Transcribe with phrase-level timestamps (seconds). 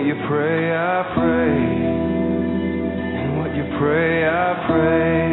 [0.00, 1.60] What you pray, I pray.
[3.20, 5.28] And what you pray, I pray.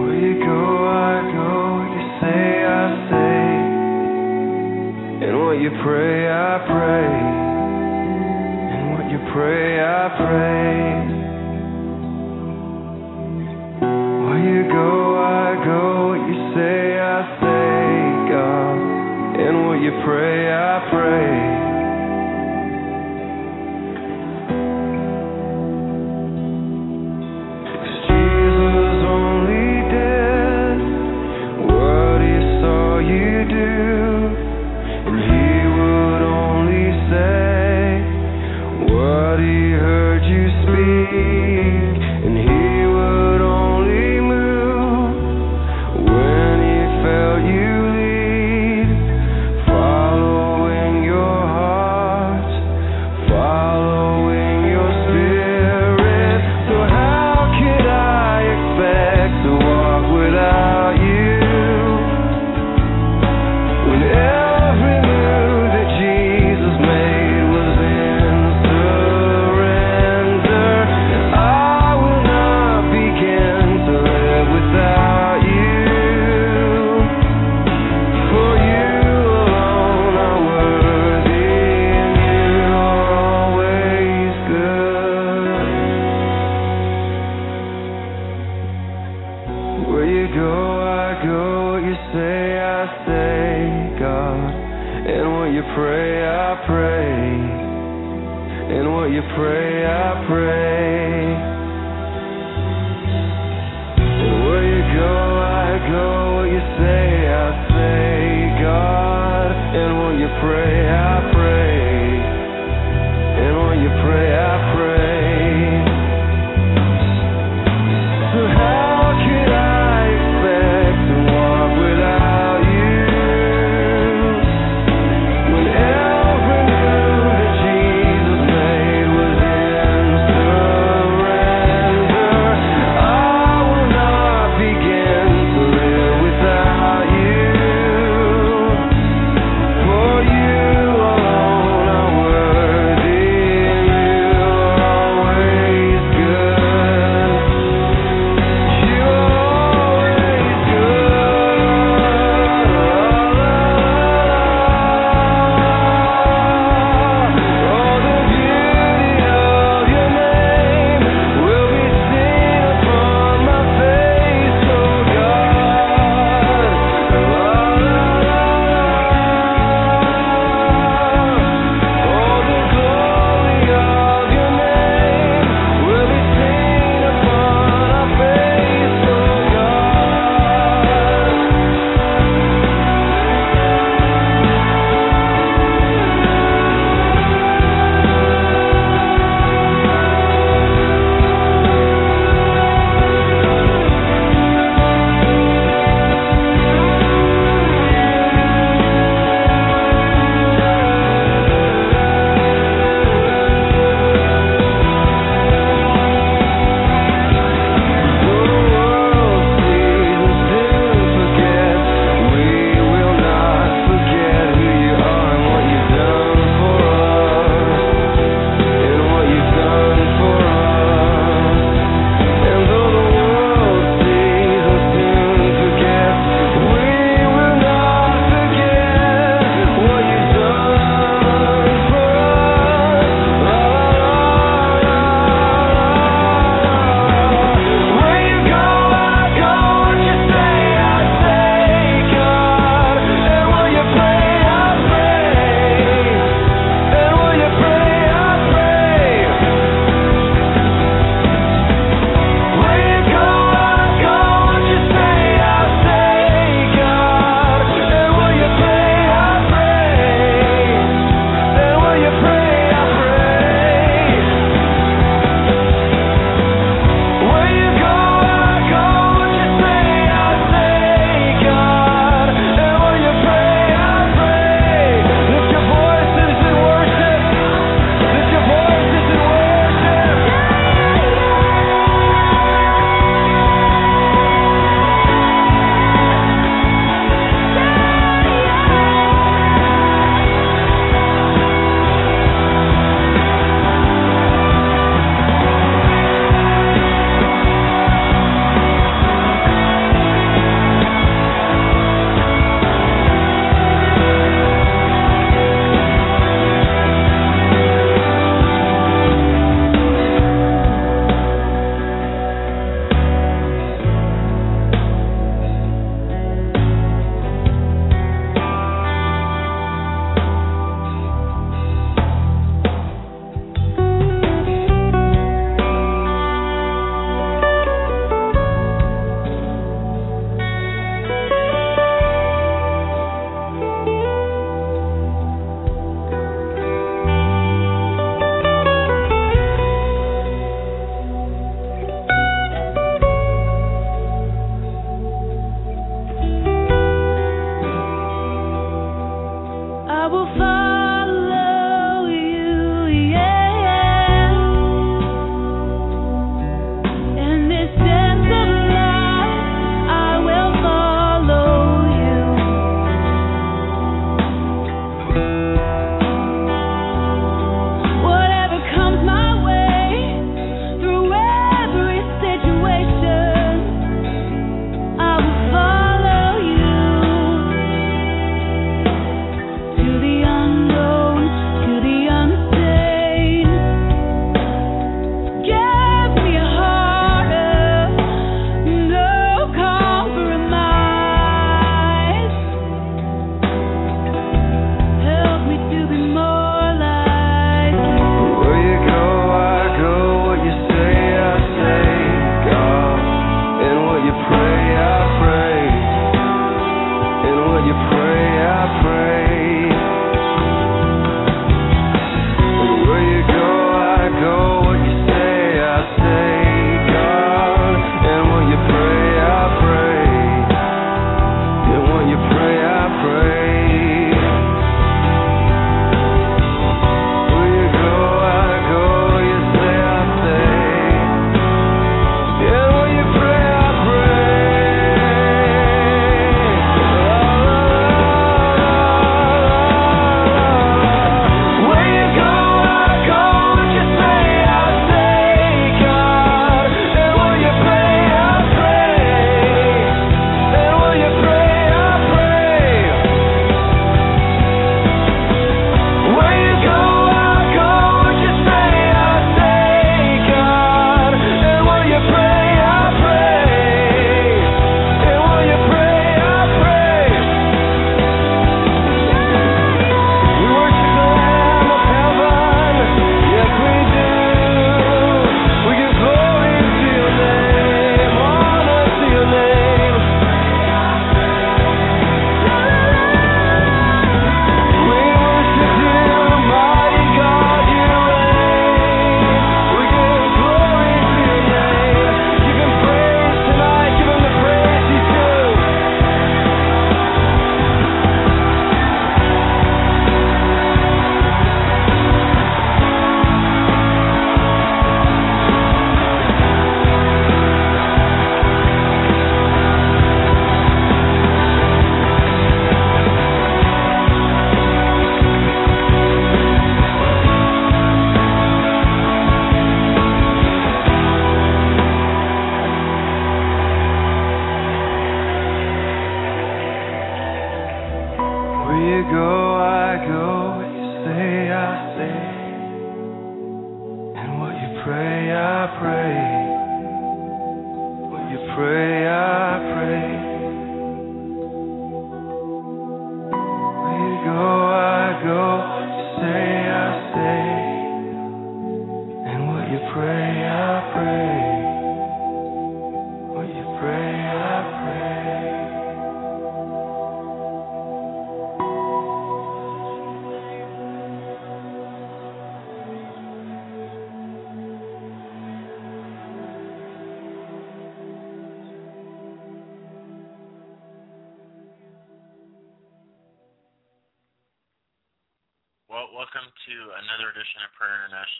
[0.00, 1.84] Where you go, I go.
[1.92, 3.44] You say, I say.
[5.28, 7.12] And what you pray, I pray.
[8.72, 10.72] And what you pray, I pray.
[14.24, 15.84] Where you go, I go.
[16.08, 17.88] What You say, I say,
[18.32, 18.78] God.
[19.36, 21.39] And will you pray, I pray.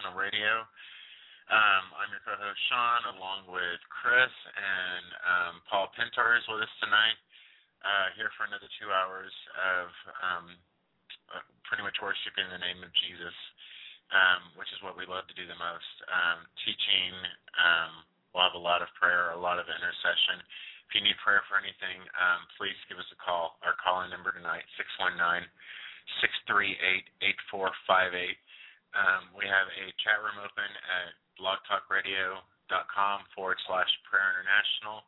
[0.00, 0.64] International Radio.
[1.52, 6.74] Um, I'm your co-host Shaun, along with Chris and um, Paul Pintar is with us
[6.80, 7.20] tonight.
[7.84, 9.28] Uh, here for another two hours
[9.60, 9.92] of
[10.24, 10.46] um,
[11.36, 13.36] uh, pretty much worshiping the name of Jesus,
[14.08, 15.92] um, which is what we love to do the most.
[16.08, 17.12] Um, teaching,
[17.60, 17.92] um,
[18.32, 20.40] we'll have a lot of prayer, a lot of intercession.
[20.88, 22.00] If you need prayer for anything,
[22.56, 23.60] please give us a call.
[23.60, 25.44] Our calling number tonight, six one nine
[26.24, 28.40] six three eight eight four five eight.
[28.90, 35.06] Um, we have a chat room open at blogtalkradio.com forward slash prayer international.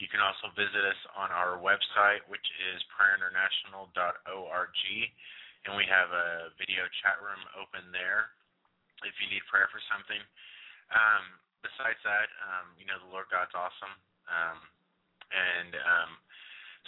[0.00, 4.78] You can also visit us on our website, which is prayerinternational.org,
[5.66, 8.30] and we have a video chat room open there
[9.02, 10.22] if you need prayer for something.
[10.94, 11.24] Um,
[11.60, 13.94] besides that, um, you know, the Lord God's awesome.
[14.30, 14.58] Um,
[15.34, 16.10] and um,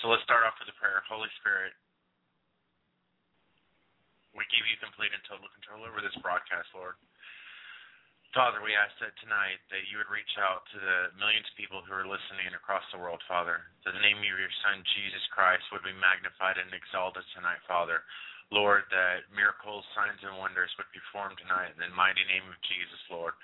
[0.00, 1.02] so let's start off with a prayer.
[1.10, 1.74] Holy Spirit,
[4.36, 6.94] we give you complete and total control over this broadcast, Lord.
[8.30, 11.82] Father, we ask that tonight that you would reach out to the millions of people
[11.82, 13.58] who are listening across the world, Father.
[13.82, 18.06] That the name of your Son, Jesus Christ, would be magnified and exalted tonight, Father.
[18.54, 22.58] Lord, that miracles, signs, and wonders would be formed tonight in the mighty name of
[22.70, 23.34] Jesus, Lord.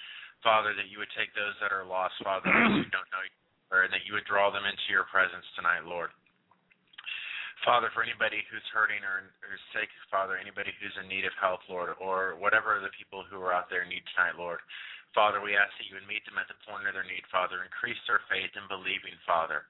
[0.47, 3.35] Father, that you would take those that are lost, Father, those who don't know you,
[3.75, 6.15] and that you would draw them into your presence tonight, Lord.
[7.67, 11.67] Father, for anybody who's hurting or, or sick, Father, anybody who's in need of help,
[11.67, 14.63] Lord, or whatever the people who are out there need tonight, Lord.
[15.11, 17.67] Father, we ask that you would meet them at the point of their need, Father.
[17.67, 19.67] Increase their faith in believing, Father,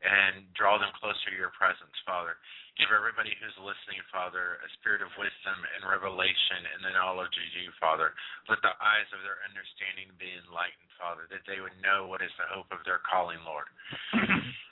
[0.00, 2.40] and draw them closer to your presence, Father.
[2.80, 7.48] Give everybody who's listening, Father, a spirit of wisdom and revelation and the knowledge of
[7.52, 8.16] you, Father.
[8.48, 12.32] Let the eyes of their understanding be enlightened, Father, that they would know what is
[12.40, 13.68] the hope of their calling, Lord.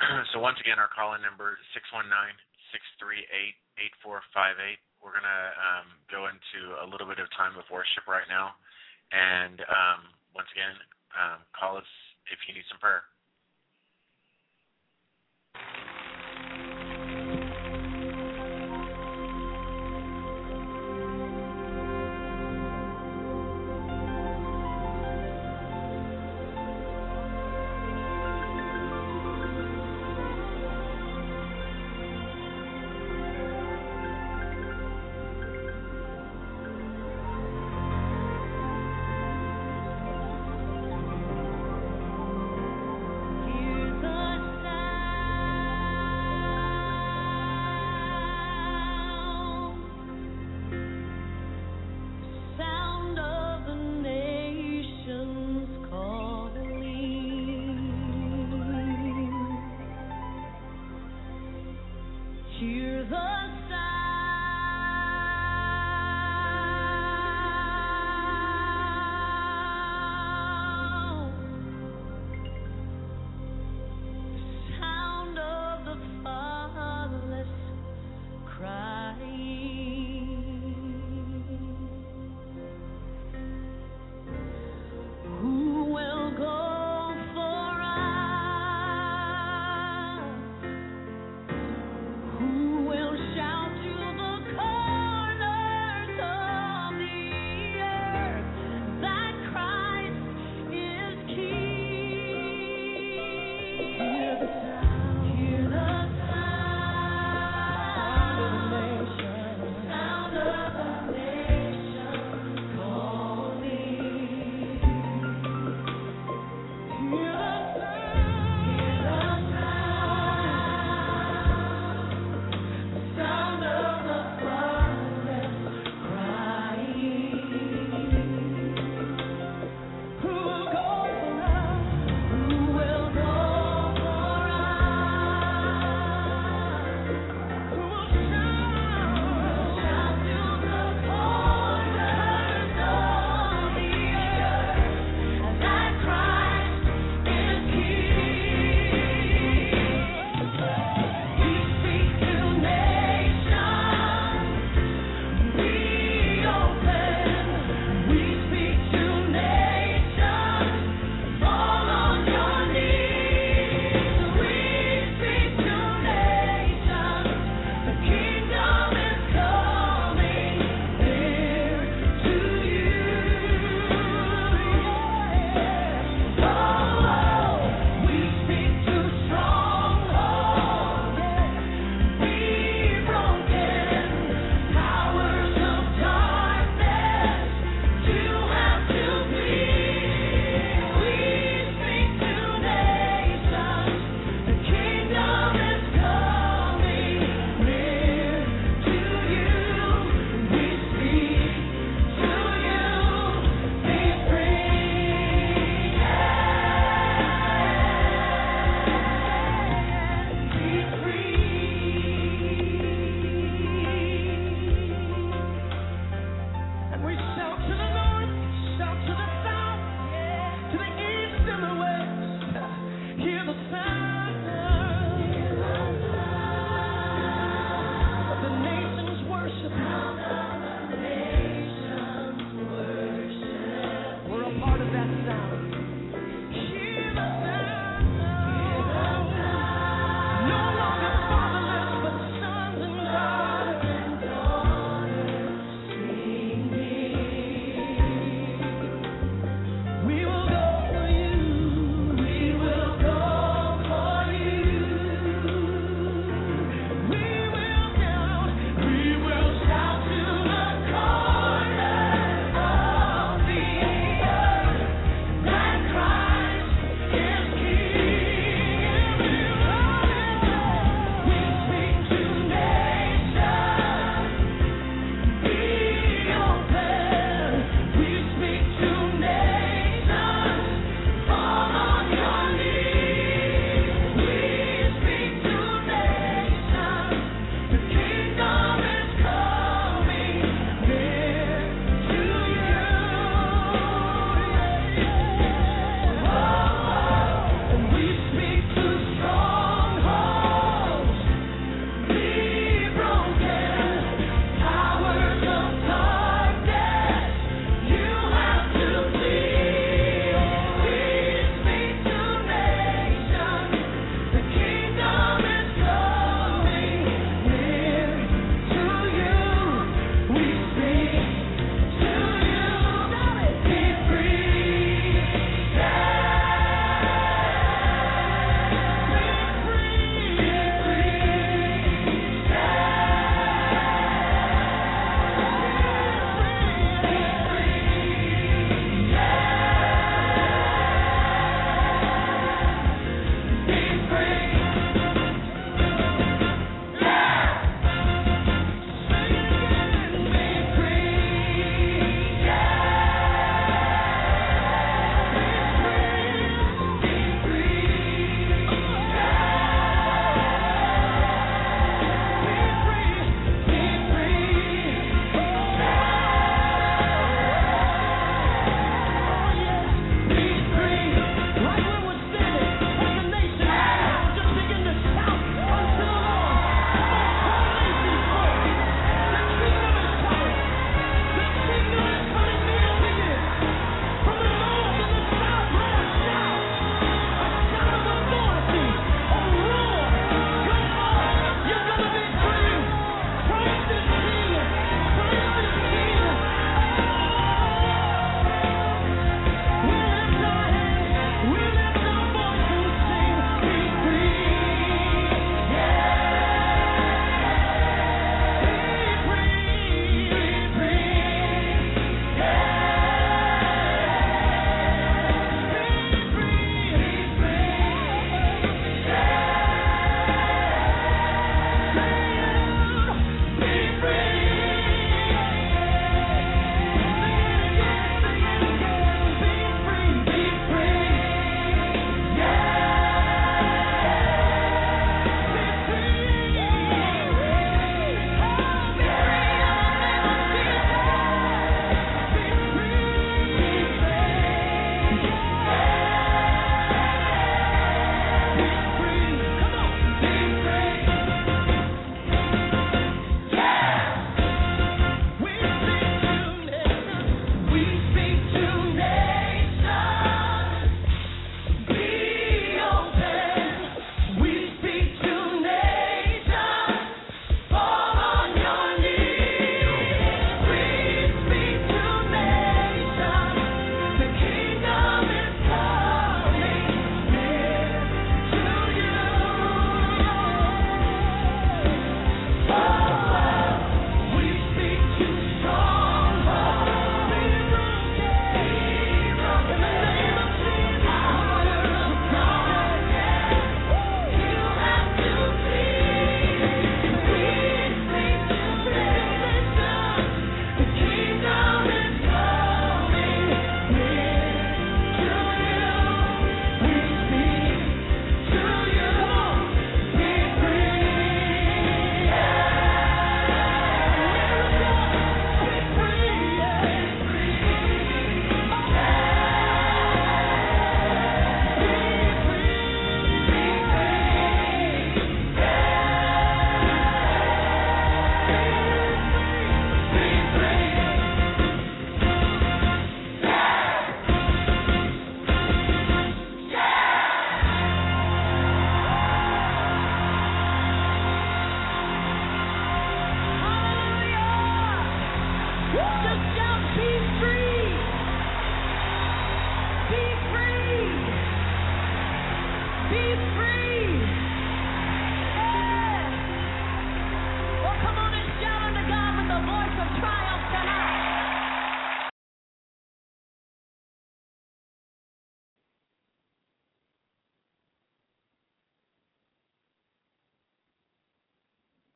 [0.32, 1.66] so once again, our calling number is
[3.00, 4.76] 619-638-8458.
[5.00, 8.56] We're going to um, go into a little bit of time of worship right now.
[9.14, 10.00] And um,
[10.34, 10.76] once again,
[11.14, 11.88] um, call us
[12.28, 13.06] if you need some prayer.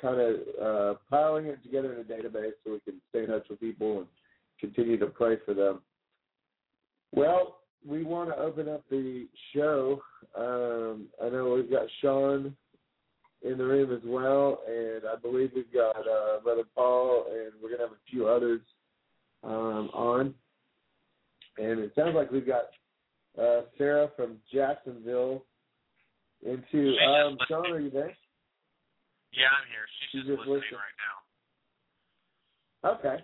[0.00, 3.46] kind of uh, piling it together in a database so we can stay in touch
[3.48, 4.06] with people and
[4.60, 5.80] continue to pray for them.
[7.12, 10.00] Well, we want to open up the show.
[10.36, 12.54] Um, I know we've got Shaun
[13.42, 17.70] in the room as well, and I believe we've got uh, Brother Paul, and we're
[17.70, 18.60] going to have a few others
[19.42, 20.34] um, on.
[21.58, 22.64] And it sounds like we've got
[23.40, 25.44] uh, Sarah from Jacksonville
[26.44, 26.96] into.
[26.98, 28.14] Um, Shaun, are you there?
[29.32, 29.86] Yeah, I'm here.
[29.98, 30.80] She's, She's just, just listening listening.
[30.80, 31.16] right now.
[32.98, 33.18] Okay.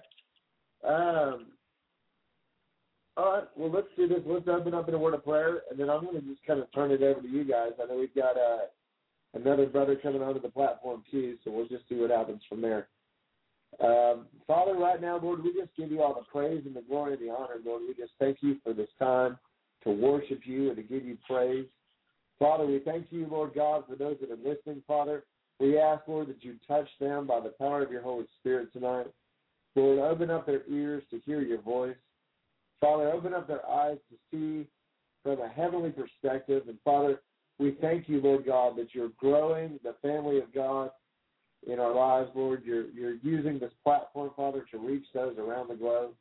[0.84, 1.46] Um,
[3.16, 3.44] all right.
[3.56, 4.20] Well, let's do this.
[4.26, 6.60] Let's open up in a word of prayer, and then I'm going to just kind
[6.60, 7.72] of turn it over to you guys.
[7.82, 8.66] I know we've got uh,
[9.34, 12.88] another brother coming onto the platform too, so we'll just see what happens from there.
[13.80, 17.14] Um, Father, right now, Lord, we just give you all the praise and the glory
[17.14, 17.82] and the honor, Lord.
[17.86, 19.38] We just thank you for this time
[19.84, 21.66] to worship you and to give you praise.
[22.38, 25.24] Father, we thank you, Lord God, for those that are listening, Father.
[25.58, 29.06] We ask, Lord, that you touch them by the power of your Holy Spirit tonight.
[29.74, 31.96] Lord, open up their ears to hear your voice.
[32.80, 34.68] Father, open up their eyes to see
[35.22, 36.64] from a heavenly perspective.
[36.68, 37.20] And Father,
[37.58, 40.90] we thank you, Lord God, that you're growing the family of God
[41.66, 42.62] in our lives, Lord.
[42.64, 46.12] You're you're using this platform, Father, to reach those around the globe.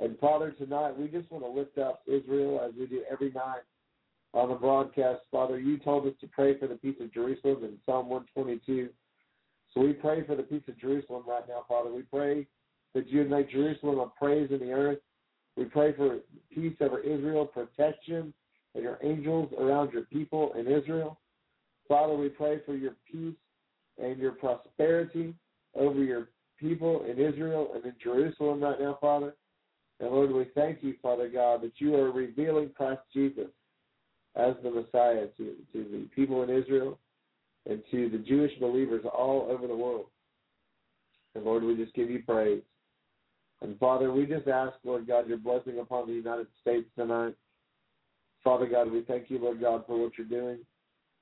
[0.00, 3.62] And Father, tonight we just want to lift up Israel as we do every night
[4.34, 5.20] on the broadcast.
[5.30, 8.88] Father, you told us to pray for the peace of Jerusalem in Psalm 122.
[9.72, 11.92] So we pray for the peace of Jerusalem right now, Father.
[11.92, 12.46] We pray
[12.94, 14.98] that you would make Jerusalem a praise in the earth.
[15.56, 16.18] We pray for
[16.52, 18.34] peace over Israel, protection,
[18.74, 21.18] and your angels around your people in Israel.
[21.88, 23.36] Father, we pray for your peace
[24.02, 25.34] and your prosperity
[25.76, 29.34] over your people in Israel and in Jerusalem right now, Father.
[30.00, 33.48] And Lord, we thank you, Father God, that you are revealing Christ Jesus
[34.36, 36.98] as the Messiah to, to the people in Israel
[37.68, 40.06] and to the Jewish believers all over the world.
[41.34, 42.62] And Lord, we just give you praise.
[43.62, 47.34] And Father, we just ask, Lord God, your blessing upon the United States tonight.
[48.42, 50.58] Father God, we thank you, Lord God, for what you're doing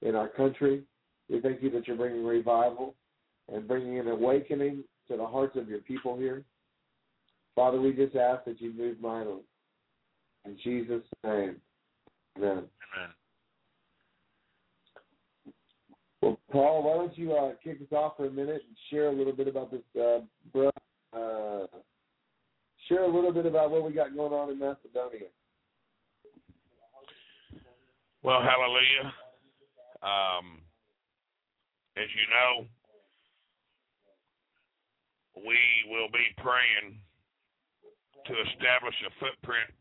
[0.01, 0.83] in our country.
[1.31, 2.94] We thank you that you're bringing revival
[3.53, 6.42] and bringing an awakening to the hearts of your people here.
[7.55, 9.42] Father, we just ask that you move mightily.
[10.44, 11.57] In Jesus' name,
[12.37, 12.51] amen.
[12.51, 13.11] Amen.
[16.21, 19.12] Well, Paul, why don't you uh, kick us off for a minute and share a
[19.12, 20.21] little bit about this, uh,
[20.53, 20.71] bro,
[21.12, 21.66] uh,
[22.88, 25.29] share a little bit about what we got going on in Macedonia.
[28.23, 29.12] Well, hallelujah.
[30.03, 30.61] Um,
[31.97, 32.66] as you know,
[35.45, 35.59] we
[35.90, 37.01] will be praying
[38.27, 39.75] to establish a footprint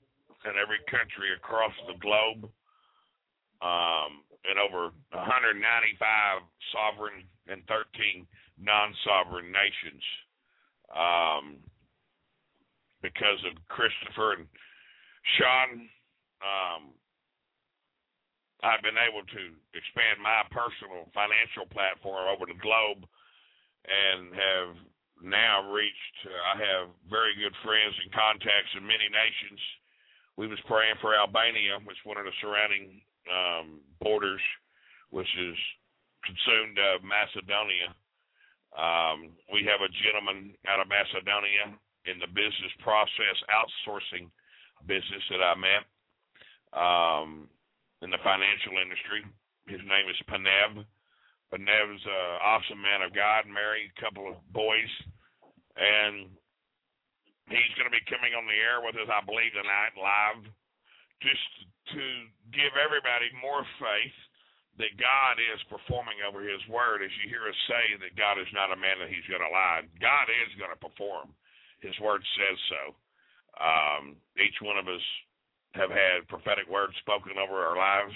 [0.45, 2.49] in every country across the globe
[3.61, 5.61] um, in over 195
[6.73, 8.25] sovereign and 13
[8.57, 10.03] non-sovereign nations.
[10.91, 11.61] Um,
[13.01, 14.45] because of Christopher and
[15.37, 15.89] Shaun,
[16.41, 16.93] um,
[18.61, 23.05] I've been able to expand my personal financial platform over the globe
[23.89, 24.77] and have
[25.21, 29.61] now reached uh, I have very good friends and contacts in many nations.
[30.41, 32.97] We was praying for Albania, which is one of the surrounding
[33.29, 34.41] um, borders,
[35.13, 35.53] which is
[36.25, 37.93] consumed uh, Macedonia.
[38.73, 41.77] Um, we have a gentleman out of Macedonia
[42.09, 44.33] in the business process outsourcing
[44.89, 45.85] business that I met.
[46.73, 47.45] Um,
[48.01, 49.21] in the financial industry.
[49.69, 50.81] His name is Panev.
[51.53, 54.89] Panev's an awesome man of God, married, a couple of boys,
[55.77, 56.33] and
[57.51, 60.47] he's going to be coming on the air with us, I believe, tonight live,
[61.21, 61.47] just
[61.93, 62.03] to
[62.55, 64.17] give everybody more faith
[64.79, 67.03] that God is performing over His word.
[67.03, 69.51] As you hear us say that God is not a man that He's going to
[69.51, 71.35] lie, God is going to perform.
[71.83, 72.83] His word says so.
[73.59, 75.03] Um, each one of us
[75.75, 78.15] have had prophetic words spoken over our lives,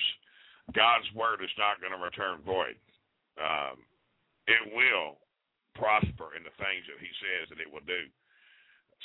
[0.73, 2.79] God's word is not going to return void.
[3.37, 3.85] Um,
[4.49, 5.21] it will
[5.77, 8.09] prosper in the things that He says that it will do.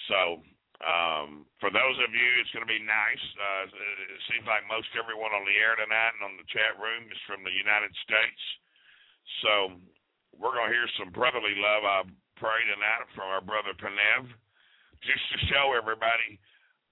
[0.09, 0.41] So,
[0.81, 3.25] um, for those of you, it's going to be nice.
[3.37, 7.05] Uh, it seems like most everyone on the air tonight and on the chat room
[7.13, 8.43] is from the United States.
[9.45, 9.53] So,
[10.33, 11.99] we're going to hear some brotherly love, I
[12.41, 14.25] pray, tonight from our brother Panev,
[15.05, 16.41] just to show everybody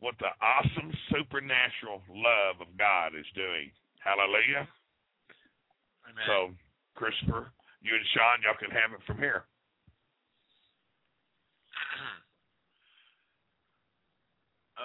[0.01, 3.73] what the awesome supernatural love of God is doing.
[4.05, 4.69] Hallelujah.
[6.07, 6.25] Amen.
[6.29, 6.37] So,
[6.95, 7.51] Christopher,
[7.83, 9.49] you and Shaun, y'all can have it from here.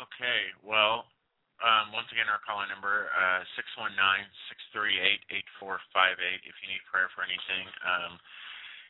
[0.01, 0.41] Okay.
[0.65, 1.05] Well,
[1.61, 5.77] um, once again, our calling number uh, six one nine six three eight eight four
[5.93, 6.41] five eight.
[6.43, 8.17] If you need prayer for anything, um,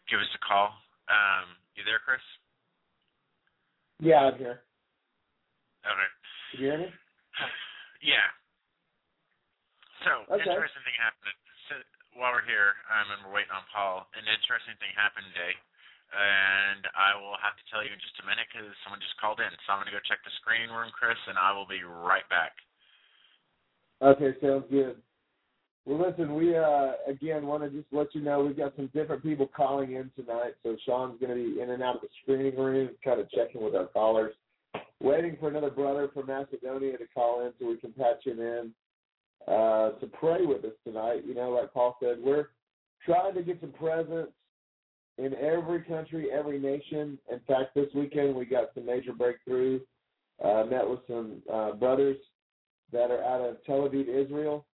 [0.08, 0.72] give us a call.
[1.12, 2.24] Um, you there, Chris?
[4.00, 4.64] Yeah, I'm here.
[5.84, 6.10] Okay.
[6.52, 6.90] Can you hear me?
[8.04, 8.28] Yeah.
[10.04, 10.44] So, Okay.
[10.44, 11.40] interesting thing happened.
[11.72, 11.80] So,
[12.20, 15.56] while we're here, um, and we're waiting on Paul, an interesting thing happened today,
[16.14, 19.42] and I will have to tell you in just a minute because someone just called
[19.42, 19.50] in.
[19.66, 22.26] So I'm going to go check the screening room, Chris, and I will be right
[22.30, 22.54] back.
[24.02, 25.02] Okay, sounds good.
[25.86, 29.24] Well, listen, we uh, again want to just let you know we've got some different
[29.24, 30.56] people calling in tonight.
[30.64, 33.62] So Shaun's going to be in and out of the screening room, kind of checking
[33.64, 34.34] with our callers.
[35.02, 38.72] Waiting for another brother from Macedonia to call in so we can patch him in
[39.48, 41.24] uh, to pray with us tonight.
[41.26, 42.48] You know, like Paul said, we're
[43.06, 44.32] trying to get some presence
[45.18, 47.18] in every country, every nation.
[47.32, 49.80] In fact, this weekend we got some major breakthrough.
[50.44, 52.18] Uh, met with some uh, brothers
[52.92, 54.66] that are out of Tel Aviv, Israel,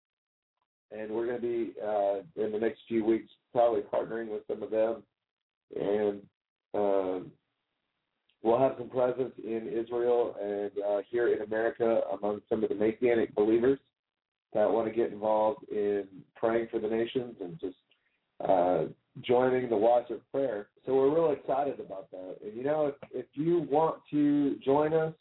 [0.91, 4.63] and we're going to be uh, in the next few weeks probably partnering with some
[4.63, 5.03] of them,
[5.75, 6.21] and
[6.73, 7.31] um,
[8.41, 12.75] we'll have some presence in Israel and uh, here in America among some of the
[12.75, 13.79] Messianic believers
[14.53, 17.75] that want to get involved in praying for the nations and just
[18.47, 18.85] uh,
[19.21, 20.67] joining the watch of prayer.
[20.85, 22.37] So we're real excited about that.
[22.43, 25.13] And you know, if, if you want to join us,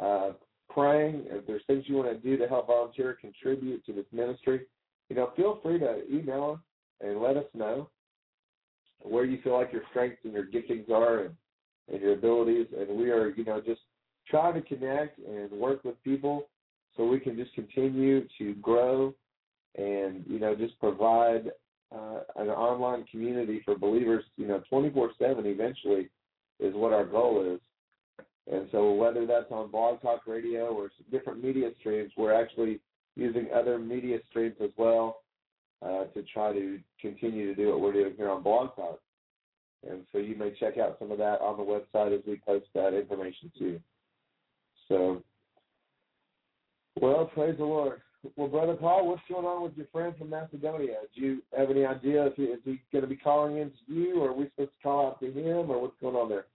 [0.00, 0.30] uh,
[0.70, 4.62] praying, if there's things you want to do to help volunteer, contribute to this ministry,
[5.08, 7.88] you know, feel free to email us and let us know
[9.00, 11.34] where you feel like your strengths and your giftings are and,
[11.92, 12.66] and your abilities.
[12.76, 13.82] And we are, you know, just
[14.28, 16.48] trying to connect and work with people
[16.96, 19.14] so we can just continue to grow
[19.76, 21.50] and, you know, just provide
[21.92, 26.08] uh, an online community for believers, you know, 24 7 eventually
[26.60, 27.60] is what our goal is.
[28.50, 32.80] And so whether that's on Blog Talk Radio or different media streams, we're actually
[33.16, 35.22] using other media streams as well
[35.82, 39.00] uh, to try to continue to do what we're doing here on Blog Talk.
[39.88, 42.66] And so you may check out some of that on the website as we post
[42.74, 43.80] that information too.
[44.88, 45.22] So,
[47.00, 48.00] well, praise the Lord.
[48.36, 50.96] Well, Brother Paul, what's going on with your friend from Macedonia?
[51.14, 53.92] Do you have any idea if he, is he going to be calling in to
[53.94, 56.46] you, or are we supposed to call out to him, or what's going on there?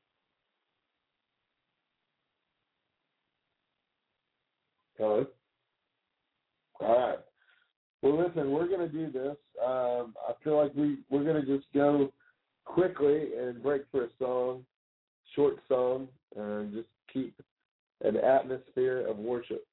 [4.98, 5.28] Hello?
[6.82, 7.20] All right.
[8.02, 9.38] Well, listen, we're going to do this.
[9.64, 12.12] Um, I feel like we, we're going to just go
[12.66, 14.64] quickly and break for a song,
[15.36, 17.36] short song, and just keep
[18.02, 19.66] an atmosphere of worship.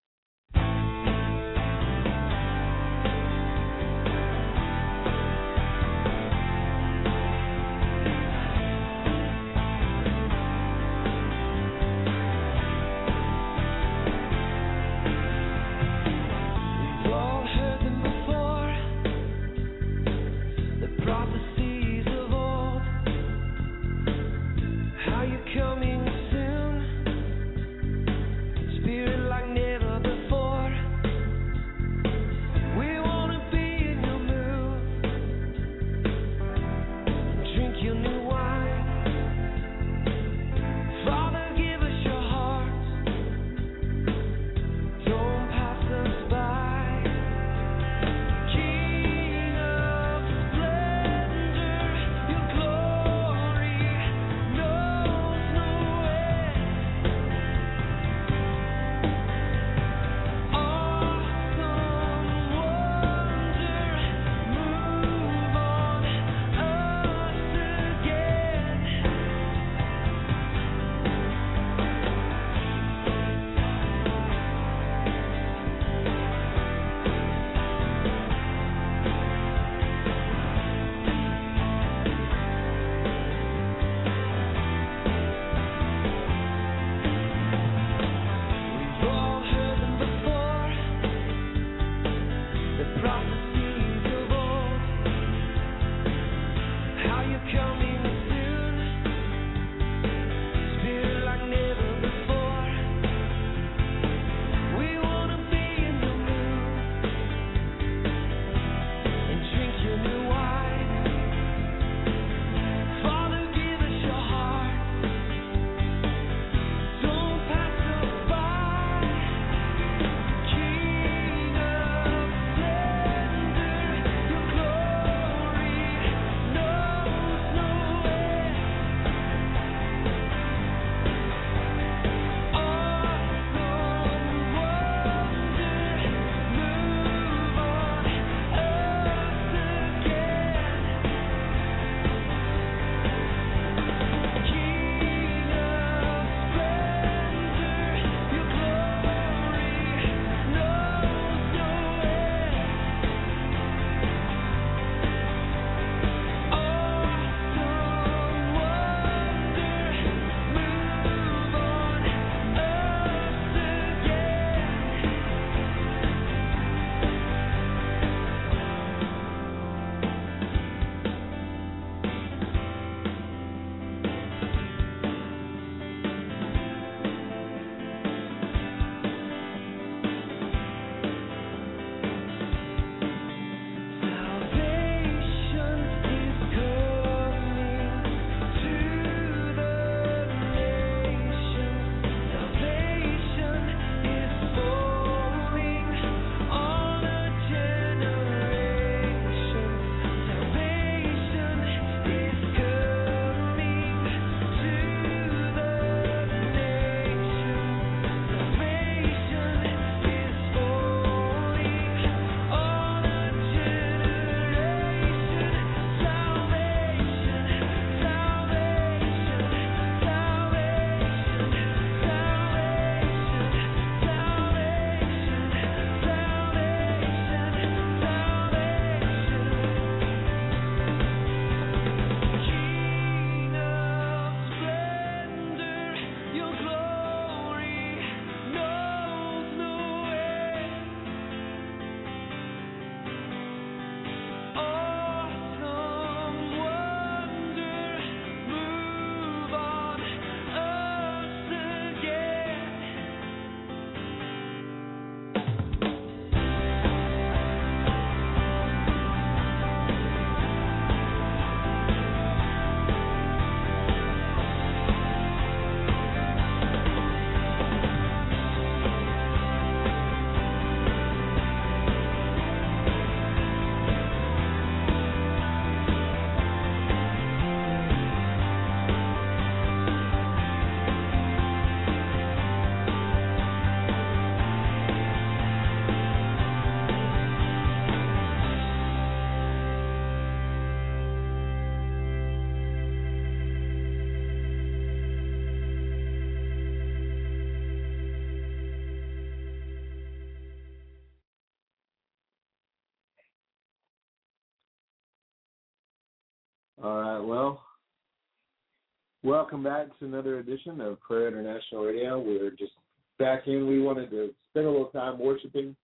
[309.27, 312.21] Welcome back to another edition of Prayer International Radio.
[312.21, 312.71] We're just
[313.19, 313.67] back in.
[313.67, 315.75] We wanted to spend a little time worshiping,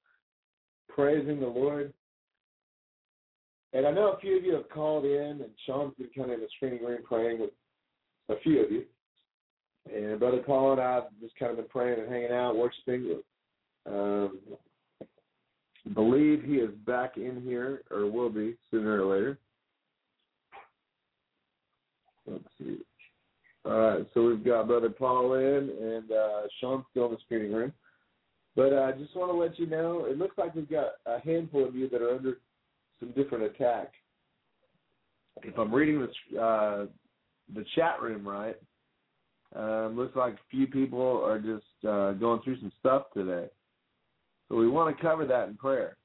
[0.88, 1.92] praising the Lord.
[3.72, 6.34] And I know a few of you have called in, and Shaun's been kind of
[6.34, 7.50] in the screening room praying with
[8.28, 8.84] a few of you.
[9.92, 13.22] And Brother Paul and I have just kind of been praying and hanging out, worshiping.
[13.90, 14.38] Um,
[15.94, 19.38] believe he is back in here, or will be sooner or later.
[22.24, 22.78] Let's see.
[23.64, 27.52] All right, so we've got Brother Paul in, and uh, Shaun's still in the screening
[27.52, 27.72] room.
[28.56, 31.20] But I uh, just want to let you know, it looks like we've got a
[31.20, 32.38] handful of you that are under
[32.98, 33.92] some different attack.
[35.42, 36.86] If I'm reading this, uh,
[37.54, 38.56] the chat room right,
[39.54, 43.46] um, looks like a few people are just uh, going through some stuff today.
[44.48, 45.96] So we want to cover that in prayer.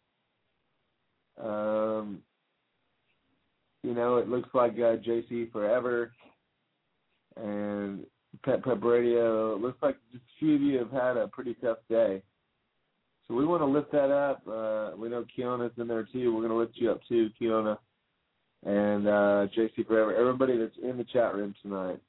[1.43, 2.19] Um,
[3.83, 6.11] you know, it looks like uh, JC Forever
[7.43, 8.05] and
[8.43, 9.55] Pet Pep Radio.
[9.57, 12.21] Looks like just a few of you have had a pretty tough day.
[13.27, 14.41] So we want to lift that up.
[14.47, 16.33] Uh, we know Kiona's in there too.
[16.33, 17.77] We're going to lift you up too, Kiona,
[18.65, 20.15] and uh, JC Forever.
[20.15, 21.99] Everybody that's in the chat room tonight.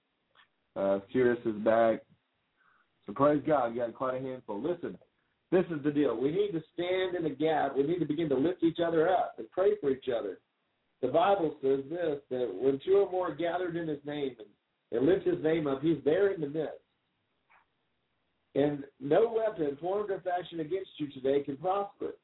[0.77, 2.03] Uh, Cirrus is back.
[3.07, 4.63] So praise God, you got quite a handful.
[4.63, 4.97] Listen,
[5.51, 6.15] this is the deal.
[6.15, 7.77] We need to stand in the gap.
[7.77, 10.39] We need to begin to lift each other up and pray for each other.
[11.01, 14.49] The Bible says this that when two or more gathered in his name and,
[14.93, 16.81] and lift his name up, he's there in the midst.
[18.55, 22.15] And no weapon formed or fashioned against you today can prosper.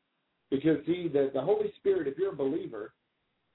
[0.51, 2.93] Because see the, the Holy Spirit, if you're a believer,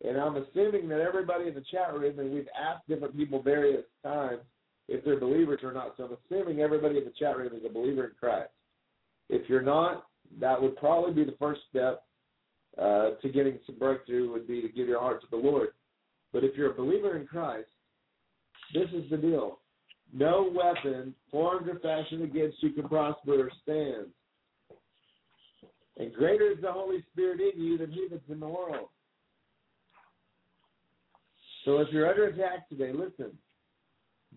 [0.05, 3.83] and I'm assuming that everybody in the chat room, and we've asked different people various
[4.03, 4.41] times
[4.87, 5.93] if they're believers or not.
[5.97, 8.49] So I'm assuming everybody in the chat room is a believer in Christ.
[9.29, 10.05] If you're not,
[10.39, 12.03] that would probably be the first step
[12.77, 15.69] uh, to getting some breakthrough would be to give your heart to the Lord.
[16.31, 17.67] But if you're a believer in Christ,
[18.73, 19.59] this is the deal.
[20.13, 24.07] No weapon formed or fashioned against you can prosper or stand.
[25.97, 28.87] And greater is the Holy Spirit in you than he that's in the world.
[31.65, 33.37] So if you're under attack today, listen,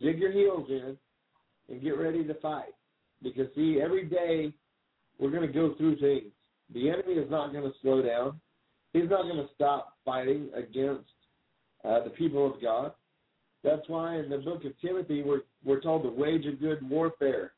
[0.00, 0.96] dig your heels in
[1.68, 2.74] and get ready to fight.
[3.22, 4.52] Because see, every day
[5.18, 6.32] we're going to go through things.
[6.74, 8.40] The enemy is not going to slow down.
[8.92, 11.08] He's not going to stop fighting against
[11.84, 12.92] uh, the people of God.
[13.64, 17.52] That's why in the book of Timothy we're we're told to wage a good warfare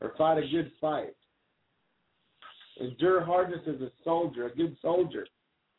[0.00, 1.14] or fight a good fight.
[2.80, 5.26] Endure hardness as a soldier, a good soldier.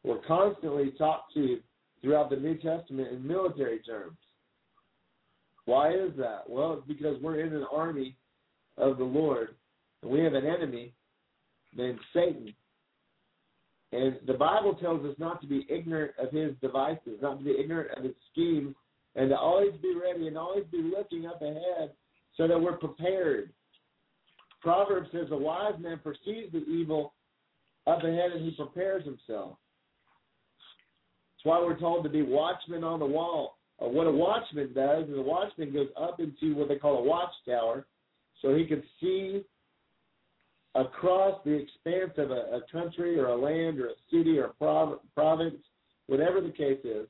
[0.03, 1.59] We're constantly taught to
[2.01, 4.17] throughout the New Testament in military terms.
[5.65, 6.43] Why is that?
[6.47, 8.15] Well, it's because we're in an army
[8.77, 9.55] of the Lord,
[10.01, 10.93] and we have an enemy
[11.75, 12.53] named Satan.
[13.91, 17.55] And the Bible tells us not to be ignorant of his devices, not to be
[17.59, 18.75] ignorant of his schemes,
[19.16, 21.91] and to always be ready and always be looking up ahead
[22.38, 23.51] so that we're prepared.
[24.62, 27.14] Proverbs says a wise man perceives the evil
[27.88, 29.57] up ahead and he prepares himself.
[31.36, 33.57] That's why we're told to be watchmen on the wall.
[33.82, 37.03] Uh, what a watchman does is a watchman goes up into what they call a
[37.03, 37.88] watchtower
[38.41, 39.41] so he can see
[40.76, 44.53] across the expanse of a, a country or a land or a city or a
[44.53, 45.57] prov- province,
[46.07, 47.07] whatever the case is.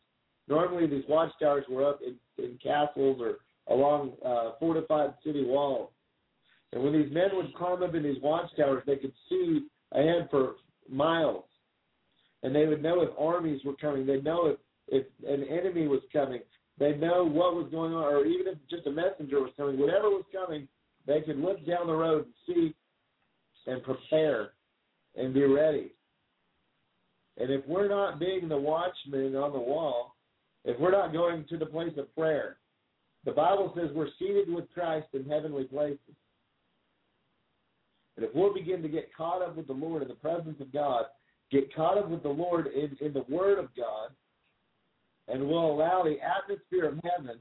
[0.52, 3.38] Normally, these watchtowers were up in, in castles or
[3.74, 5.90] along uh, fortified city walls.
[6.74, 10.56] And when these men would climb up in these watchtowers, they could see ahead for
[10.90, 11.46] miles.
[12.44, 14.06] And they would know if armies were coming.
[14.06, 14.58] They'd know if,
[14.90, 16.42] if an enemy was coming.
[16.78, 19.80] They'd know what was going on, or even if just a messenger was coming.
[19.80, 20.68] Whatever was coming,
[21.08, 22.76] they could look down the road and see
[23.68, 24.50] and prepare
[25.16, 25.94] and be ready.
[27.38, 30.16] And if we're not being the watchman on the wall,
[30.66, 32.58] if we're not going to the place of prayer,
[33.26, 36.00] the Bible says we're seated with Christ in heavenly places.
[38.18, 40.74] And if we'll begin to get caught up with the Lord in the presence of
[40.74, 41.06] God,
[41.52, 44.10] get caught up with the Lord in, in the Word of God,
[45.28, 47.40] and we'll allow the atmosphere of heaven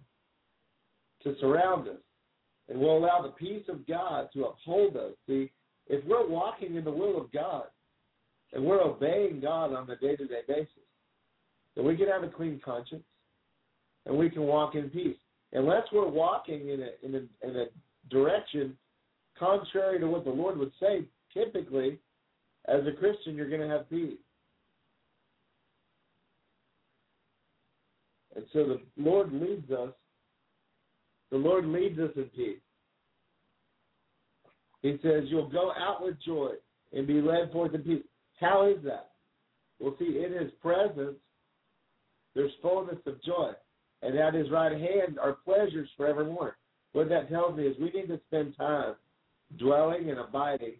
[1.24, 1.96] to surround us,
[2.68, 5.12] and we'll allow the peace of God to uphold us.
[5.26, 5.50] See,
[5.88, 7.64] if we're walking in the will of God
[8.52, 10.68] and we're obeying God on a day to day basis,
[11.74, 13.02] then we can have a clean conscience
[14.10, 15.16] and we can walk in peace.
[15.52, 17.66] Unless we're walking in a in a, in a
[18.10, 18.76] direction
[19.38, 21.98] contrary to what the Lord would say, typically,
[22.66, 24.18] as a Christian, you're going to have peace.
[28.34, 29.90] And so the Lord leads us.
[31.30, 32.58] The Lord leads us in peace.
[34.82, 36.50] He says, You'll go out with joy
[36.92, 38.02] and be led forth in peace.
[38.40, 39.10] How is that?
[39.78, 41.16] Well, see, in his presence,
[42.34, 43.52] there's fullness of joy.
[44.02, 46.56] And at his right hand are pleasures forevermore.
[46.92, 48.94] What that tells me is we need to spend time
[49.58, 50.74] dwelling and abiding,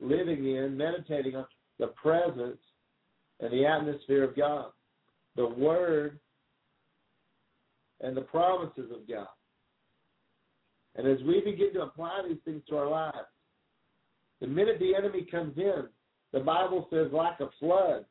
[0.00, 1.46] living in, meditating on
[1.78, 2.58] the presence
[3.40, 4.66] and the atmosphere of God,
[5.36, 6.18] the Word
[8.00, 9.28] and the promises of God.
[10.96, 13.16] And as we begin to apply these things to our lives,
[14.40, 15.84] the minute the enemy comes in,
[16.32, 18.04] the Bible says, like a flood,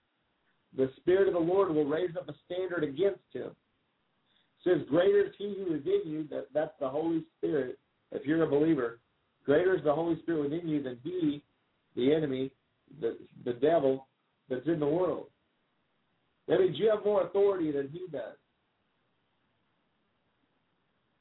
[0.75, 3.51] the Spirit of the Lord will raise up a standard against him.
[4.67, 7.79] Says, Greater is he who is in you, that, that's the Holy Spirit,
[8.11, 8.99] if you're a believer.
[9.45, 11.41] Greater is the Holy Spirit within you than he,
[11.95, 12.51] the enemy,
[12.99, 14.07] the, the devil,
[14.49, 15.27] that's in the world.
[16.47, 18.35] That means you have more authority than he does.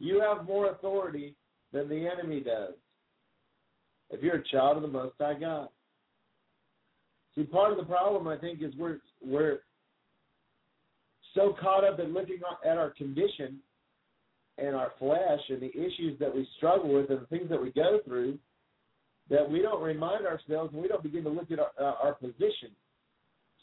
[0.01, 1.37] You have more authority
[1.73, 2.75] than the enemy does.
[4.11, 5.69] If you're a child of the Most High God.
[7.35, 9.61] See, part of the problem I think is we're we're
[11.37, 13.61] so caught up in looking at our condition
[14.59, 17.71] and our flesh and the issues that we struggle with and the things that we
[17.71, 18.39] go through
[19.29, 22.15] that we don't remind ourselves and we don't begin to look at our, uh, our
[22.15, 22.71] position.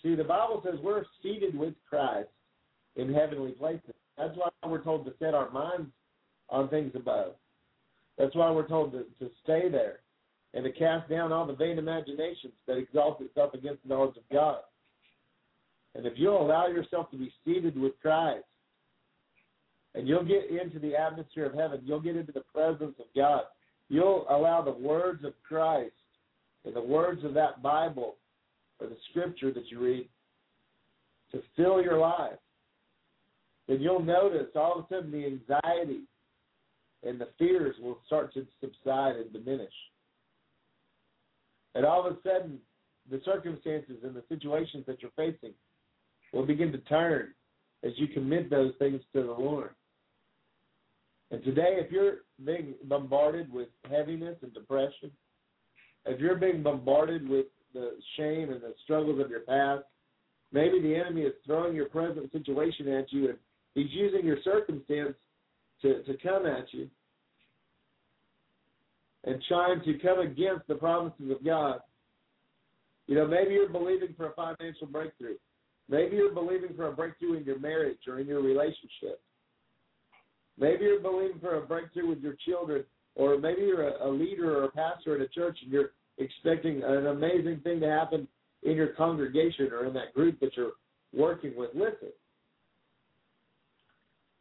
[0.01, 2.30] See, the Bible says we're seated with Christ
[2.95, 3.95] in heavenly places.
[4.17, 5.89] That's why we're told to set our minds
[6.49, 7.34] on things above.
[8.17, 9.99] That's why we're told to, to stay there
[10.53, 14.24] and to cast down all the vain imaginations that exalt itself against the knowledge of
[14.32, 14.59] God.
[15.96, 18.46] And if you'll allow yourself to be seated with Christ,
[19.96, 23.44] and you'll get into the atmosphere of heaven, you'll get into the presence of God,
[23.89, 25.94] you'll allow the words of Christ
[26.66, 28.16] and the words of that Bible
[28.80, 30.10] or the scripture that you read
[31.32, 32.39] to fill your life,
[33.68, 36.02] then you'll notice all of a sudden the anxiety
[37.04, 39.74] and the fears will start to subside and diminish.
[41.76, 42.60] And all of a sudden,
[43.10, 45.54] the circumstances and the situations that you're facing
[46.34, 47.34] will begin to turn
[47.84, 49.71] as you commit those things to the Lord.
[51.31, 55.11] And today, if you're being bombarded with heaviness and depression,
[56.05, 59.84] if you're being bombarded with the shame and the struggles of your past,
[60.51, 63.38] maybe the enemy is throwing your present situation at you and
[63.73, 65.15] he's using your circumstance
[65.81, 66.89] to, to come at you
[69.23, 71.79] and trying to come against the promises of God.
[73.07, 75.36] You know, maybe you're believing for a financial breakthrough.
[75.89, 79.21] Maybe you're believing for a breakthrough in your marriage or in your relationship.
[80.57, 82.84] Maybe you're believing for a breakthrough with your children,
[83.15, 86.84] or maybe you're a, a leader or a pastor at a church and you're expecting
[86.84, 88.27] an amazing thing to happen
[88.63, 90.73] in your congregation or in that group that you're
[91.13, 91.71] working with.
[91.73, 92.09] Listen,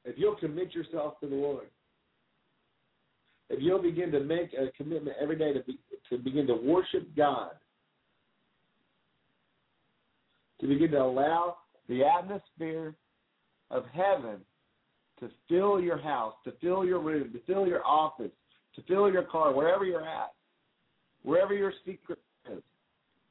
[0.05, 1.68] if you'll commit yourself to the Lord,
[3.51, 5.78] if you'll begin to make a commitment every day to be,
[6.11, 7.53] to begin to worship God,
[10.63, 11.59] to begin to allow
[11.89, 12.95] the atmosphere
[13.71, 14.39] of heaven
[15.21, 18.31] to fill your house, to fill your room, to fill your office,
[18.77, 20.33] to fill your car, wherever you're at,
[21.23, 22.19] wherever your secret
[22.51, 22.63] is,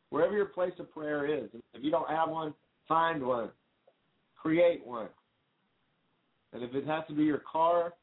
[0.10, 1.50] wherever your place of prayer is.
[1.74, 2.54] If you don't have one,
[2.88, 3.50] find one,
[4.40, 5.10] create one.
[6.54, 7.94] And if it has to be your car,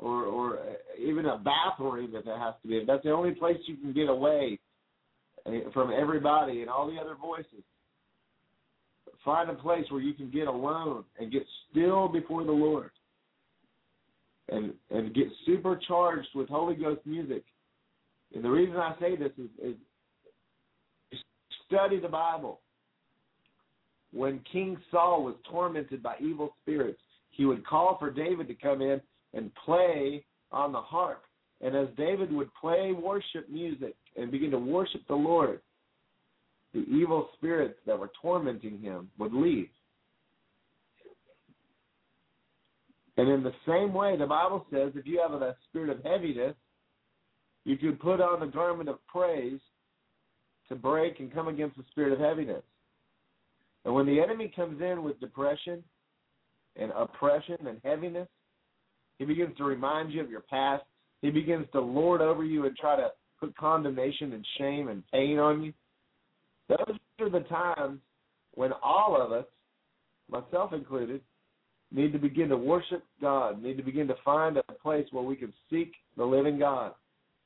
[0.00, 0.58] or or
[0.98, 2.76] even a bathroom if it has to be.
[2.76, 4.58] If that's the only place you can get away
[5.46, 7.62] eh, from everybody and all the other voices.
[9.24, 12.90] Find a place where you can get alone and get still before the Lord.
[14.48, 17.44] And and get supercharged with Holy Ghost music.
[18.34, 19.76] And the reason I say this is, is
[21.66, 22.60] study the Bible.
[24.12, 27.00] When King Saul was tormented by evil spirits,
[27.30, 29.00] he would call for David to come in
[29.34, 31.22] and play on the harp.
[31.60, 35.60] And as David would play worship music and begin to worship the Lord,
[36.72, 39.68] the evil spirits that were tormenting him would leave.
[43.16, 46.54] And in the same way, the Bible says if you have a spirit of heaviness,
[47.64, 49.60] you could put on the garment of praise
[50.68, 52.62] to break and come against the spirit of heaviness.
[53.84, 55.82] And when the enemy comes in with depression
[56.76, 58.28] and oppression and heaviness,
[59.18, 60.84] he begins to remind you of your past.
[61.20, 65.38] He begins to lord over you and try to put condemnation and shame and pain
[65.38, 65.72] on you.
[66.70, 67.98] Those are the times
[68.54, 69.44] when all of us,
[70.30, 71.20] myself included,
[71.90, 75.34] need to begin to worship God, need to begin to find a place where we
[75.34, 76.92] can seek the living God.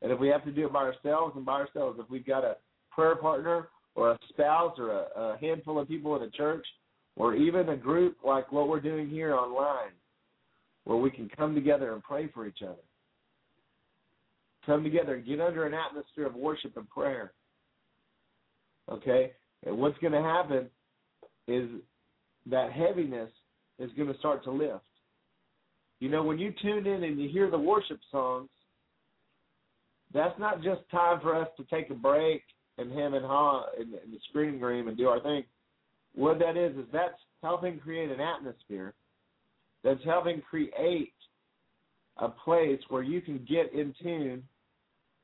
[0.02, 2.44] And if we have to do it by ourselves and by ourselves, if we've got
[2.44, 2.56] a
[2.90, 6.66] prayer partner or a spouse or a, a handful of people in a church
[7.16, 9.92] or even a group like what we're doing here online,
[10.84, 12.82] where we can come together and pray for each other.
[14.66, 17.32] Come together and get under an atmosphere of worship and prayer.
[18.90, 19.32] Okay?
[19.64, 20.68] And what's going to happen
[21.48, 21.68] is
[22.50, 23.30] that heaviness
[23.78, 24.84] is going to start to lift.
[26.00, 28.48] You know, when you tune in and you hear the worship songs,
[30.12, 32.42] that's not just time for us to take a break
[32.78, 35.44] and hem and haw in, in the screening room and do our thing.
[36.14, 38.94] What that is is that's helping create an atmosphere.
[39.82, 41.12] That's helping create
[42.18, 44.42] a place where you can get in tune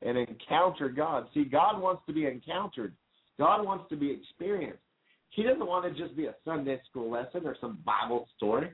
[0.02, 1.26] and encounter God.
[1.34, 2.94] See, God wants to be encountered.
[3.40, 4.82] God wants to be experienced.
[5.30, 8.70] He doesn't want to just be a Sunday school lesson or some Bible story.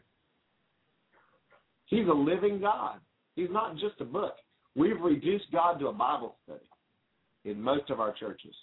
[1.84, 2.98] He's a living God.
[3.36, 4.34] He's not just a book.
[4.74, 6.68] We've reduced God to a Bible study
[7.44, 8.54] in most of our churches.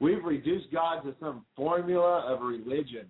[0.00, 3.06] We've reduced God to some formula of religion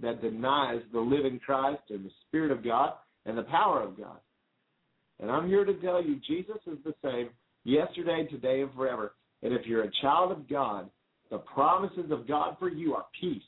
[0.00, 2.94] that denies the living Christ and the Spirit of God
[3.26, 4.20] and the power of God.
[5.20, 7.28] And I'm here to tell you, Jesus is the same
[7.64, 9.12] yesterday, today, and forever.
[9.44, 10.90] And if you're a child of God,
[11.30, 13.42] the promises of God for you are peace.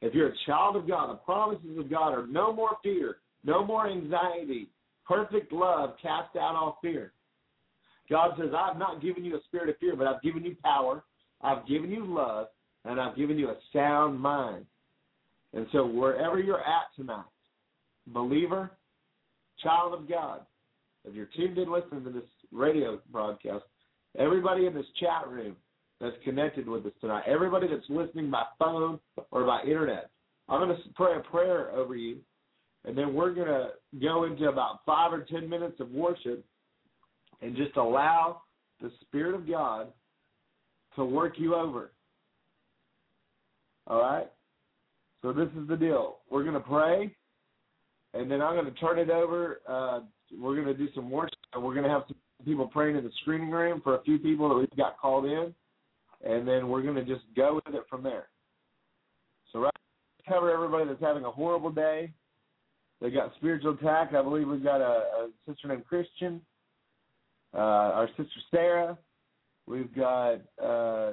[0.00, 3.64] If you're a child of God, the promises of God are no more fear, no
[3.64, 4.70] more anxiety.
[5.06, 7.12] Perfect love casts out all fear.
[8.10, 11.04] God says, I've not given you a spirit of fear, but I've given you power,
[11.40, 12.48] I've given you love,
[12.84, 14.66] and I've given you a sound mind.
[15.52, 17.24] And so, wherever you're at tonight,
[18.08, 18.72] believer,
[19.62, 20.40] child of God,
[21.04, 23.64] if you're tuned in listening to this radio broadcast,
[24.18, 25.56] everybody in this chat room
[26.00, 28.98] that's connected with us tonight, everybody that's listening by phone
[29.30, 30.10] or by internet,
[30.48, 32.18] I'm going to pray a prayer over you,
[32.84, 33.68] and then we're going to
[34.00, 36.44] go into about five or ten minutes of worship
[37.40, 38.42] and just allow
[38.80, 39.88] the Spirit of God
[40.96, 41.92] to work you over.
[43.86, 44.30] All right?
[45.22, 46.18] So this is the deal.
[46.30, 47.14] We're going to pray,
[48.12, 49.60] and then I'm going to turn it over.
[49.66, 50.00] Uh,
[50.38, 53.04] we're going to do some worship, and we're going to have some people praying in
[53.04, 55.54] the screening room for a few people that we've got called in,
[56.24, 58.28] and then we're going to just go with it from there.
[59.52, 59.72] So right
[60.28, 62.12] cover everybody that's having a horrible day.
[63.00, 64.14] They got spiritual attack.
[64.14, 66.40] I believe we've got a, a sister named Christian,
[67.52, 68.98] uh, our sister Sarah.
[69.66, 71.12] We've got uh,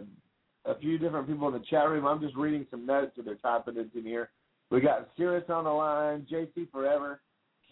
[0.65, 2.05] a few different people in the chat room.
[2.05, 4.29] I'm just reading some notes that they're typing in here.
[4.69, 7.21] We got Cirrus on the line, JC Forever,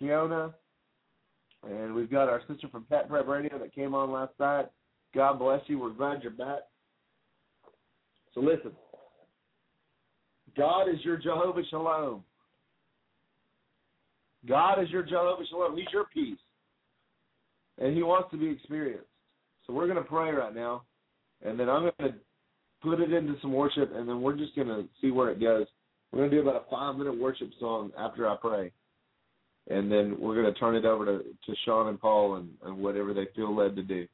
[0.02, 0.54] Kiona,
[1.68, 4.68] and we've got our sister from Pet Prep Radio that came on last night.
[5.14, 5.80] God bless you.
[5.80, 6.60] We're glad you're back.
[8.34, 8.72] So listen,
[10.56, 12.24] God is your Jehovah Shalom.
[14.48, 15.76] God is your Jehovah Shalom.
[15.76, 16.38] He's your peace.
[17.78, 19.08] And he wants to be experienced.
[19.66, 20.84] So we're going to pray right now.
[21.46, 22.18] And then I'm going to
[22.82, 23.92] put it into some worship.
[23.94, 25.66] And then we're just going to see where it goes.
[26.12, 28.72] We're going to do about a five minute worship song after I pray.
[29.70, 32.78] And then we're going to turn it over to, to Shaun and Paul and, and
[32.78, 34.08] whatever they feel led to do.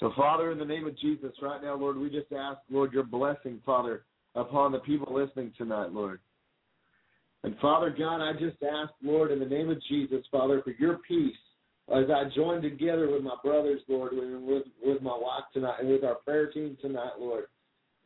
[0.00, 3.02] So, Father, in the name of Jesus, right now, Lord, we just ask, Lord, your
[3.02, 4.04] blessing, Father,
[4.34, 6.20] upon the people listening tonight, Lord.
[7.44, 10.98] And Father God, I just ask, Lord, in the name of Jesus, Father, for your
[11.06, 11.36] peace
[11.94, 16.04] as I join together with my brothers, Lord, with, with my wife tonight and with
[16.04, 17.44] our prayer team tonight, Lord.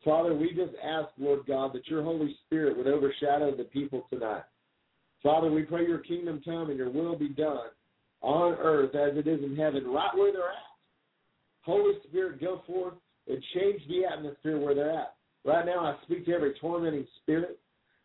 [0.05, 4.43] Father, we just ask, Lord God, that your Holy Spirit would overshadow the people tonight.
[5.23, 7.67] Father, we pray your kingdom come and your will be done
[8.21, 10.71] on earth as it is in heaven, right where they're at.
[11.61, 12.95] Holy Spirit, go forth
[13.27, 15.15] and change the atmosphere where they're at.
[15.45, 17.59] Right now, I speak to every tormenting spirit.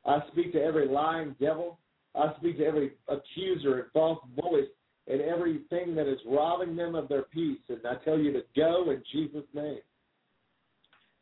[0.05, 1.79] I speak to every lying devil.
[2.14, 4.69] I speak to every accuser and false voice
[5.09, 7.61] and everything that is robbing them of their peace.
[7.69, 9.79] And I tell you to go in Jesus' name.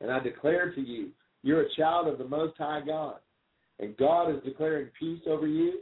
[0.01, 1.11] And I declare to you,
[1.43, 3.17] you're a child of the Most High God.
[3.81, 5.81] And God is declaring peace over you.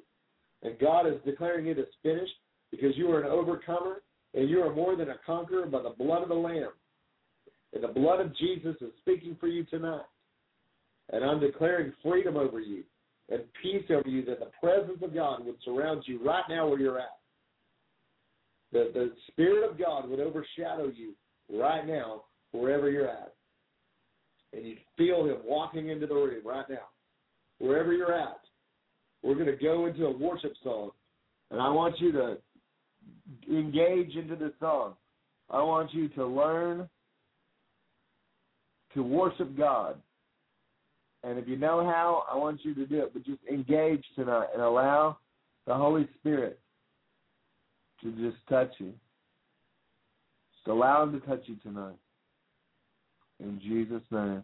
[0.62, 2.32] And God is declaring it is finished
[2.70, 4.02] because you are an overcomer
[4.34, 6.70] and you are more than a conqueror by the blood of the Lamb.
[7.74, 10.04] And the blood of Jesus is speaking for you tonight.
[11.12, 12.84] And I'm declaring freedom over you
[13.30, 16.78] and peace over you that the presence of God would surround you right now where
[16.78, 17.18] you're at.
[18.72, 21.14] That the Spirit of God would overshadow you
[21.50, 23.34] right now wherever you're at.
[24.52, 26.88] And you'd feel Him walking into the room right now,
[27.62, 28.40] wherever you're at.
[29.22, 30.90] We're going to go into a worship song.
[31.50, 32.36] And I want you to
[33.48, 34.94] engage into this song.
[35.48, 36.88] I want you to learn
[38.94, 39.96] to worship God.
[41.22, 43.12] And if you know how, I want you to do it.
[43.12, 45.18] But just engage tonight and allow
[45.66, 46.58] the Holy Spirit
[48.02, 48.92] to just touch you.
[50.56, 51.94] Just allow Him to touch you tonight.
[53.38, 54.42] In Jesus' name.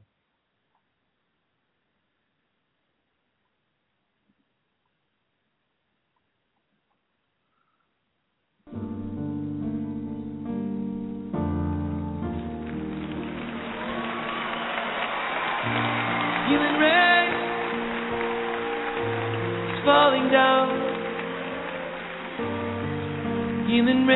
[23.79, 24.07] healing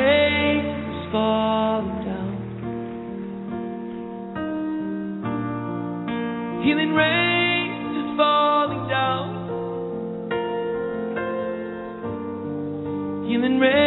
[0.58, 2.34] is falling down.
[6.64, 9.28] Healing rain is falling down.
[13.28, 13.81] Healing rays.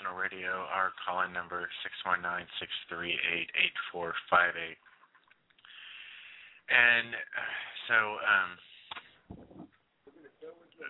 [0.00, 0.64] International Radio.
[0.72, 4.80] Our call-in number six one nine six three eight eight four five eight.
[6.72, 7.12] And
[7.84, 8.50] so, um,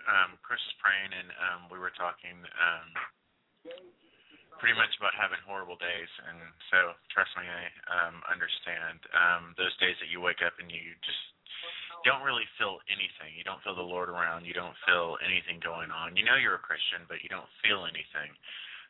[0.07, 2.87] um, Chris is praying, and um, we were talking um,
[4.61, 6.11] pretty much about having horrible days.
[6.31, 6.39] And
[6.71, 10.95] so, trust me, I um, understand um, those days that you wake up and you
[11.03, 11.23] just
[12.07, 13.35] don't really feel anything.
[13.35, 14.47] You don't feel the Lord around.
[14.47, 16.15] You don't feel anything going on.
[16.15, 18.31] You know you're a Christian, but you don't feel anything.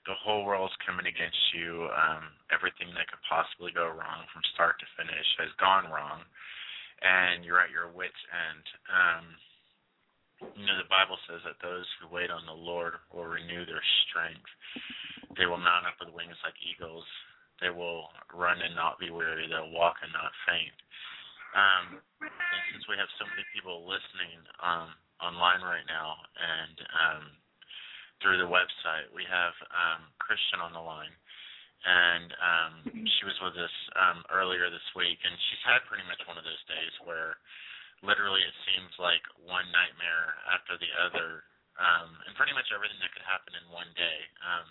[0.09, 1.85] The whole world's coming against you.
[1.93, 6.25] Um, everything that could possibly go wrong from start to finish has gone wrong,
[7.05, 8.65] and you're at your wits' end.
[8.89, 9.25] Um,
[10.57, 13.85] you know the Bible says that those who wait on the Lord will renew their
[14.09, 14.49] strength.
[15.37, 17.05] They will mount up with wings like eagles.
[17.61, 19.45] They will run and not be weary.
[19.45, 20.77] They'll walk and not faint.
[21.53, 21.85] Um,
[22.25, 27.23] and since we have so many people listening um, online right now and um,
[28.21, 31.13] through the website, we have um, Christian on the line.
[31.81, 36.21] And um, she was with us um, earlier this week, and she's had pretty much
[36.29, 37.41] one of those days where
[38.05, 41.41] literally it seems like one nightmare after the other,
[41.81, 44.69] um, and pretty much everything that could happen in one day um,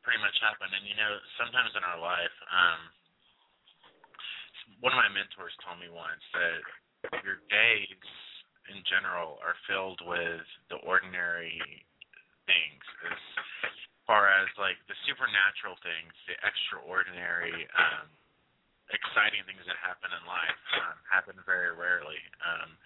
[0.00, 0.72] pretty much happened.
[0.72, 2.80] And you know, sometimes in our life, um,
[4.80, 8.08] one of my mentors told me once that your days
[8.72, 11.60] in general are filled with the ordinary
[12.44, 13.20] things as
[14.04, 18.08] far as like the supernatural things, the extraordinary, um,
[18.92, 22.20] exciting things that happen in life um, happen very rarely.
[22.44, 22.76] Um,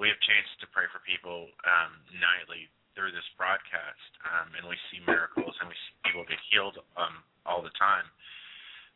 [0.00, 4.76] we have chances to pray for people um, nightly through this broadcast, um, and we
[4.92, 8.04] see miracles and we see people get healed um, all the time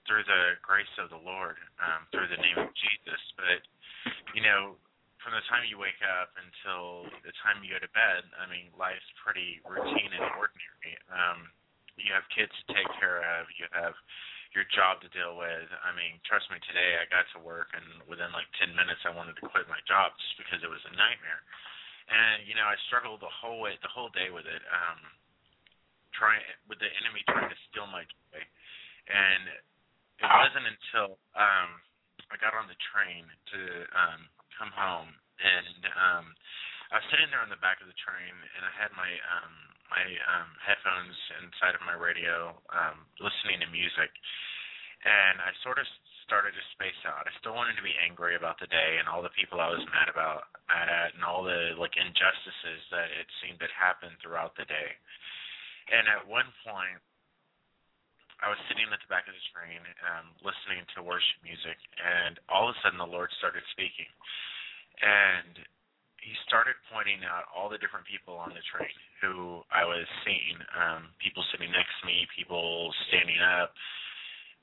[0.09, 3.21] through the grace of the Lord, um, through the name of Jesus.
[3.37, 3.61] But
[4.33, 4.79] you know,
[5.27, 8.71] from the time you wake up until the time you go to bed, I mean,
[8.79, 10.95] life's pretty routine and ordinary.
[11.11, 11.51] Um,
[11.99, 13.51] you have kids to take care of.
[13.59, 13.99] You have
[14.55, 15.67] your job to deal with.
[15.83, 19.11] I mean, trust me, today I got to work, and within like 10 minutes, I
[19.11, 21.43] wanted to quit my job just because it was a nightmare.
[22.07, 25.03] And you know, I struggled the whole way, the whole day with it, um,
[26.15, 26.39] trying
[26.71, 28.39] with the enemy trying to steal my joy.
[29.11, 29.51] And
[30.23, 31.83] it wasn't until um,
[32.31, 33.61] I got on the train to
[33.91, 34.23] um,
[34.57, 36.27] come home, and um,
[36.91, 39.55] I was sitting there on the back of the train, and I had my um,
[39.93, 44.11] my um, headphones inside of my radio, um, listening to music,
[45.07, 45.87] and I sort of
[46.27, 47.23] started to space out.
[47.23, 49.83] I still wanted to be angry about the day and all the people I was
[49.95, 54.59] mad about, mad at, and all the like injustices that it seemed had happened throughout
[54.59, 54.91] the day.
[55.87, 56.99] And at one point,
[58.45, 59.81] I was sitting at the back of the train,
[60.13, 64.09] um, listening to worship music, and all of a sudden the Lord started speaking,
[65.01, 65.57] and
[66.21, 70.59] He started pointing out all the different people on the train who I was seeing,
[70.77, 73.73] um, people sitting next to me, people standing up,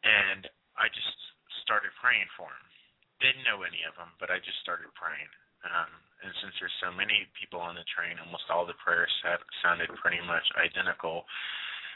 [0.04, 0.46] and
[0.78, 1.16] I just
[1.66, 2.68] started praying for them.
[3.24, 5.32] Didn't know any of them, but I just started praying.
[5.64, 9.12] Um, and since there's so many people on the train, almost all the prayers
[9.64, 11.24] sounded pretty much identical.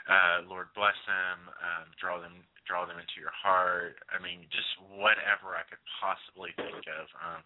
[0.08, 4.00] Uh, Lord bless them, um, draw them, draw them into your heart.
[4.08, 7.06] I mean, just whatever I could possibly think of.
[7.20, 7.44] Um,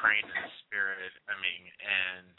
[0.00, 1.12] praying in the spirit.
[1.30, 2.34] I mean, and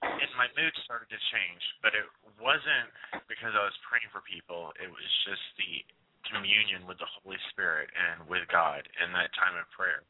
[0.00, 2.08] and my mood started to change, but it
[2.40, 2.90] wasn't
[3.28, 4.72] because I was praying for people.
[4.80, 5.84] It was just the
[6.32, 10.02] communion with the Holy Spirit and with God in that time of prayer,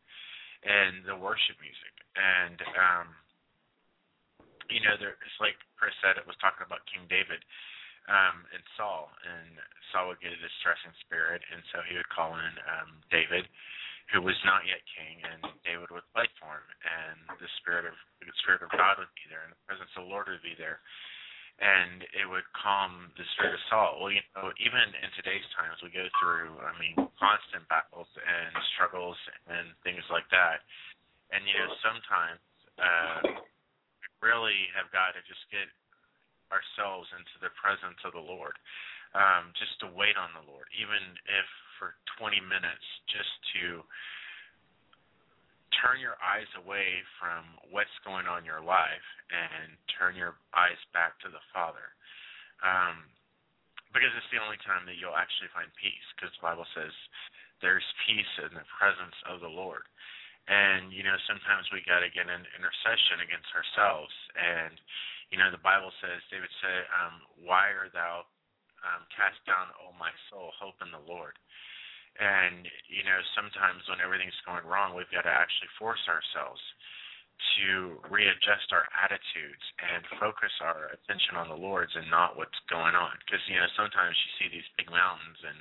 [0.65, 1.95] and the worship music.
[2.17, 3.07] And um,
[4.71, 7.43] you know, there, it's like Chris said, it was talking about King David
[8.09, 9.59] um, and Saul, and
[9.93, 13.47] Saul would get a distressing spirit, and so he would call in um, David
[14.11, 17.95] who was not yet king, and David would fight for him, and the spirit of
[18.19, 20.59] the spirit of God would be there, and the presence of the Lord would be
[20.59, 20.83] there,
[21.63, 24.03] and it would calm the spirit of Saul.
[24.03, 28.51] Well, you know, even in today's times, we go through, I mean, constant battles and
[28.75, 29.15] struggles
[29.47, 30.67] and things like that,
[31.31, 32.43] and you know, sometimes
[32.83, 33.19] uh,
[34.21, 35.69] really have got to just get
[36.53, 38.59] ourselves into the presence of the Lord,
[39.17, 41.47] um, just to wait on the Lord, even if
[41.81, 43.81] for 20 minutes just to
[45.81, 50.79] turn your eyes away from what's going on in your life and turn your eyes
[50.93, 51.95] back to the Father.
[52.61, 53.09] Um,
[53.91, 56.93] because it's the only time that you'll actually find peace, because the Bible says
[57.59, 59.89] there's peace in the presence of the Lord.
[60.51, 64.11] And, you know, sometimes we got to get an intercession against ourselves.
[64.35, 64.75] And,
[65.31, 68.27] you know, the Bible says, David said, um, Why are thou
[68.83, 70.51] um, cast down, O my soul?
[70.59, 71.39] Hope in the Lord.
[72.19, 76.59] And, you know, sometimes when everything's going wrong, we've got to actually force ourselves
[77.57, 82.93] to readjust our attitudes and focus our attention on the Lord's and not what's going
[82.93, 83.17] on.
[83.25, 85.57] Because you know sometimes you see these big mountains and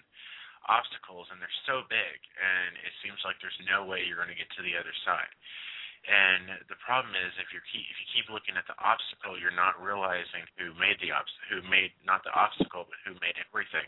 [0.68, 4.38] obstacles, and they're so big, and it seems like there's no way you're going to
[4.38, 5.32] get to the other side.
[6.08, 9.56] And the problem is, if you keep if you keep looking at the obstacle, you're
[9.56, 13.86] not realizing who made the obst- who made not the obstacle, but who made everything.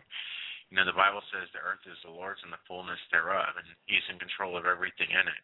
[0.71, 3.67] You know, the Bible says the earth is the Lord's and the fullness thereof, and
[3.87, 5.43] He's in control of everything in it.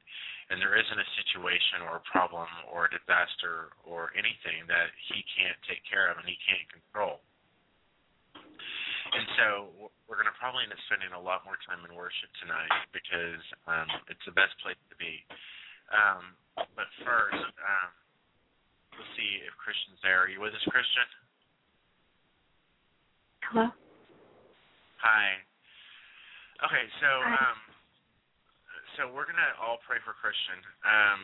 [0.51, 5.23] And there isn't a situation or a problem or a disaster or anything that He
[5.35, 7.19] can't take care of and He can't control.
[9.13, 9.47] And so
[10.05, 13.43] we're going to probably end up spending a lot more time in worship tonight because
[13.67, 15.23] um, it's the best place to be.
[15.93, 16.35] Um,
[16.75, 17.89] but first, um,
[18.95, 20.27] we'll see if Christian's there.
[20.27, 21.07] Are you with us, Christian?
[23.47, 23.71] Hello.
[24.99, 25.39] Hi.
[26.65, 27.57] Okay, so um,
[28.97, 30.57] so we're gonna all pray for Christian.
[30.81, 31.21] Um,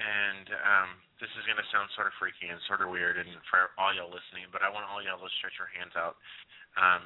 [0.00, 3.68] and um, this is gonna sound sort of freaky and sort of weird, and for
[3.76, 6.16] all y'all listening, but I want all y'all to stretch your hands out.
[6.76, 7.04] Um,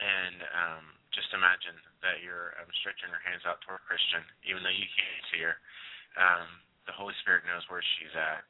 [0.00, 4.72] and um, just imagine that you're um, stretching your hands out toward Christian, even though
[4.72, 5.56] you can't see her.
[6.16, 6.46] Um,
[6.88, 8.42] the Holy Spirit knows where she's at.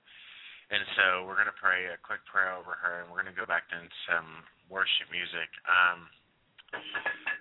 [0.71, 3.35] And so we're going to pray a quick prayer over her, and we're going to
[3.35, 5.51] go back to some worship music.
[5.67, 6.07] Um,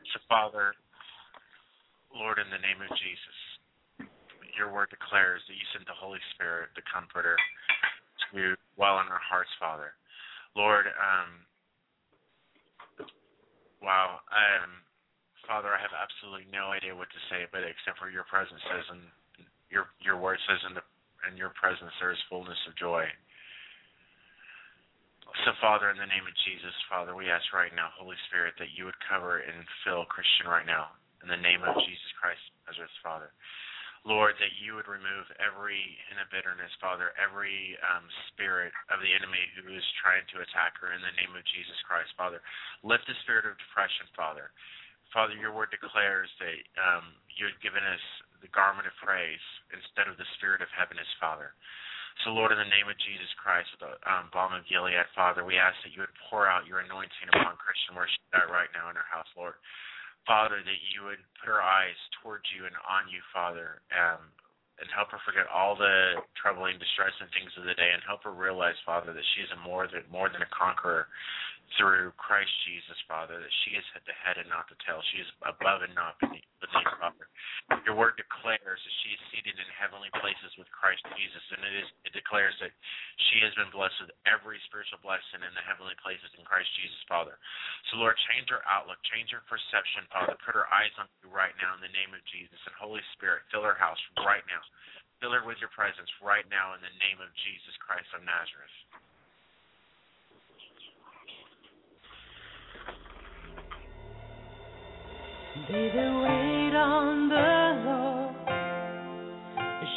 [0.09, 0.73] so, Father,
[2.09, 3.39] Lord, in the name of Jesus,
[4.57, 7.37] your word declares that you sent the Holy Spirit, the Comforter,
[8.33, 9.93] to dwell in our hearts, Father.
[10.57, 11.45] Lord, um,
[13.81, 14.83] wow, um,
[15.47, 18.85] Father, I have absolutely no idea what to say, but except for your presence says,
[18.93, 19.03] and
[19.71, 20.83] your your word says, in the
[21.27, 23.07] in your presence there is fullness of joy.
[25.45, 28.73] So, Father, in the name of Jesus, Father, we ask right now, Holy Spirit, that
[28.73, 30.89] you would cover and fill Christian right now.
[31.21, 33.29] In the name of Jesus Christ, Nazareth, Father.
[34.07, 39.43] Lord, that you would remove every inner bitterness, Father, every um, spirit of the enemy
[39.59, 42.39] who is trying to attack her in the name of Jesus Christ, Father.
[42.81, 44.55] Lift the spirit of depression, Father.
[45.11, 48.03] Father, your word declares that um, you had given us
[48.39, 49.43] the garment of praise
[49.75, 51.51] instead of the spirit of heaviness, Father.
[52.23, 55.55] So, Lord, in the name of Jesus Christ, the um, balm of Gilead, Father, we
[55.55, 57.95] ask that you would pour out your anointing upon Christian
[58.35, 59.55] at right now in her house, Lord.
[60.29, 64.29] Father, that you would put her eyes towards you and on you, Father, um,
[64.77, 68.31] and help her forget all the troubling, distressing things of the day, and help her
[68.31, 71.09] realize, Father, that she is a more than more than a conqueror
[71.77, 75.01] through Christ Jesus, Father, that she is the head and not the tail.
[75.13, 77.27] She is above and not beneath, beneath Father.
[77.85, 81.75] Your word declares that she is seated in heavenly places with Christ Jesus, and it
[81.85, 82.73] is it declares that
[83.29, 87.01] she has been blessed with every spiritual blessing in the heavenly places in Christ Jesus,
[87.05, 87.37] Father.
[87.91, 90.33] So Lord, change her outlook, change her perception, Father.
[90.41, 92.57] Put her eyes on you right now in the name of Jesus.
[92.65, 94.63] And Holy Spirit, fill her house right now.
[95.21, 98.71] Fill her with your presence right now in the name of Jesus Christ of Nazareth.
[105.71, 108.35] They that wait on the Lord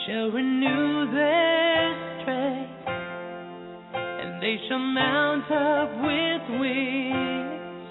[0.04, 2.88] shall renew their strength,
[3.94, 7.88] and they shall mount up with wings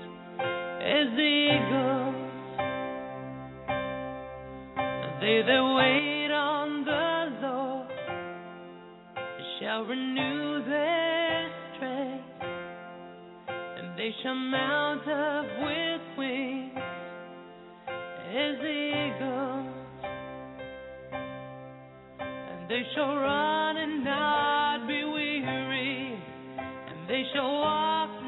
[0.77, 2.21] as eagles.
[5.21, 7.89] They that wait on the Lord
[9.59, 12.43] shall renew their strength,
[13.49, 16.00] and they shall mount up with
[18.31, 19.67] as eagles,
[22.19, 26.17] and they shall run and not be weary,
[26.57, 28.20] and they shall walk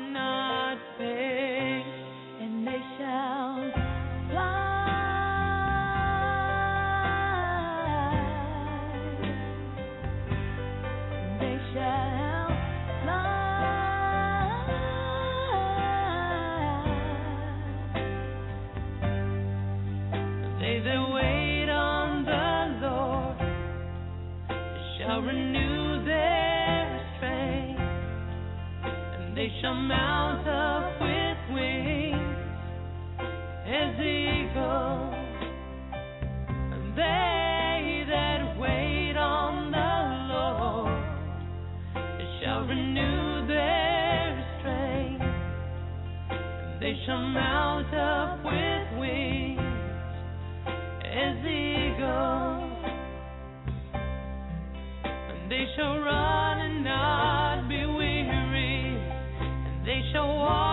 [25.25, 27.79] renew their strength,
[28.83, 32.37] and they shall mount up with wings
[33.65, 35.13] as eagles.
[36.73, 39.93] And they that wait on the
[40.33, 41.03] Lord
[42.41, 45.23] shall renew their strength,
[46.31, 48.32] and they shall mount up
[55.75, 58.97] shall run and not be weary,
[59.39, 60.72] and they shall walk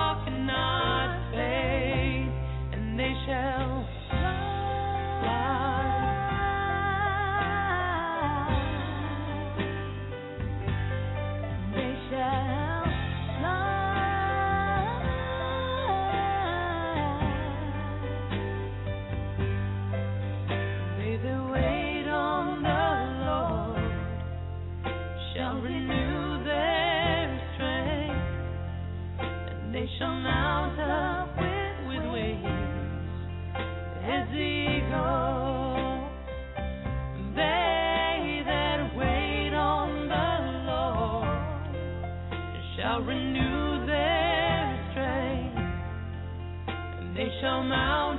[47.68, 48.09] out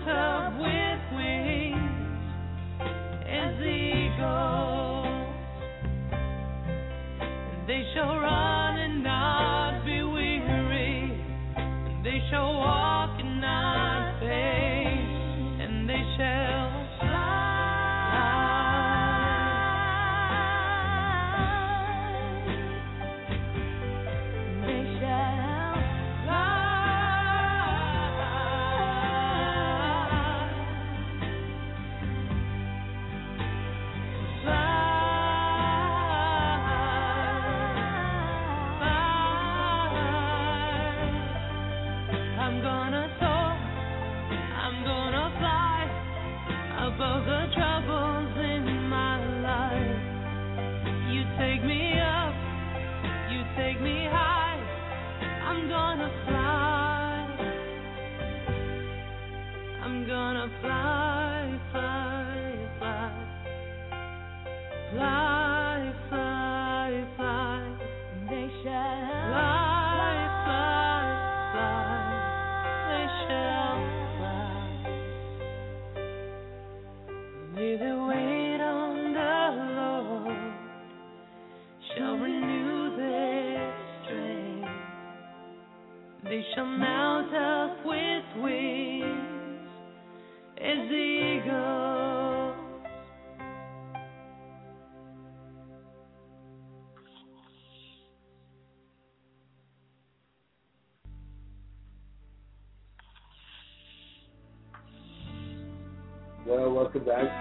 [106.93, 107.40] Welcome back.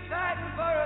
[0.31, 0.80] fighting for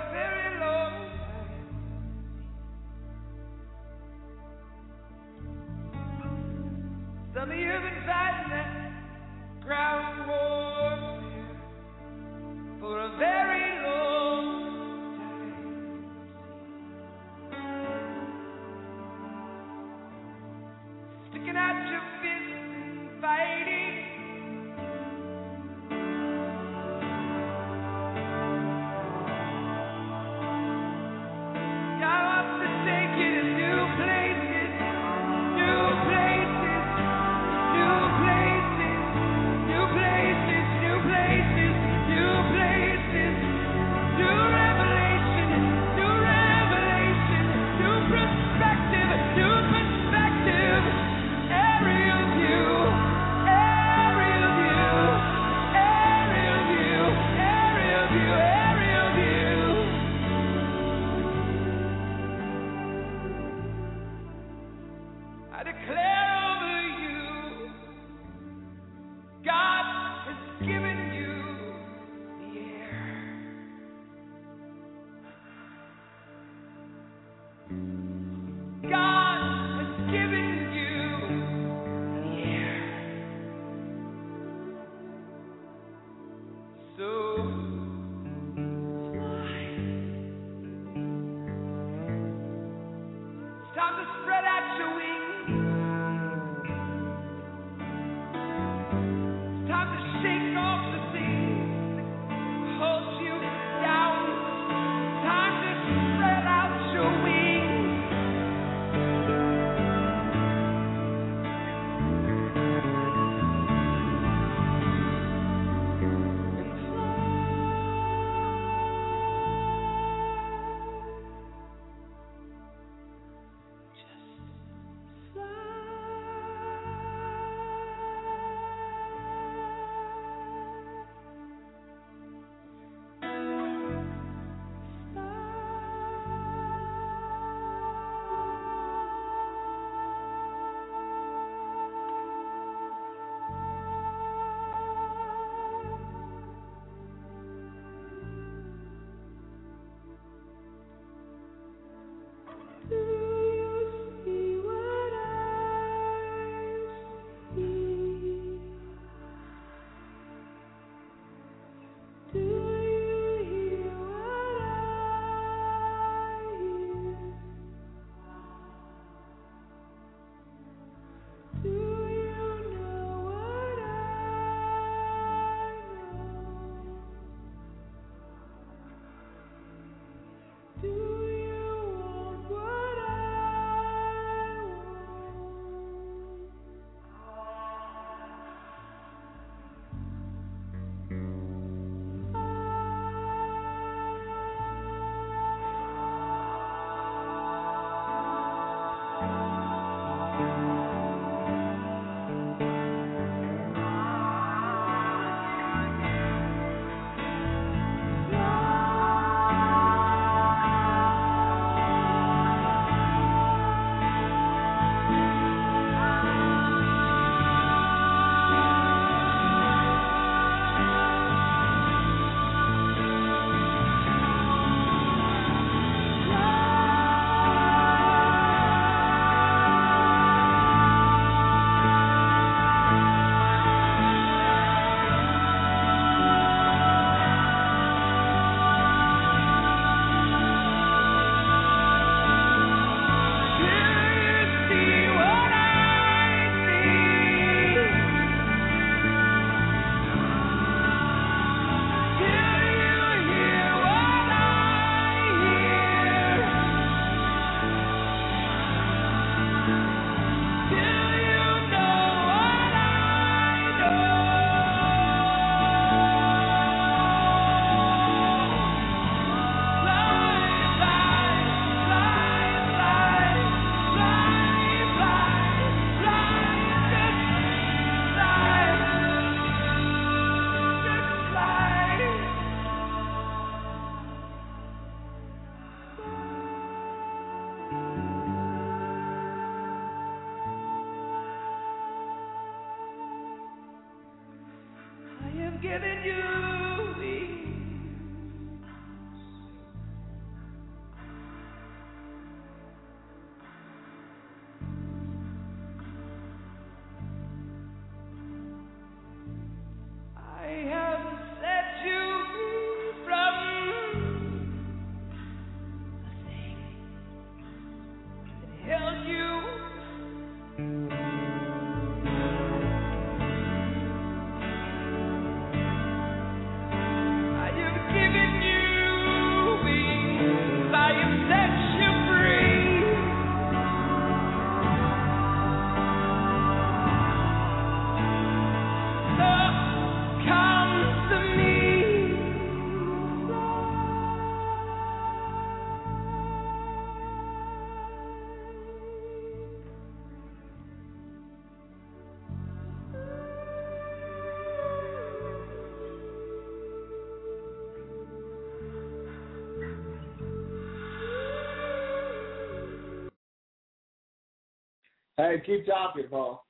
[365.25, 366.45] Hey, keep talking, Paul.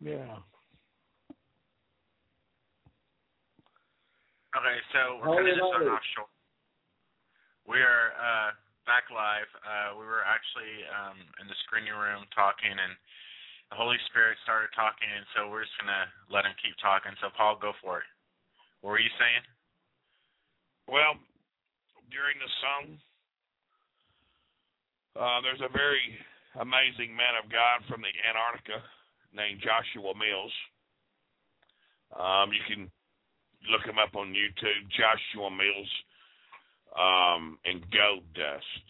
[0.00, 0.40] Yeah.
[4.56, 5.92] Okay, so we're kind of just hold on it.
[5.92, 6.32] offshore.
[7.68, 8.56] We are uh,
[8.88, 9.52] back live.
[9.60, 12.96] Uh, we were actually um, in the screening room talking, and
[13.68, 17.12] the Holy Spirit started talking, and so we're just gonna let him keep talking.
[17.20, 18.08] So Paul, go for it.
[18.80, 19.44] What were you saying?
[20.88, 21.20] Well,
[22.08, 22.96] during the song,
[25.20, 26.00] uh, there's a very
[26.56, 28.80] amazing man of God from the Antarctica
[29.36, 30.54] named Joshua Mills.
[32.16, 32.90] Um, you can
[33.68, 35.92] look him up on YouTube, Joshua Mills,
[36.96, 38.88] um, and Gold Dust.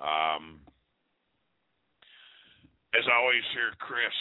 [0.00, 0.64] Um,
[2.96, 4.16] as I always hear Chris,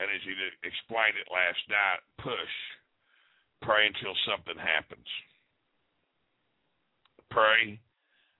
[0.00, 0.32] and as you
[0.64, 2.54] explained it last night, push,
[3.60, 5.06] pray until something happens.
[7.30, 7.78] Pray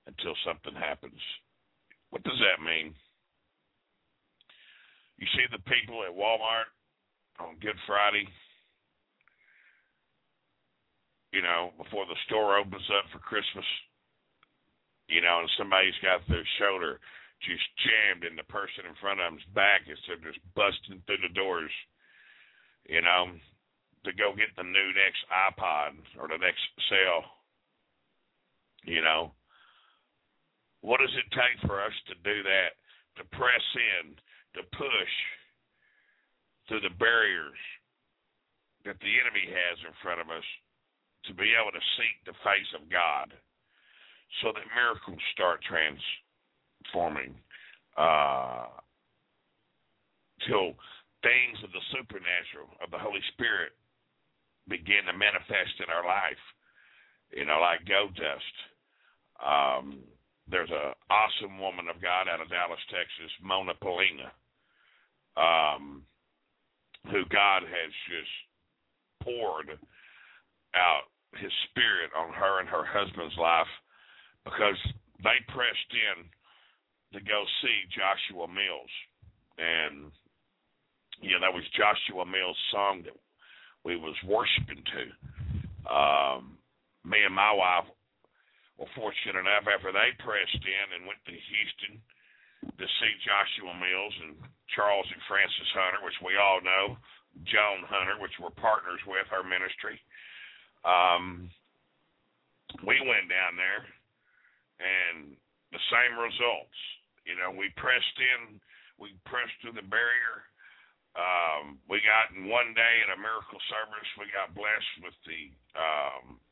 [0.06, 1.20] until something happens.
[2.10, 2.94] What does that mean?
[5.18, 6.68] You see the people at Walmart
[7.40, 8.28] on Good Friday,
[11.32, 13.66] you know, before the store opens up for Christmas,
[15.08, 17.00] you know, and somebody's got their shoulder
[17.42, 21.20] just jammed in the person in front of them's back as they're just busting through
[21.20, 21.72] the doors,
[22.88, 23.34] you know,
[24.04, 27.24] to go get the new next iPod or the next cell.
[28.84, 29.32] You know,
[30.84, 32.76] what does it take for us to do that?
[33.16, 34.12] To press in,
[34.60, 35.14] to push
[36.68, 37.56] through the barriers
[38.84, 40.44] that the enemy has in front of us,
[41.24, 43.32] to be able to seek the face of God
[44.44, 47.32] so that miracles start transforming
[47.96, 48.68] uh,
[50.44, 50.76] till
[51.24, 53.72] things of the supernatural of the Holy Spirit
[54.68, 56.44] begin to manifest in our life.
[57.32, 58.56] You know, like gold dust.
[59.40, 60.04] Um,
[60.50, 64.32] there's a awesome woman of God out of Dallas, Texas, Mona Polina,
[65.36, 66.02] um,
[67.10, 68.34] who God has just
[69.22, 69.78] poured
[70.74, 71.08] out
[71.40, 73.70] His Spirit on her and her husband's life
[74.44, 74.76] because
[75.22, 76.28] they pressed in
[77.16, 78.94] to go see Joshua Mills,
[79.56, 80.10] and
[81.22, 83.16] you know that was Joshua Mills' song that
[83.84, 85.04] we was worshiping to.
[85.88, 86.58] Um,
[87.04, 87.86] me and my wife
[88.78, 92.02] were fortunate enough after they pressed in and went to Houston
[92.64, 94.34] to see Joshua Mills and
[94.72, 96.96] Charles and Frances Hunter, which we all know,
[97.44, 100.00] Joan Hunter, which we're partners with our ministry.
[100.82, 101.50] Um,
[102.82, 103.84] we went down there
[104.82, 105.38] and
[105.70, 106.78] the same results.
[107.22, 108.58] You know, we pressed in,
[108.98, 110.46] we pressed through the barrier.
[111.14, 115.54] Um, we got in one day at a miracle service, we got blessed with the
[115.78, 116.42] um,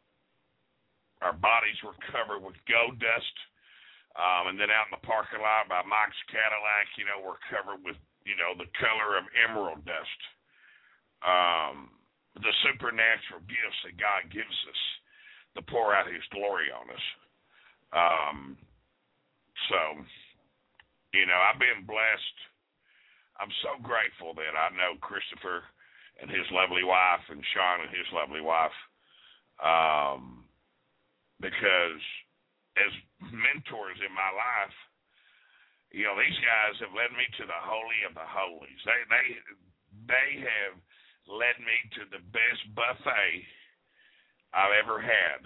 [1.22, 3.36] our bodies were covered with gold dust.
[4.12, 7.80] Um, and then out in the parking lot by Mike's Cadillac, you know, we're covered
[7.80, 7.96] with,
[8.28, 10.20] you know, the color of emerald dust.
[11.24, 11.96] Um,
[12.36, 14.82] the supernatural gifts that God gives us
[15.56, 17.06] to pour out his glory on us.
[17.92, 18.38] Um,
[19.68, 19.80] so,
[21.12, 22.38] you know, I've been blessed.
[23.40, 25.64] I'm so grateful that I know Christopher
[26.20, 28.76] and his lovely wife and Shaun and his lovely wife.
[29.60, 30.44] Um,
[31.42, 32.00] because
[32.78, 32.92] as
[33.34, 34.78] mentors in my life,
[35.92, 38.80] you know, these guys have led me to the holy of the holies.
[38.86, 39.26] They they
[40.08, 40.80] they have
[41.28, 43.44] led me to the best buffet
[44.56, 45.44] I've ever had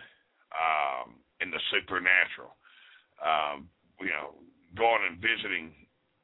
[0.55, 2.55] um, in the supernatural.
[3.19, 3.67] Um,
[3.99, 4.39] you know,
[4.79, 5.73] going and visiting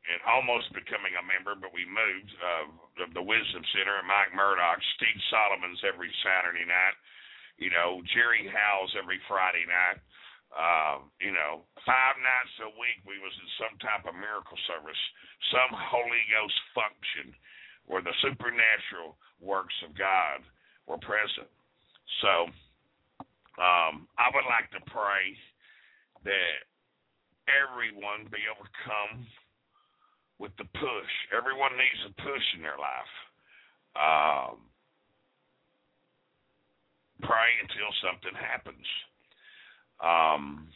[0.02, 4.34] and almost becoming a member, but we moved uh, of the Wisdom Center at Mike
[4.34, 6.94] Murdock, Steve Solomon's every Saturday night
[7.58, 10.00] you know, Jerry Howes every Friday night.
[10.52, 15.00] Uh, you know, five nights a week we was in some type of miracle service,
[15.48, 17.32] some Holy Ghost function
[17.88, 20.44] where the supernatural works of God
[20.84, 21.48] were present.
[22.20, 22.52] So
[23.56, 25.32] um, I would like to pray
[26.28, 26.56] that
[27.48, 29.26] everyone be overcome
[30.38, 31.12] with the push.
[31.32, 33.14] Everyone needs a push in their life.
[33.96, 34.71] Um,
[37.22, 38.86] pray until something happens.
[40.02, 40.68] Um,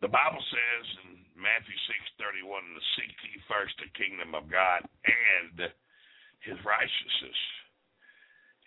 [0.00, 4.48] the Bible says in Matthew six thirty one, to seek ye first the kingdom of
[4.48, 5.68] God and
[6.44, 7.40] his righteousness,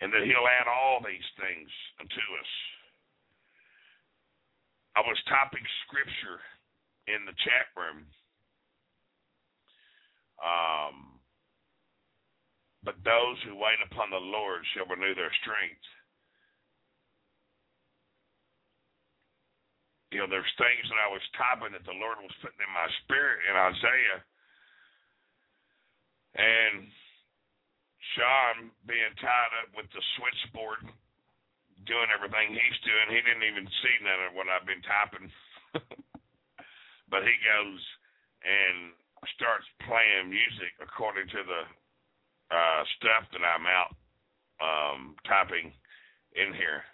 [0.02, 1.70] and that he'll add all these things
[2.02, 2.52] unto us.
[4.98, 6.42] I was typing scripture
[7.06, 8.02] in the chat room.
[10.38, 11.18] Um,
[12.82, 15.82] but those who wait upon the Lord shall renew their strength.
[20.08, 22.88] You know, there's things that I was typing that the Lord was putting in my
[23.04, 24.20] spirit in Isaiah.
[26.38, 26.88] And
[28.16, 30.80] Shaun being tied up with the switchboard,
[31.84, 35.28] doing everything he's doing, he didn't even see none of what I've been typing.
[37.12, 37.80] but he goes,
[38.44, 38.96] and
[39.34, 41.62] starts playing music according to the
[42.54, 43.92] uh, stuff that I'm out
[44.62, 45.72] um, typing
[46.36, 46.86] in here.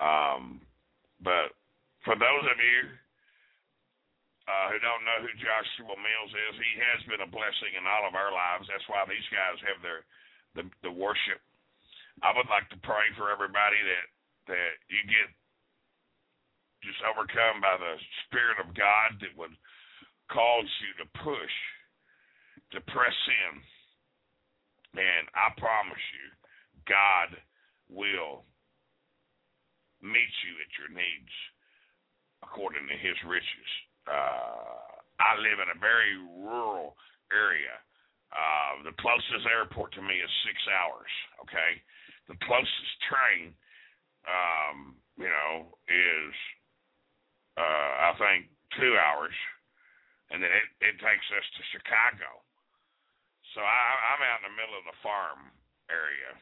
[0.00, 0.62] Um,
[1.20, 1.57] but
[2.08, 2.80] for those of you
[4.48, 8.08] uh, who don't know who Joshua Mills is, he has been a blessing in all
[8.08, 8.64] of our lives.
[8.64, 10.08] That's why these guys have their
[10.56, 11.44] the, the worship.
[12.24, 14.08] I would like to pray for everybody that
[14.56, 15.28] that you get
[16.80, 19.52] just overcome by the Spirit of God that would
[20.32, 21.56] cause you to push,
[22.72, 23.52] to press in.
[24.96, 26.26] And I promise you,
[26.88, 27.36] God
[27.92, 28.48] will
[30.00, 31.34] meet you at your needs
[32.42, 33.70] according to his riches.
[34.06, 34.78] Uh,
[35.18, 36.94] I live in a very rural
[37.34, 37.74] area.
[38.30, 41.12] Uh, the closest airport to me is six hours,
[41.42, 41.80] okay?
[42.28, 43.56] The closest train,
[44.28, 46.32] um, you know, is,
[47.56, 49.34] uh, I think, two hours.
[50.28, 52.44] And then it, it takes us to Chicago.
[53.56, 53.80] So I,
[54.12, 55.48] I'm out in the middle of the farm
[55.88, 56.36] area.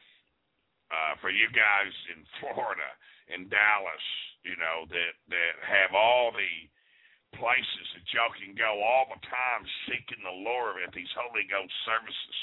[0.87, 2.87] Uh, for you guys in Florida,
[3.27, 4.07] in Dallas,
[4.47, 6.55] you know, that that have all the
[7.35, 11.75] places that y'all can go all the time seeking the Lord at these Holy Ghost
[11.83, 12.37] services.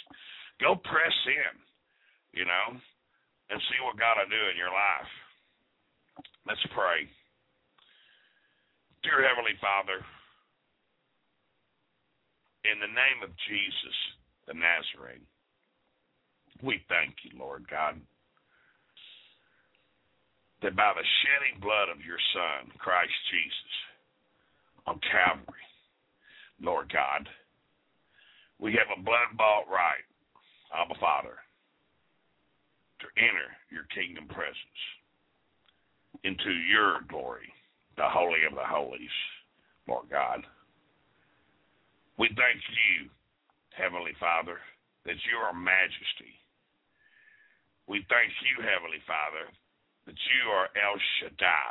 [0.60, 1.56] Go press in,
[2.36, 2.76] you know,
[3.48, 5.12] and see what God will do in your life.
[6.44, 7.08] Let's pray.
[9.00, 10.04] Dear Heavenly Father,
[12.68, 13.96] in the name of Jesus
[14.44, 15.24] the Nazarene,
[16.60, 17.96] we thank you, Lord God
[20.64, 23.74] that by the shedding blood of your Son, Christ Jesus,
[24.88, 25.68] on Calvary,
[26.56, 27.28] Lord God,
[28.56, 30.00] we have a blood bought right,
[30.72, 31.36] Abba Father,
[33.04, 34.80] to enter your kingdom presence
[36.24, 37.52] into your glory,
[38.00, 39.12] the Holy of the Holies,
[39.84, 40.40] Lord God.
[42.16, 43.12] We thank you,
[43.76, 44.56] Heavenly Father,
[45.04, 46.32] that you are majesty.
[47.84, 49.52] We thank you, Heavenly Father,
[50.06, 51.70] that you are El Shaddai,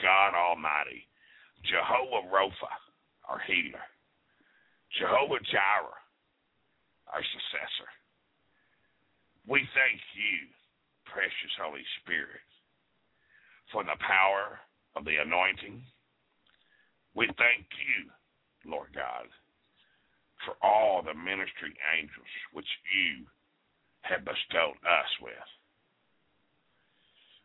[0.00, 1.06] God Almighty,
[1.66, 2.72] Jehovah Rapha,
[3.28, 3.82] our healer,
[4.98, 6.00] Jehovah Jireh,
[7.10, 7.90] our successor.
[9.46, 10.48] We thank you,
[11.04, 12.44] precious Holy Spirit,
[13.72, 14.60] for the power
[14.96, 15.82] of the anointing.
[17.14, 18.10] We thank you,
[18.70, 19.26] Lord God,
[20.46, 23.26] for all the ministry angels which you
[24.02, 25.48] have bestowed us with.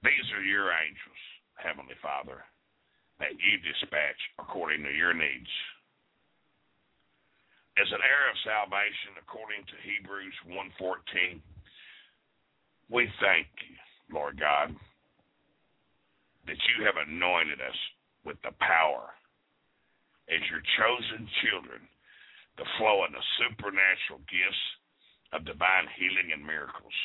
[0.03, 1.21] These are your angels,
[1.59, 2.39] Heavenly Father,
[3.19, 5.51] that you dispatch according to your needs.
[7.75, 10.35] As an heir of salvation, according to Hebrews
[10.79, 11.43] 1.14,
[12.87, 13.75] we thank you,
[14.11, 14.71] Lord God,
[16.47, 17.79] that you have anointed us
[18.23, 19.11] with the power
[20.31, 21.83] as your chosen children
[22.55, 24.65] to flow in the supernatural gifts
[25.35, 26.95] of divine healing and miracles.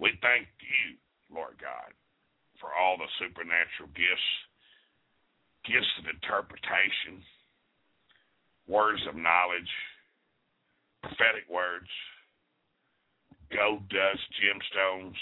[0.00, 0.96] We thank you
[1.32, 1.92] Lord God,
[2.60, 4.30] for all the supernatural gifts,
[5.64, 7.22] gifts of interpretation,
[8.66, 9.72] words of knowledge,
[11.02, 11.88] prophetic words,
[13.52, 15.16] gold dust, gemstones,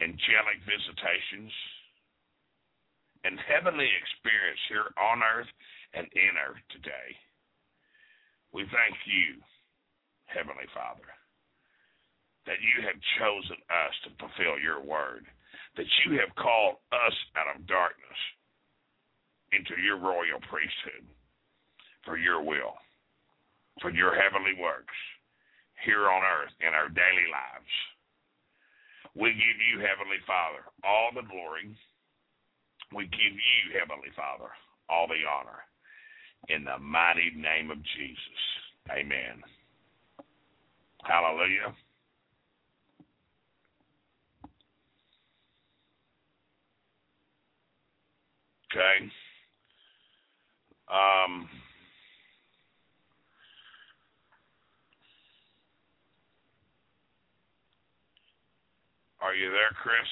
[0.00, 1.52] angelic visitations,
[3.24, 5.50] and heavenly experience here on earth
[5.94, 7.14] and in earth today.
[8.52, 9.40] We thank you,
[10.26, 11.08] Heavenly Father
[12.46, 15.26] that you have chosen us to fulfill your word,
[15.76, 18.20] that you have called us out of darkness
[19.52, 21.06] into your royal priesthood
[22.04, 22.74] for your will,
[23.80, 24.96] for your heavenly works
[25.84, 27.74] here on earth in our daily lives.
[29.14, 31.76] We give you, Heavenly Father, all the glory.
[32.94, 34.48] We give you, Heavenly Father,
[34.88, 35.60] all the honor.
[36.48, 38.40] In the mighty name of Jesus.
[38.90, 39.42] Amen.
[41.04, 41.74] Hallelujah.
[48.72, 49.04] Okay.
[50.88, 51.44] Um,
[59.20, 60.08] are you there, Chris?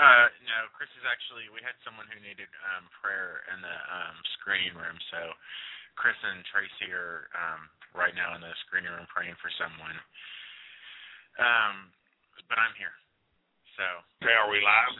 [0.00, 1.52] Uh, no, Chris is actually.
[1.52, 5.36] We had someone who needed um, prayer in the um, screening room, so
[6.00, 9.96] Chris and Tracy are um, right now in the screening room praying for someone.
[11.36, 11.92] Um,
[12.48, 12.96] but I'm here,
[13.76, 13.84] so.
[14.24, 14.96] Okay, are we live?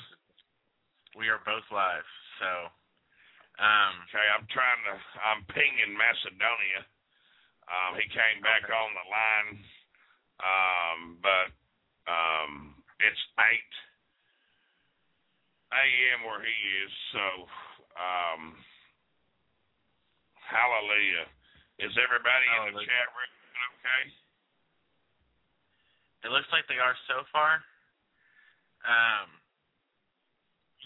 [1.17, 2.05] We are both live.
[2.41, 2.51] So,
[3.63, 4.97] um, okay, I'm trying to.
[5.23, 6.83] I'm pinging Macedonia.
[7.67, 8.77] Um, he came back okay.
[8.77, 9.51] on the line,
[10.39, 11.49] um, but
[12.07, 12.53] um,
[13.03, 13.75] it's eight
[15.75, 16.25] a.m.
[16.29, 16.57] where he
[16.87, 16.93] is.
[17.11, 17.27] So,
[17.99, 18.55] um,
[20.47, 21.27] Hallelujah.
[21.83, 23.35] Is everybody in the chat room
[23.83, 24.03] okay?
[26.25, 27.61] It looks like they are so far.
[28.87, 29.29] Um,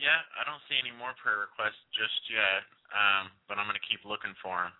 [0.00, 3.88] yeah, I don't see any more prayer requests just yet, um, but I'm going to
[3.88, 4.72] keep looking for them.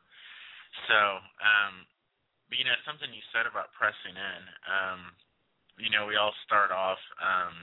[0.89, 0.99] So,
[1.45, 1.85] um,
[2.49, 4.43] but you know, something you said about pressing in.
[4.65, 5.01] Um,
[5.77, 7.55] you know, we all start off um,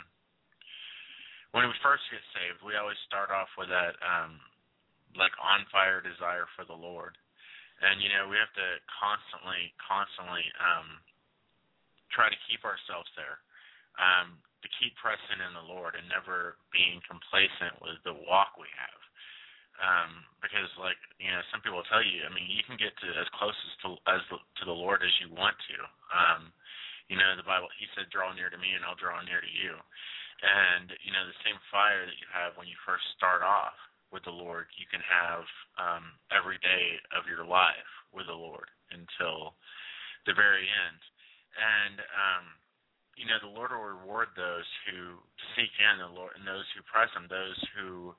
[1.51, 2.61] when we first get saved.
[2.61, 4.37] We always start off with that um,
[5.17, 7.17] like on fire desire for the Lord,
[7.81, 11.01] and you know, we have to constantly, constantly um,
[12.13, 13.41] try to keep ourselves there.
[13.97, 18.67] Um, to keep pressing in the Lord and never being complacent with the walk we
[18.75, 19.01] have.
[19.77, 23.07] Um, because like you know, some people tell you, I mean, you can get to
[23.15, 25.79] as close as to as to the Lord as you want to.
[26.11, 26.41] Um,
[27.07, 29.53] you know, the Bible, He said, "Draw near to me, and I'll draw near to
[29.53, 29.77] you."
[30.41, 33.77] And you know, the same fire that you have when you first start off
[34.09, 35.45] with the Lord, you can have
[35.77, 39.53] um, every day of your life with the Lord until
[40.25, 41.01] the very end.
[41.57, 42.45] And um,
[43.17, 45.17] you know, the Lord will reward those who
[45.57, 48.13] seek in the Lord and those who press Him, those who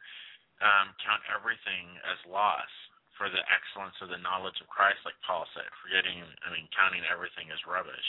[0.58, 2.68] um, count everything as loss
[3.14, 7.02] for the excellence of the knowledge of Christ, like Paul said, forgetting, I mean, counting
[7.06, 8.08] everything as rubbish.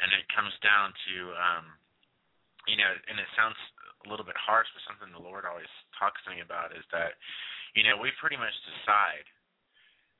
[0.00, 1.64] And it comes down to, um,
[2.64, 3.56] you know, and it sounds
[4.04, 7.16] a little bit harsh, but something the Lord always talks to me about is that,
[7.76, 9.26] you know, we pretty much decide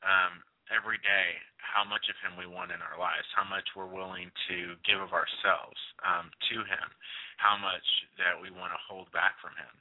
[0.04, 3.90] um, every day how much of Him we want in our lives, how much we're
[3.90, 6.88] willing to give of ourselves um, to Him,
[7.36, 7.84] how much
[8.16, 9.74] that we want to hold back from Him.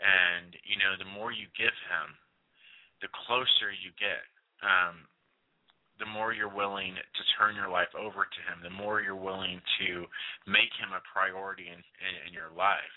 [0.00, 2.16] And, you know, the more you give Him,
[3.02, 4.24] the closer you get.
[4.62, 5.06] Um,
[5.98, 9.58] the more you're willing to turn your life over to Him, the more you're willing
[9.82, 10.06] to
[10.46, 12.94] make Him a priority in, in, in your life.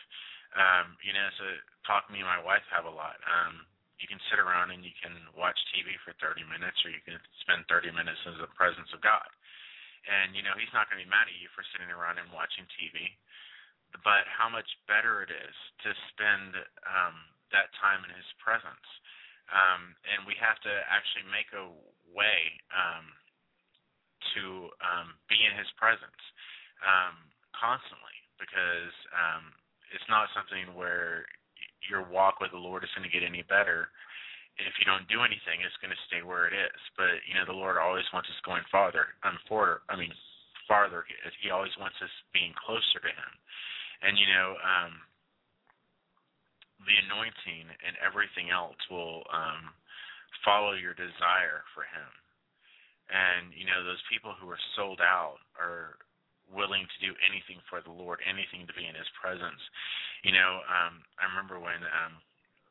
[0.53, 1.49] Um, you know, a
[1.87, 3.17] talk me and my wife have a lot.
[3.25, 3.65] Um,
[4.01, 7.17] you can sit around and you can watch TV for 30 minutes, or you can
[7.45, 9.25] spend 30 minutes in the presence of God.
[10.09, 12.27] And you know, He's not going to be mad at you for sitting around and
[12.33, 13.13] watching TV.
[14.01, 15.55] But how much better it is
[15.85, 16.57] to spend
[16.87, 17.15] um,
[17.53, 18.87] that time in His presence.
[19.51, 21.67] Um, and we have to actually make a
[22.15, 22.39] way
[22.71, 23.05] um,
[24.33, 26.23] to um, be in His presence
[26.81, 27.19] um,
[27.51, 29.51] constantly, because um,
[29.91, 31.27] it's not something where
[31.89, 33.89] your walk with the Lord is going to get any better.
[34.59, 36.79] If you don't do anything, it's going to stay where it is.
[36.99, 39.81] But you know, the Lord always wants us going farther, um, farther.
[39.89, 40.11] I mean,
[40.67, 41.07] farther.
[41.41, 43.31] He always wants us being closer to Him.
[44.05, 44.93] And you know, um,
[46.85, 49.73] the anointing and everything else will um,
[50.45, 52.11] follow your desire for Him.
[53.11, 55.99] And you know, those people who are sold out are
[56.51, 59.59] willing to do anything for the Lord, anything to be in His presence.
[60.23, 62.19] You know, um, I remember when, um,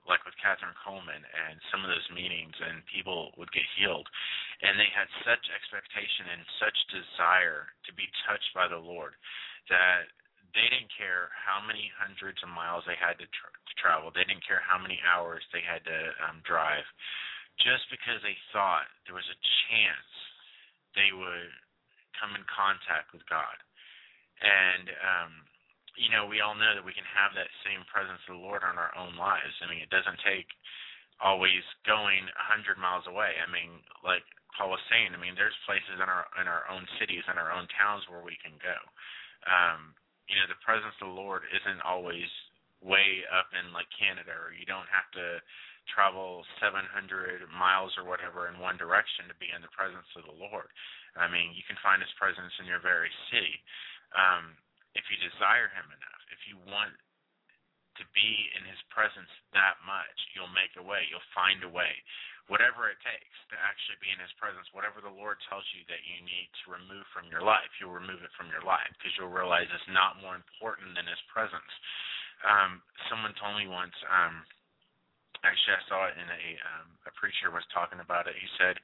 [0.06, 4.08] like with Kathryn Kuhlman, and some of those meetings, and people would get healed,
[4.64, 9.16] and they had such expectation and such desire to be touched by the Lord
[9.68, 10.08] that
[10.54, 14.10] they didn't care how many hundreds of miles they had to, tra- to travel.
[14.10, 16.86] They didn't care how many hours they had to um, drive,
[17.62, 20.10] just because they thought there was a chance
[20.98, 21.54] they would
[22.18, 23.54] come in contact with God.
[24.40, 25.32] And um,
[26.00, 28.64] you know, we all know that we can have that same presence of the Lord
[28.64, 29.52] on our own lives.
[29.60, 30.48] I mean, it doesn't take
[31.20, 33.36] always going a hundred miles away.
[33.36, 34.24] I mean, like
[34.56, 37.52] Paul was saying, I mean, there's places in our in our own cities, in our
[37.52, 38.78] own towns where we can go.
[39.44, 39.92] Um,
[40.28, 42.28] you know, the presence of the Lord isn't always
[42.80, 45.42] way up in like Canada, or you don't have to
[45.92, 46.86] travel 700
[47.50, 50.70] miles or whatever in one direction to be in the presence of the Lord.
[51.18, 53.58] I mean, you can find His presence in your very city.
[54.14, 54.56] Um,
[54.98, 56.94] if you desire Him enough, if you want
[57.98, 61.06] to be in His presence that much, you'll make a way.
[61.10, 61.92] You'll find a way.
[62.50, 66.02] Whatever it takes to actually be in His presence, whatever the Lord tells you that
[66.02, 69.30] you need to remove from your life, you'll remove it from your life because you'll
[69.30, 71.70] realize it's not more important than His presence.
[72.42, 72.82] Um,
[73.12, 74.42] someone told me once, um,
[75.44, 78.34] actually, I saw it in a um, a preacher was talking about it.
[78.34, 78.80] He said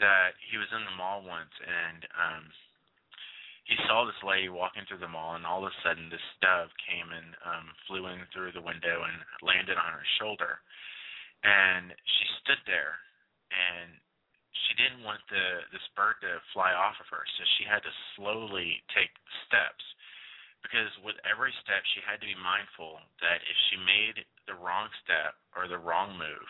[0.00, 2.44] that he was in the mall once and um,
[3.64, 6.70] he saw this lady walking through the mall, and all of a sudden, this dove
[6.82, 10.58] came and um, flew in through the window and landed on her shoulder.
[11.46, 12.98] And she stood there,
[13.54, 13.94] and
[14.66, 18.00] she didn't want the this bird to fly off of her, so she had to
[18.14, 19.14] slowly take
[19.46, 19.82] steps.
[20.62, 24.86] Because with every step, she had to be mindful that if she made the wrong
[25.02, 26.48] step or the wrong move,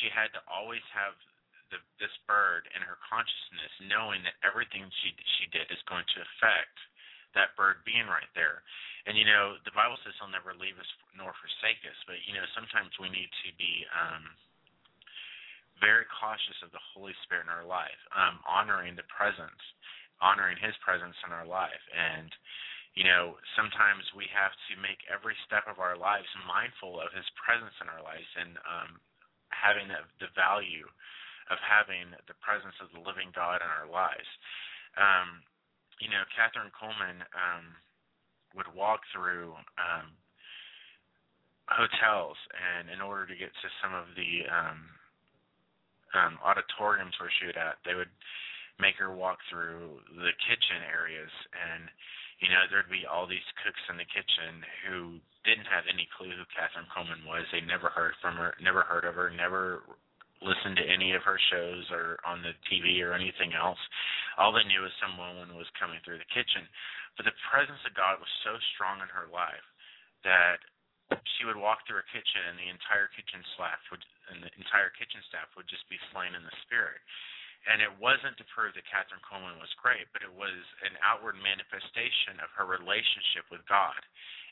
[0.00, 1.12] she had to always have
[1.98, 6.76] this bird in her consciousness, knowing that everything she she did is going to affect
[7.34, 8.62] that bird being right there.
[9.04, 11.98] And you know, the Bible says He'll never leave us nor forsake us.
[12.06, 14.24] But you know, sometimes we need to be um,
[15.82, 19.60] very cautious of the Holy Spirit in our life, um, honoring the presence,
[20.22, 22.30] honoring His presence in our life, and
[22.94, 27.26] you know, sometimes we have to make every step of our lives mindful of His
[27.34, 28.90] presence in our lives and um,
[29.50, 30.86] having the, the value
[31.50, 34.28] of having the presence of the living God in our lives.
[34.96, 35.42] Um,
[36.00, 37.64] you know, Kathryn Kuhlman um,
[38.56, 40.14] would walk through um,
[41.70, 44.80] hotels, and in order to get to some of the um,
[46.14, 48.12] um, auditoriums where she would at, they would
[48.82, 51.86] make her walk through the kitchen areas and
[52.42, 56.34] you know, there'd be all these cooks in the kitchen who didn't have any clue
[56.34, 57.46] who Kathryn Kuhlman was.
[57.48, 59.86] They never heard from her, never heard of her, never
[60.44, 63.80] listened to any of her shows or on the TV or anything else.
[64.36, 66.68] All they knew was some woman was coming through the kitchen.
[67.16, 69.64] But the presence of God was so strong in her life
[70.22, 70.60] that
[71.36, 74.88] she would walk through her kitchen and the entire kitchen staff would and the entire
[74.96, 77.00] kitchen staff would just be slain in the spirit.
[77.64, 81.40] And it wasn't to prove that Kathryn Kuhlman was great, but it was an outward
[81.40, 83.96] manifestation of her relationship with God.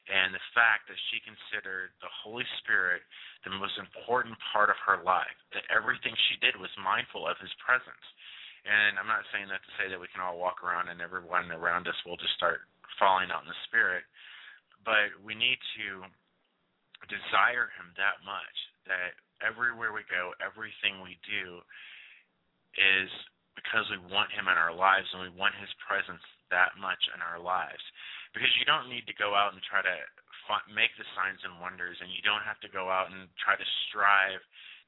[0.09, 3.05] And the fact that she considered the Holy Spirit
[3.45, 7.53] the most important part of her life, that everything she did was mindful of His
[7.61, 8.07] presence.
[8.67, 11.51] And I'm not saying that to say that we can all walk around and everyone
[11.53, 12.65] around us will just start
[12.99, 14.07] falling out in the Spirit,
[14.87, 16.07] but we need to
[17.11, 18.57] desire Him that much
[18.87, 21.63] that everywhere we go, everything we do,
[22.77, 23.11] is
[23.55, 27.21] because we want him in our lives and we want his presence that much in
[27.21, 27.83] our lives.
[28.33, 29.97] Because you don't need to go out and try to
[30.73, 33.69] make the signs and wonders, and you don't have to go out and try to
[33.89, 34.41] strive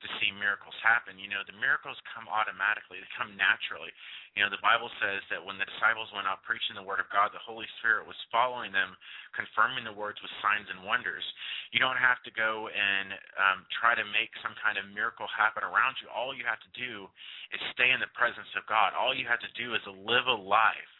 [0.04, 1.16] to see miracles happen.
[1.16, 3.88] You know, the miracles come automatically, they come naturally.
[4.36, 7.08] You know, the Bible says that when the disciples went out preaching the word of
[7.08, 8.92] God, the Holy Spirit was following them,
[9.32, 11.24] confirming the words with signs and wonders.
[11.72, 15.64] You don't have to go and um, try to make some kind of miracle happen
[15.64, 16.12] around you.
[16.12, 17.08] All you have to do
[17.54, 18.92] is stay in the presence of God.
[18.92, 20.92] All you have to do is live a life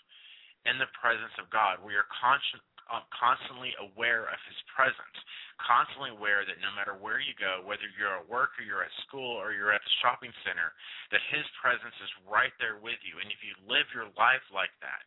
[0.64, 2.62] in the presence of God where you're conscious
[2.92, 5.16] uh, constantly aware of his presence,
[5.60, 8.92] constantly aware that no matter where you go, whether you're at work or you're at
[9.08, 10.72] school or you're at the shopping center,
[11.08, 13.20] that his presence is right there with you.
[13.20, 15.04] And if you live your life like that,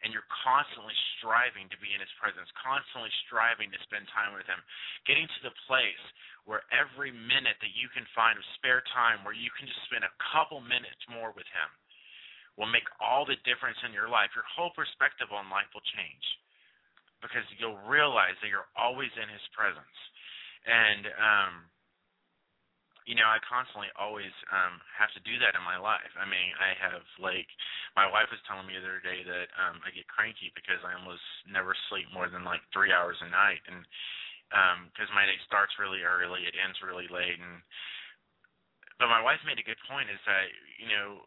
[0.00, 4.48] and you're constantly striving to be in his presence, constantly striving to spend time with
[4.48, 4.56] him,
[5.04, 6.04] getting to the place
[6.48, 10.08] where every minute that you can find of spare time where you can just spend
[10.08, 11.68] a couple minutes more with him
[12.56, 14.32] will make all the difference in your life.
[14.32, 16.24] Your whole perspective on life will change
[17.22, 19.98] because you'll realize that you're always in his presence.
[20.66, 21.54] And um
[23.08, 26.12] you know, I constantly always um have to do that in my life.
[26.20, 27.48] I mean, I have like
[27.96, 30.94] my wife was telling me the other day that um I get cranky because I
[30.96, 33.80] almost never sleep more than like 3 hours a night and
[34.52, 37.64] um because my day starts really early, it ends really late and
[39.00, 41.24] but my wife made a good point is that, you know,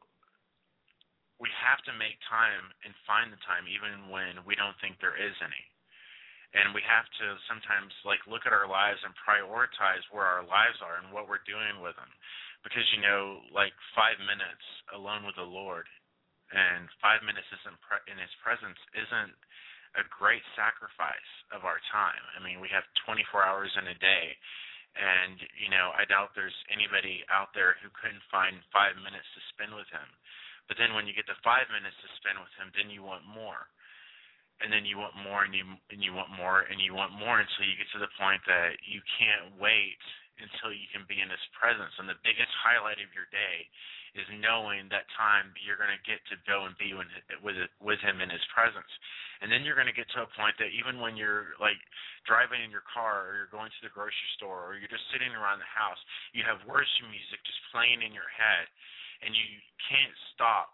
[1.42, 5.18] we have to make time and find the time even when we don't think there
[5.18, 5.64] is any
[6.54, 10.78] and we have to sometimes like look at our lives and prioritize where our lives
[10.86, 12.10] are and what we're doing with them
[12.62, 15.90] because you know like 5 minutes alone with the Lord
[16.54, 19.34] and 5 minutes isn't pre- in his presence isn't
[19.94, 22.24] a great sacrifice of our time.
[22.34, 24.38] I mean, we have 24 hours in a day
[24.94, 29.42] and you know, I doubt there's anybody out there who couldn't find 5 minutes to
[29.54, 30.06] spend with him.
[30.70, 33.26] But then when you get the 5 minutes to spend with him, then you want
[33.26, 33.68] more
[34.62, 37.42] and then you want more and you and you want more and you want more
[37.42, 40.00] until you get to the point that you can't wait
[40.42, 41.94] until you can be in his presence.
[42.02, 43.70] And the biggest highlight of your day
[44.18, 47.10] is knowing that time you're going to get to go and be with
[47.82, 48.90] with him in his presence.
[49.42, 51.82] And then you're going to get to a point that even when you're like
[52.24, 55.36] driving in your car or you're going to the grocery store or you're just sitting
[55.36, 56.00] around the house
[56.32, 58.66] you have worship music just playing in your head
[59.24, 59.48] and you
[59.92, 60.72] can't stop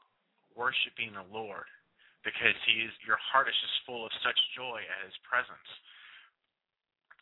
[0.53, 1.65] worshiping the lord
[2.23, 5.69] because he is your heart is just full of such joy at his presence.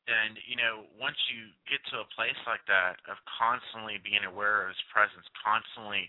[0.08, 4.66] And you know, once you get to a place like that of constantly being aware
[4.66, 6.08] of his presence, constantly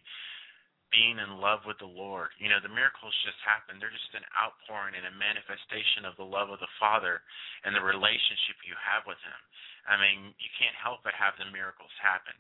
[0.89, 3.77] being in love with the Lord, you know, the miracles just happen.
[3.77, 7.21] They're just an outpouring and a manifestation of the love of the Father
[7.67, 9.41] and the relationship you have with him.
[9.85, 12.33] I mean, you can't help but have the miracles happen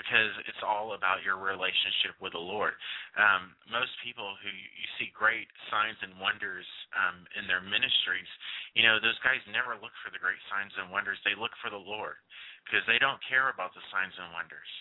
[0.00, 2.72] because it's all about your relationship with the Lord.
[3.20, 6.64] Um, most people who you see great signs and wonders
[6.96, 8.28] um, in their ministries,
[8.72, 11.20] you know, those guys never look for the great signs and wonders.
[11.20, 12.16] They look for the Lord
[12.64, 14.72] because they don't care about the signs and wonders.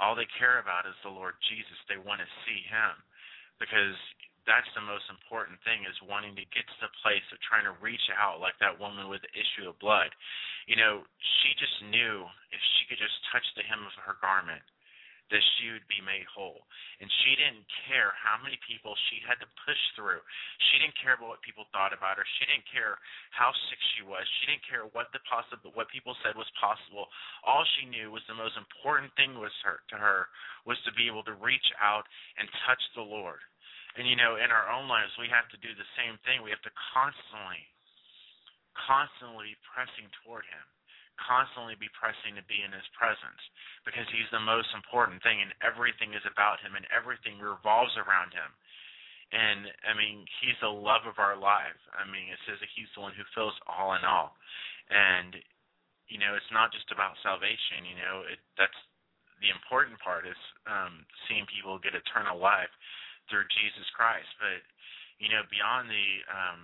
[0.00, 1.76] All they care about is the Lord Jesus.
[1.84, 2.96] They want to see Him
[3.60, 4.00] because
[4.46, 7.78] that's the most important thing is wanting to get to the place of trying to
[7.78, 10.10] reach out like that woman with the issue of blood.
[10.66, 14.62] You know, she just knew if she could just touch the hem of her garment
[15.32, 16.60] that she would be made whole.
[17.00, 20.20] And she didn't care how many people she had to push through.
[20.68, 22.26] She didn't care about what people thought about her.
[22.36, 23.00] She didn't care
[23.32, 24.22] how sick she was.
[24.38, 27.08] She didn't care what the possible what people said was possible.
[27.48, 30.28] All she knew was the most important thing was her to her
[30.68, 32.04] was to be able to reach out
[32.36, 33.40] and touch the Lord.
[33.96, 36.40] And you know, in our own lives we have to do the same thing.
[36.40, 37.62] We have to constantly
[38.72, 40.64] constantly pressing toward him
[41.20, 43.38] constantly be pressing to be in his presence
[43.86, 48.32] because he's the most important thing and everything is about him and everything revolves around
[48.34, 48.50] him.
[49.32, 51.78] And I mean, he's the love of our life.
[51.96, 54.36] I mean, it says that he's the one who fills all in all.
[54.92, 55.40] And
[56.10, 58.76] you know, it's not just about salvation, you know, it that's
[59.40, 60.36] the important part is
[60.68, 62.72] um seeing people get eternal life
[63.28, 64.28] through Jesus Christ.
[64.38, 64.62] But
[65.18, 66.60] you know, beyond the um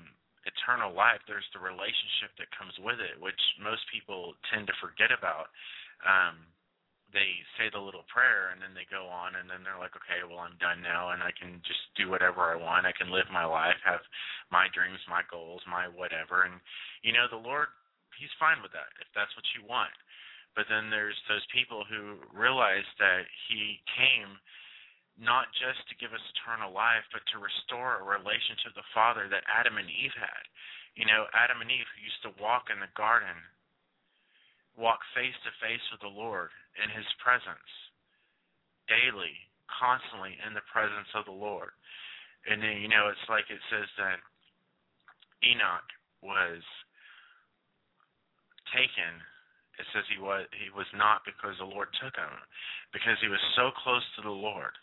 [0.46, 5.12] eternal life, there's the relationship that comes with it, which most people tend to forget
[5.12, 5.52] about.
[6.06, 6.48] Um,
[7.12, 10.20] they say the little prayer and then they go on and then they're like, okay,
[10.28, 12.84] well, I'm done now and I can just do whatever I want.
[12.84, 14.04] I can live my life, have
[14.52, 16.44] my dreams, my goals, my whatever.
[16.44, 16.60] And,
[17.00, 17.72] you know, the Lord,
[18.20, 19.94] He's fine with that if that's what you want.
[20.52, 24.36] But then there's those people who realize that He came
[25.18, 29.26] not just to give us eternal life, but to restore a relationship to the Father
[29.26, 30.44] that Adam and Eve had.
[30.94, 33.34] You know, Adam and Eve used to walk in the garden,
[34.78, 37.70] walk face to face with the Lord in His presence,
[38.86, 39.34] daily,
[39.66, 41.74] constantly in the presence of the Lord.
[42.46, 44.22] And then, you know, it's like it says that
[45.42, 45.86] Enoch
[46.22, 46.62] was
[48.70, 49.18] taken
[49.78, 52.34] it says he was he was not because the Lord took him,
[52.90, 54.74] because he was so close to the Lord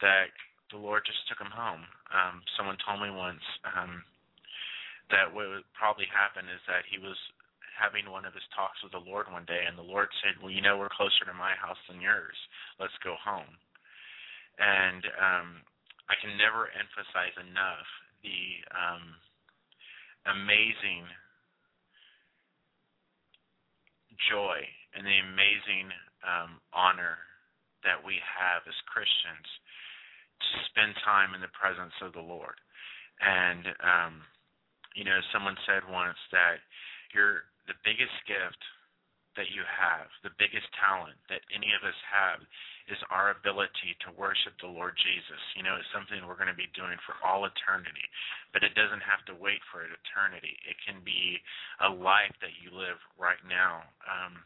[0.00, 0.32] that
[0.70, 1.84] the Lord just took him home.
[2.08, 3.44] Um, someone told me once
[3.76, 4.00] um,
[5.12, 7.18] that what would probably happen is that he was
[7.76, 10.52] having one of his talks with the Lord one day, and the Lord said, "Well,
[10.52, 12.36] you know, we're closer to my house than yours.
[12.80, 13.52] Let's go home."
[14.60, 15.48] And um,
[16.08, 17.88] I can never emphasize enough
[18.20, 18.40] the
[18.72, 19.04] um,
[20.28, 21.08] amazing
[24.30, 24.60] joy
[24.94, 25.88] and the amazing
[26.22, 27.18] um, honor
[27.82, 29.48] that we have as Christians
[30.70, 32.56] spend time in the presence of the Lord.
[33.20, 34.14] And um,
[34.94, 36.60] you know, someone said once that
[37.14, 38.60] you're the biggest gift
[39.36, 42.44] that you have, the biggest talent that any of us have
[42.90, 45.40] is our ability to worship the Lord Jesus.
[45.56, 48.04] You know, it's something we're going to be doing for all eternity,
[48.52, 50.52] but it doesn't have to wait for an eternity.
[50.68, 51.40] It can be
[51.80, 53.86] a life that you live right now.
[54.04, 54.44] Um,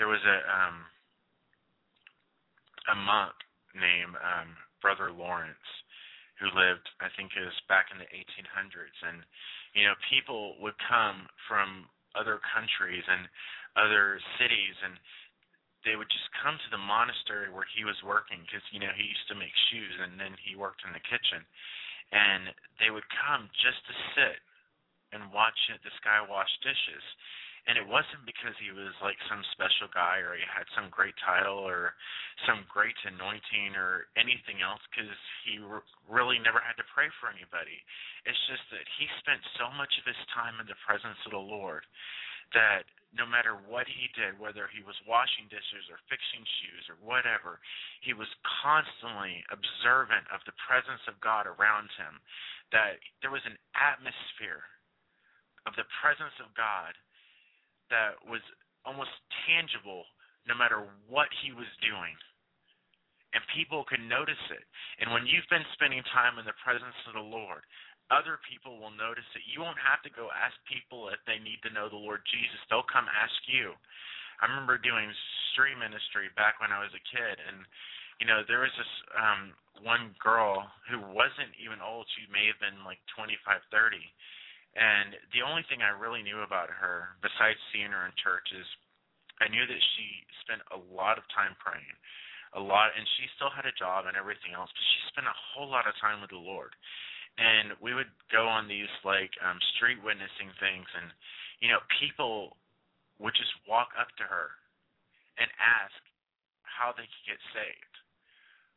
[0.00, 0.86] there was a um,
[2.88, 3.36] a monk
[3.76, 5.68] named um, Brother Lawrence,
[6.38, 9.22] who lived, I think it was back in the 1800s, and
[9.74, 13.28] you know, people would come from other countries and
[13.76, 14.96] other cities, and
[15.86, 19.06] they would just come to the monastery where he was working because you know he
[19.06, 21.42] used to make shoes, and then he worked in the kitchen,
[22.14, 24.38] and they would come just to sit
[25.12, 27.04] and watch this guy wash dishes
[27.68, 31.12] and it wasn't because he was like some special guy or he had some great
[31.20, 31.92] title or
[32.48, 35.12] some great anointing or anything else because
[35.44, 37.76] he re- really never had to pray for anybody.
[38.24, 41.44] It's just that he spent so much of his time in the presence of the
[41.44, 41.84] lord
[42.56, 46.96] that no matter what he did whether he was washing dishes or fixing shoes or
[47.04, 47.60] whatever
[48.00, 48.28] he was
[48.64, 52.20] constantly observant of the presence of god around him
[52.72, 54.64] that there was an atmosphere
[55.68, 56.96] of the presence of god
[57.90, 58.42] that was
[58.86, 59.12] almost
[59.44, 60.04] tangible
[60.46, 62.14] no matter what he was doing.
[63.36, 64.64] And people could notice it.
[65.00, 67.60] And when you've been spending time in the presence of the Lord,
[68.08, 69.44] other people will notice it.
[69.44, 72.56] You won't have to go ask people if they need to know the Lord Jesus.
[72.72, 73.76] They'll come ask you.
[74.40, 75.12] I remember doing
[75.52, 77.68] street ministry back when I was a kid and
[78.18, 79.54] you know, there was this um
[79.86, 82.02] one girl who wasn't even old.
[82.18, 84.02] She may have been like twenty five, thirty
[84.76, 88.66] and the only thing I really knew about her, besides seeing her in church, is
[89.40, 90.06] I knew that she
[90.44, 91.96] spent a lot of time praying,
[92.52, 95.42] a lot, and she still had a job and everything else, but she spent a
[95.54, 96.74] whole lot of time with the Lord.
[97.38, 101.14] And we would go on these like um street witnessing things, and
[101.62, 102.58] you know, people
[103.22, 104.50] would just walk up to her
[105.38, 105.94] and ask
[106.66, 107.94] how they could get saved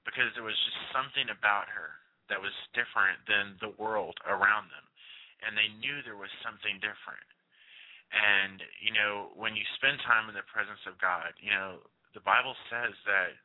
[0.05, 1.97] because there was just something about her
[2.29, 4.85] that was different than the world around them
[5.41, 7.27] and they knew there was something different.
[8.13, 11.81] And you know, when you spend time in the presence of God, you know,
[12.13, 13.35] the Bible says that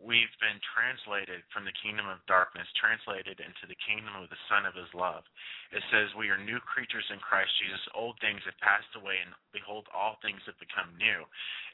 [0.00, 4.66] we've been translated from the kingdom of darkness, translated into the kingdom of the Son
[4.66, 5.22] of His love.
[5.70, 7.80] It says we are new creatures in Christ Jesus.
[7.94, 11.22] Old things have passed away, and behold, all things have become new.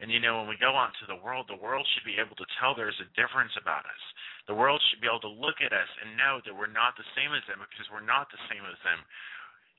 [0.05, 2.37] And you know, when we go out to the world, the world should be able
[2.37, 4.05] to tell there's a difference about us.
[4.49, 7.09] The world should be able to look at us and know that we're not the
[7.17, 9.03] same as them because we're not the same as them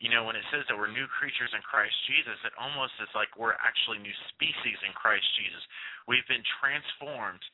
[0.02, 3.14] you know, when it says that we're new creatures in Christ Jesus, it almost is
[3.14, 5.62] like we're actually new species in Christ Jesus.
[6.10, 7.46] We've been transformed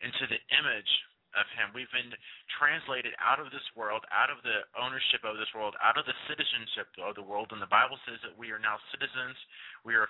[0.00, 0.92] into the image
[1.36, 1.68] of him.
[1.76, 2.16] We've been
[2.56, 6.16] translated out of this world, out of the ownership of this world, out of the
[6.24, 7.52] citizenship of the world.
[7.52, 9.36] And the Bible says that we are now citizens.
[9.84, 10.08] We are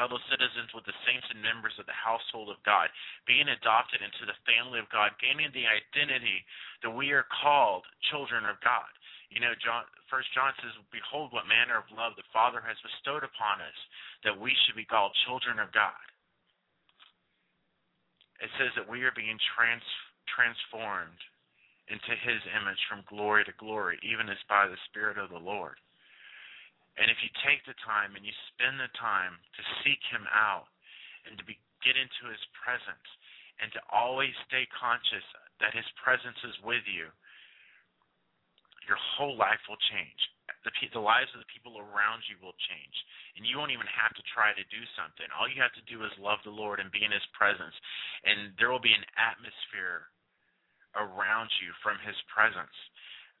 [0.00, 2.88] fellow citizens with the saints and members of the household of God,
[3.28, 6.44] being adopted into the family of God, gaining the identity
[6.80, 8.88] that we are called children of God.
[9.28, 13.24] You know, John First John says, "Behold, what manner of love the Father has bestowed
[13.24, 13.78] upon us,
[14.22, 15.98] that we should be called children of God."
[18.40, 19.84] It says that we are being trans
[20.28, 21.20] transformed
[21.88, 25.78] into His image from glory to glory, even as by the Spirit of the Lord.
[26.96, 30.68] And if you take the time and you spend the time to seek Him out
[31.28, 33.08] and to be, get into His presence
[33.60, 35.24] and to always stay conscious
[35.60, 37.08] that His presence is with you
[38.86, 40.22] your whole life will change.
[40.66, 42.96] The, the lives of the people around you will change.
[43.38, 45.30] And you won't even have to try to do something.
[45.30, 47.74] All you have to do is love the Lord and be in His presence.
[48.26, 50.10] And there will be an atmosphere
[50.98, 52.74] around you from His presence.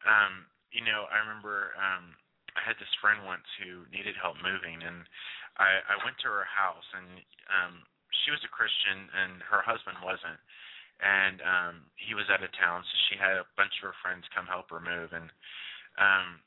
[0.06, 2.14] Um, you know, I remember um,
[2.54, 5.02] I had this friend once who needed help moving, and
[5.58, 7.18] I, I went to her house, and
[7.50, 7.74] um,
[8.22, 10.38] she was a Christian, and her husband wasn't
[11.00, 14.24] and um he was out of town so she had a bunch of her friends
[14.32, 15.28] come help her move and
[16.00, 16.40] um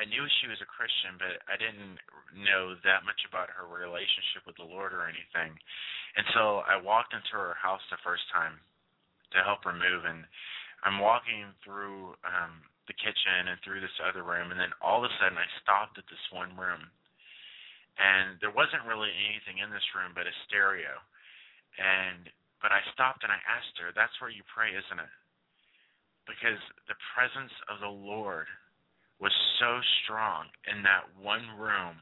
[0.00, 2.00] I knew she was a Christian but I didn't
[2.32, 5.52] know that much about her relationship with the Lord or anything.
[6.16, 8.56] And so I walked into her house the first time
[9.36, 10.24] to help her move and
[10.84, 15.08] I'm walking through um the kitchen and through this other room and then all of
[15.08, 16.88] a sudden I stopped at this one room
[18.00, 20.98] and there wasn't really anything in this room but a stereo
[21.78, 22.28] and
[22.62, 25.14] but I stopped and I asked her, That's where you pray, isn't it?
[26.30, 28.46] Because the presence of the Lord
[29.22, 29.32] was
[29.62, 31.94] so strong in that one room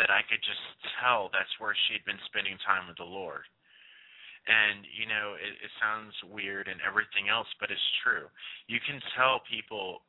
[0.00, 0.64] that I could just
[0.96, 3.44] tell that's where she'd been spending time with the Lord.
[4.48, 8.24] And, you know, it, it sounds weird and everything else, but it's true.
[8.72, 10.00] You can tell people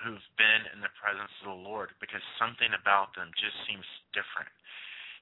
[0.00, 3.84] who've been in the presence of the Lord because something about them just seems
[4.16, 4.48] different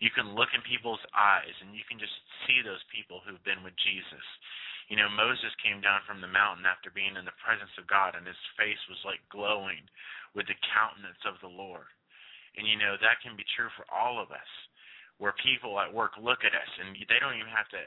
[0.01, 2.17] you can look in people's eyes and you can just
[2.49, 4.27] see those people who've been with Jesus.
[4.91, 8.19] You know, Moses came down from the mountain after being in the presence of God
[8.19, 9.87] and his face was like glowing
[10.35, 11.87] with the countenance of the Lord.
[12.59, 14.51] And you know, that can be true for all of us.
[15.23, 17.83] Where people at work look at us and they don't even have to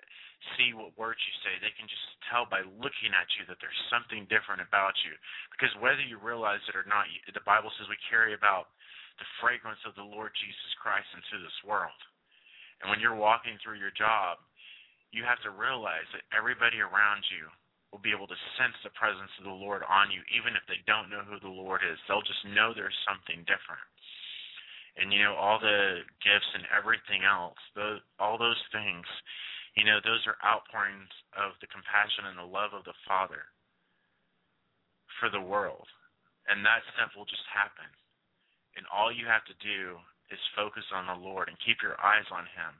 [0.53, 1.57] see what words you say.
[1.57, 5.17] They can just tell by looking at you that there's something different about you.
[5.49, 8.69] Because whether you realize it or not, the Bible says we carry about
[9.17, 11.97] the fragrance of the Lord Jesus Christ into this world.
[12.85, 14.37] And when you're walking through your job,
[15.13, 17.45] you have to realize that everybody around you
[17.93, 20.81] will be able to sense the presence of the Lord on you, even if they
[20.89, 22.01] don't know who the Lord is.
[22.09, 23.85] They'll just know there's something different.
[24.97, 27.57] And you know, all the gifts and everything else,
[28.17, 29.05] all those things,
[29.77, 33.45] you know, those are outpourings of the compassion and the love of the Father
[35.21, 35.85] for the world.
[36.49, 37.89] And that stuff will just happen.
[38.77, 40.01] And all you have to do
[40.33, 42.73] is focus on the Lord and keep your eyes on Him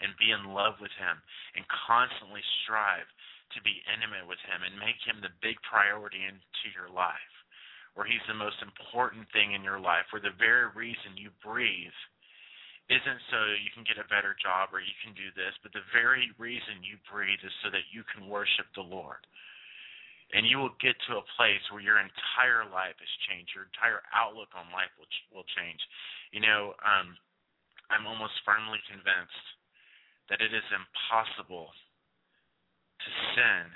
[0.00, 1.18] and be in love with Him
[1.58, 3.08] and constantly strive
[3.56, 7.34] to be intimate with Him and make Him the big priority into your life,
[7.94, 11.96] where He's the most important thing in your life, where the very reason you breathe
[12.88, 15.84] isn't so you can get a better job or you can do this, but the
[15.92, 19.20] very reason you breathe is so that you can worship the Lord
[20.32, 23.48] and you will get to a place where your entire life has changed.
[23.56, 25.80] Your entire outlook on life will will change.
[26.36, 27.16] You know, um,
[27.88, 29.44] I'm almost firmly convinced
[30.28, 33.72] that it is impossible to sin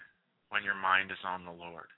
[0.53, 1.89] when your mind is on the Lord.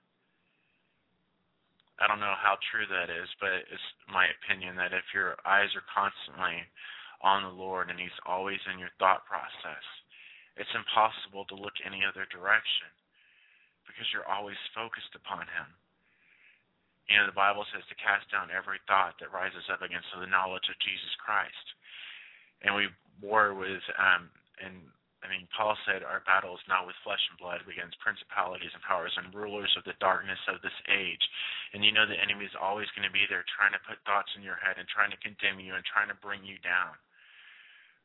[1.99, 5.71] I don't know how true that is, but it's my opinion that if your eyes
[5.79, 6.67] are constantly
[7.23, 9.85] on the Lord and He's always in your thought process,
[10.59, 12.91] it's impossible to look any other direction
[13.87, 15.71] because you're always focused upon Him.
[17.07, 20.31] You know, the Bible says to cast down every thought that rises up against the
[20.31, 21.67] knowledge of Jesus Christ.
[22.65, 22.89] And we
[23.21, 24.85] war with, um, and
[25.25, 28.77] I mean, Paul said our battle is not with flesh and blood, but against principalities
[28.77, 31.25] and powers and rulers of the darkness of this age.
[31.73, 34.29] And you know the enemy is always going to be there trying to put thoughts
[34.37, 36.93] in your head and trying to condemn you and trying to bring you down.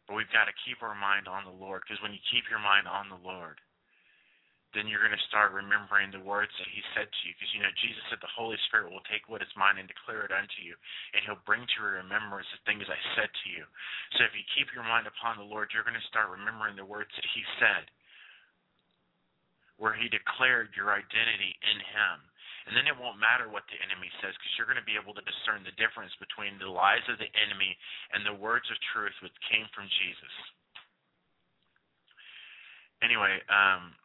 [0.08, 2.64] But we've got to keep our mind on the Lord because when you keep your
[2.64, 3.60] mind on the Lord,
[4.78, 7.34] then you're going to start remembering the words that he said to you.
[7.34, 10.22] Because, you know, Jesus said the Holy Spirit will take what is mine and declare
[10.30, 10.78] it unto you,
[11.18, 13.66] and he'll bring to your remembrance the things I said to you.
[14.18, 16.86] So if you keep your mind upon the Lord, you're going to start remembering the
[16.86, 17.90] words that he said,
[19.82, 22.18] where he declared your identity in him.
[22.70, 25.18] And then it won't matter what the enemy says because you're going to be able
[25.18, 27.74] to discern the difference between the lies of the enemy
[28.14, 30.36] and the words of truth which came from Jesus.
[33.02, 33.96] Anyway, um,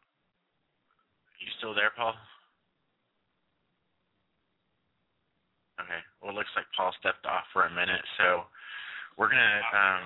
[1.45, 2.16] you still there, Paul?
[5.81, 6.01] Okay.
[6.23, 8.49] Well, it looks like Paul stepped off for a minute, so
[9.21, 9.61] we're gonna.
[9.75, 10.03] Um,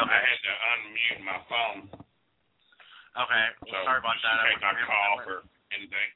[0.00, 0.08] okay.
[0.08, 1.80] I had to unmute my phone.
[3.16, 3.46] Okay.
[3.68, 4.36] Well, so sorry about that.
[4.40, 5.28] I my went call rambling.
[5.28, 5.38] or
[5.76, 6.08] anything.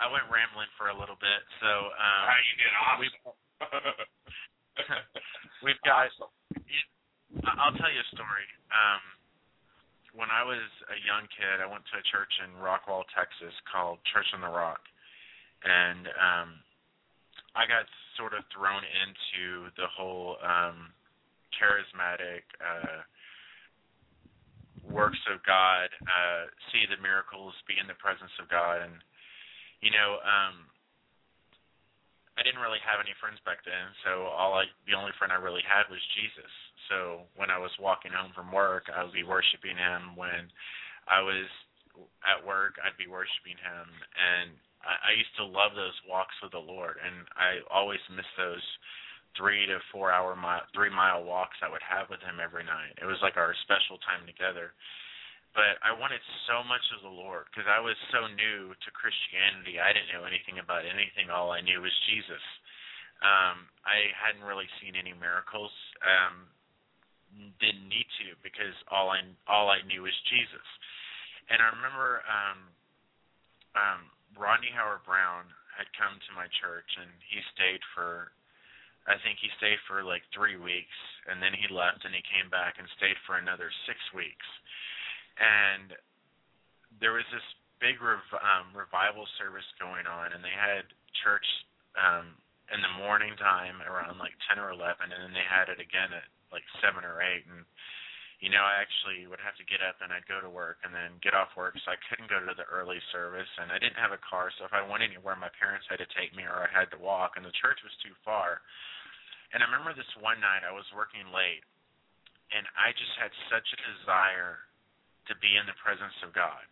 [0.00, 2.72] I went rambling for a little bit, so um, How you did
[3.04, 3.16] we've,
[5.64, 6.08] we've got.
[7.60, 8.48] I'll tell you a story.
[8.72, 9.19] Um,
[10.14, 14.02] when I was a young kid, I went to a church in Rockwall, Texas, called
[14.10, 14.82] Church on the Rock,
[15.62, 16.48] and um,
[17.54, 17.86] I got
[18.18, 20.90] sort of thrown into the whole um,
[21.54, 23.06] charismatic uh,
[24.82, 28.98] works of God, uh, see the miracles, be in the presence of God, and
[29.80, 30.68] you know, um,
[32.36, 35.40] I didn't really have any friends back then, so all I, the only friend I
[35.40, 36.52] really had was Jesus.
[36.90, 40.18] So when I was walking home from work, I would be worshiping Him.
[40.18, 40.50] When
[41.06, 41.46] I was
[42.26, 43.86] at work, I'd be worshiping Him,
[44.18, 44.50] and
[44.82, 48.66] I, I used to love those walks with the Lord, and I always miss those
[49.38, 52.98] three to four hour mile, three mile walks I would have with Him every night.
[52.98, 54.74] It was like our special time together.
[55.50, 59.82] But I wanted so much of the Lord because I was so new to Christianity.
[59.82, 61.26] I didn't know anything about anything.
[61.26, 62.42] All I knew was Jesus.
[63.18, 65.74] Um, I hadn't really seen any miracles.
[66.06, 66.46] Um,
[67.62, 70.68] didn't need to because all I all I knew was Jesus.
[71.50, 72.60] And I remember um,
[73.74, 74.00] um,
[74.38, 78.30] Rodney Howard-Browne had come to my church and he stayed for
[79.08, 82.52] I think he stayed for like three weeks and then he left and he came
[82.52, 84.46] back and stayed for another six weeks.
[85.40, 85.96] And
[87.00, 87.46] there was this
[87.80, 90.84] big rev- um, revival service going on and they had
[91.24, 91.46] church
[91.96, 92.36] um,
[92.70, 96.14] in the morning time around like ten or eleven and then they had it again
[96.14, 97.66] at like seven or eight and
[98.40, 100.96] you know, I actually would have to get up and I'd go to work and
[100.96, 104.00] then get off work so I couldn't go to the early service and I didn't
[104.00, 106.64] have a car so if I went anywhere my parents had to take me or
[106.64, 108.64] I had to walk and the church was too far.
[109.52, 111.60] And I remember this one night I was working late
[112.48, 114.64] and I just had such a desire
[115.28, 116.64] to be in the presence of God.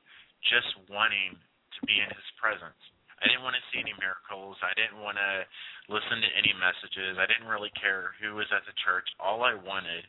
[0.49, 2.81] Just wanting to be in his presence.
[3.19, 4.55] I didn't want to see any miracles.
[4.63, 5.43] I didn't want to
[5.91, 7.19] listen to any messages.
[7.19, 9.07] I didn't really care who was at the church.
[9.19, 10.07] All I wanted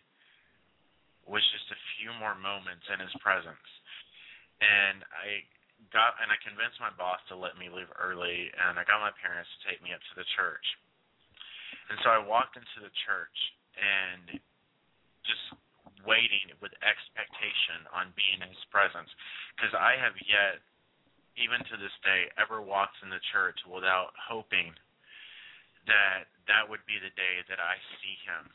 [1.26, 3.70] was just a few more moments in his presence.
[4.62, 5.46] And I
[5.90, 9.14] got and I convinced my boss to let me leave early and I got my
[9.16, 10.66] parents to take me up to the church.
[11.90, 13.38] And so I walked into the church
[13.80, 14.38] and
[15.26, 15.46] just
[16.06, 19.10] waiting with expectation on being in his presence
[19.56, 20.62] because I have yet
[21.40, 24.76] even to this day ever walked in the church without hoping
[25.88, 28.46] that that would be the day that I see him.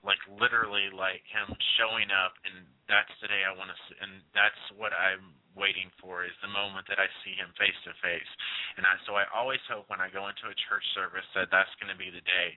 [0.00, 4.24] Like literally like him showing up and that's the day I want to see, and
[4.32, 8.32] that's what I'm waiting for is the moment that I see him face to face
[8.80, 11.70] and I so I always hope when I go into a church service that that's
[11.76, 12.56] going to be the day.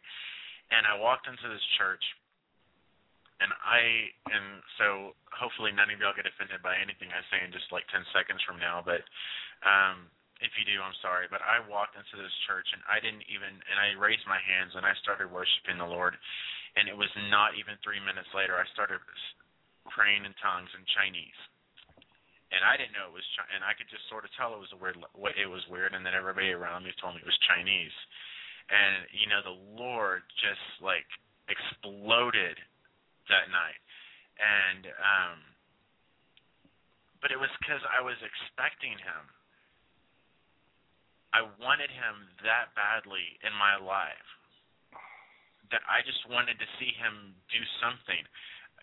[0.72, 2.02] And I walked into this church
[3.44, 4.88] and I and so
[5.36, 8.40] hopefully none of y'all get offended by anything I say in just like 10 seconds
[8.48, 9.04] from now but
[9.68, 10.08] um
[10.44, 13.64] if you do, I'm sorry, but I walked into this church and I didn't even
[13.64, 16.20] and I raised my hands and I started worshiping the Lord.
[16.76, 19.00] And it was not even three minutes later I started
[19.94, 21.40] praying in tongues in Chinese,
[22.50, 24.62] and I didn't know it was Chi- and I could just sort of tell it
[24.64, 24.98] was a weird
[25.38, 27.94] it was weird, and then everybody around me told me it was Chinese,
[28.74, 31.06] and you know the Lord just like
[31.46, 32.58] exploded
[33.30, 33.80] that night,
[34.40, 35.40] and um,
[37.22, 39.24] but it was because I was expecting Him.
[41.34, 44.30] I wanted Him that badly in my life
[45.74, 48.22] that I just wanted to see him do something.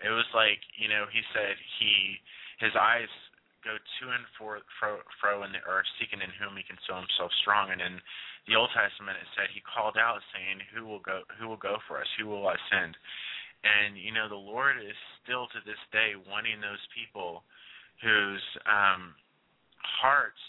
[0.03, 2.19] It was like, you know, he said he
[2.59, 3.09] his eyes
[3.63, 6.99] go to and fro, fro, fro in the earth, seeking in whom he can show
[6.99, 7.71] himself strong.
[7.71, 8.01] And in
[8.49, 11.23] the Old Testament, it said he called out, saying, "Who will go?
[11.39, 12.11] Who will go for us?
[12.19, 12.99] Who will I send?"
[13.61, 17.45] And you know, the Lord is still to this day wanting those people
[18.01, 19.13] whose um,
[19.81, 20.41] hearts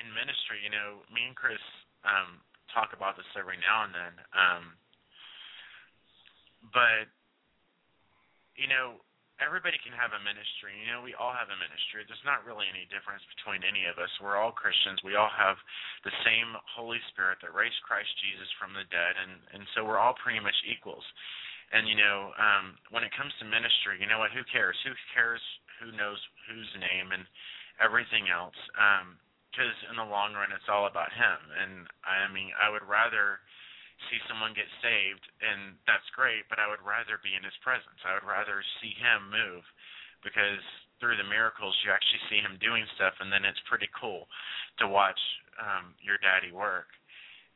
[0.00, 0.60] in ministry.
[0.64, 1.60] You know, me and Chris
[2.08, 2.40] um,
[2.72, 4.14] talk about this every now and then.
[4.32, 4.64] Um,
[6.72, 7.04] but
[8.56, 9.00] you know,
[9.40, 10.72] everybody can have a ministry.
[10.76, 12.06] You know, we all have a ministry.
[12.06, 14.10] There's not really any difference between any of us.
[14.22, 15.02] We're all Christians.
[15.02, 15.58] We all have
[16.06, 20.00] the same Holy Spirit that raised Christ Jesus from the dead, and and so we're
[20.00, 21.04] all pretty much equals.
[21.70, 24.34] And you know, um, when it comes to ministry, you know what?
[24.34, 24.76] Who cares?
[24.82, 25.40] Who cares?
[25.80, 26.18] Who knows
[26.50, 27.24] whose name and
[27.78, 28.58] everything else?
[29.50, 31.38] Because in the long run, it's all about Him.
[31.56, 31.72] And
[32.02, 33.40] I mean, I would rather
[34.10, 37.98] see someone get saved, and that's great, but I would rather be in his presence.
[38.02, 39.62] I would rather see him move
[40.24, 40.62] because
[40.98, 44.30] through the miracles you actually see him doing stuff and then it's pretty cool
[44.78, 45.18] to watch
[45.58, 46.86] um your daddy work.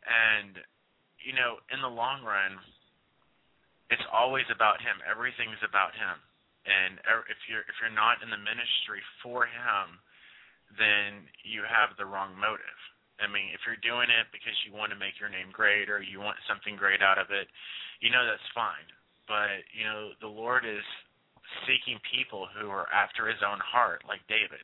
[0.07, 0.59] And
[1.23, 2.59] you know, in the long run,
[3.91, 4.99] it's always about him.
[5.07, 6.19] Everything's about him.
[6.67, 10.03] And er, if you're if you're not in the ministry for him,
[10.75, 12.81] then you have the wrong motive.
[13.23, 16.05] I mean, if you're doing it because you want to make your name great or
[16.05, 17.49] you want something great out of it,
[18.03, 18.85] you know that's fine.
[19.27, 20.85] But, you know, the Lord is
[21.67, 24.63] seeking people who are after his own heart, like David.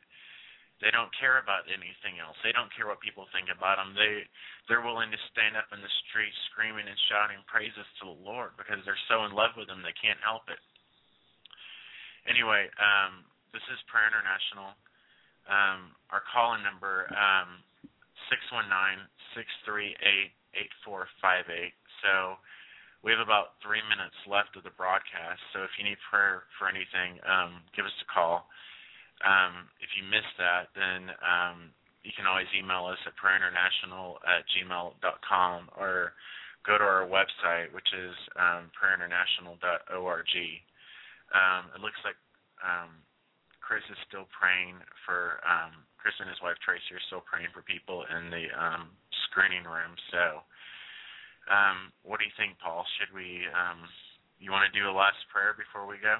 [0.81, 2.35] They don't care about anything else.
[2.41, 3.95] They don't care what people think about them.
[3.95, 4.25] They
[4.67, 8.57] they're willing to stand up in the street screaming and shouting praises to the Lord
[8.57, 10.59] because they're so in love with him they can't help it.
[12.27, 14.75] Anyway, um, this is Prayer International.
[15.43, 17.59] Um, our call-in number um,
[18.31, 19.03] six one nine
[19.35, 21.75] six three eight eight four five eight.
[22.03, 22.39] So
[23.03, 25.43] we have about three minutes left of the broadcast.
[25.51, 28.47] So if you need prayer for anything, um, give us a call.
[29.23, 31.71] Um, if you missed that, then um,
[32.03, 36.11] you can always email us at prayerinternational at gmail.com or
[36.67, 40.33] go to our website, which is um, prayerinternational.org.
[41.33, 42.19] Um, it looks like
[42.59, 42.91] um,
[43.63, 44.75] Chris is still praying
[45.07, 48.91] for um, Chris and his wife Tracy are still praying for people in the um,
[49.27, 49.95] screening room.
[50.11, 50.43] So,
[51.47, 52.83] um, what do you think, Paul?
[52.99, 53.47] Should we?
[53.51, 53.87] Um,
[54.39, 56.19] you want to do a last prayer before we go?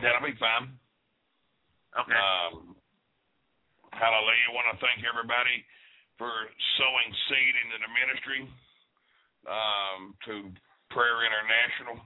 [0.00, 0.72] That'll be fine.
[1.92, 2.16] Okay.
[2.16, 2.72] Um,
[3.92, 4.48] hallelujah.
[4.48, 5.60] I want to thank everybody
[6.16, 6.32] for
[6.80, 8.40] sowing seed into the ministry
[9.44, 10.32] um, to
[10.88, 12.00] Prayer International.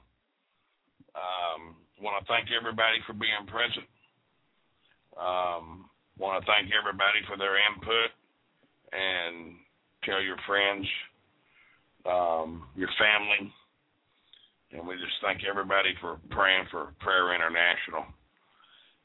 [1.15, 3.87] Um, want to thank everybody for being present.
[5.15, 5.89] Um,
[6.19, 8.11] want to thank everybody for their input
[8.93, 9.57] and
[10.05, 10.87] tell your friends,
[12.05, 13.53] um, your family,
[14.73, 18.03] and we just thank everybody for praying for Prayer International.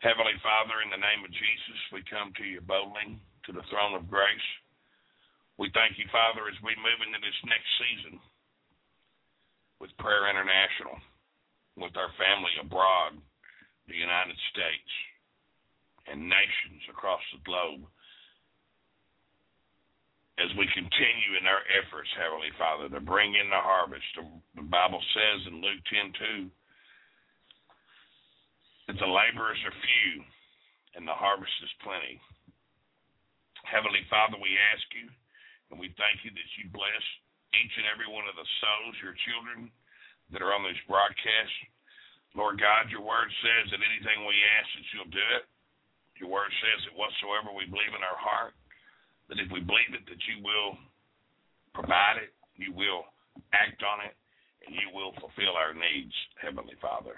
[0.02, 3.94] Heavenly Father, in the name of Jesus, we come to you boldly to the throne
[3.94, 4.50] of grace.
[5.62, 8.18] We thank you, Father, as we move into this next season
[9.78, 10.98] with Prayer International,
[11.78, 13.22] with our family abroad,
[13.86, 14.94] the United States
[16.10, 17.86] and nations across the globe
[20.42, 24.10] as we continue in our efforts, Heavenly Father, to bring in the harvest.
[24.58, 26.50] The Bible says in Luke 10 2
[28.90, 30.26] that the laborers are few
[30.98, 32.18] and the harvest is plenty.
[33.70, 35.14] Heavenly Father, we ask you
[35.70, 37.06] and we thank you that you bless
[37.54, 39.70] each and every one of the souls, your children
[40.34, 41.54] that are on this broadcast.
[42.34, 45.46] Lord God, your word says that anything we ask that you'll do it.
[46.18, 48.56] Your word says that whatsoever we believe in our heart,
[49.30, 50.78] that if we believe it, that you will
[51.74, 53.08] provide it, you will
[53.54, 54.16] act on it,
[54.68, 57.18] and you will fulfill our needs, Heavenly Father.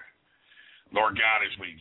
[0.93, 1.73] Lord God, as we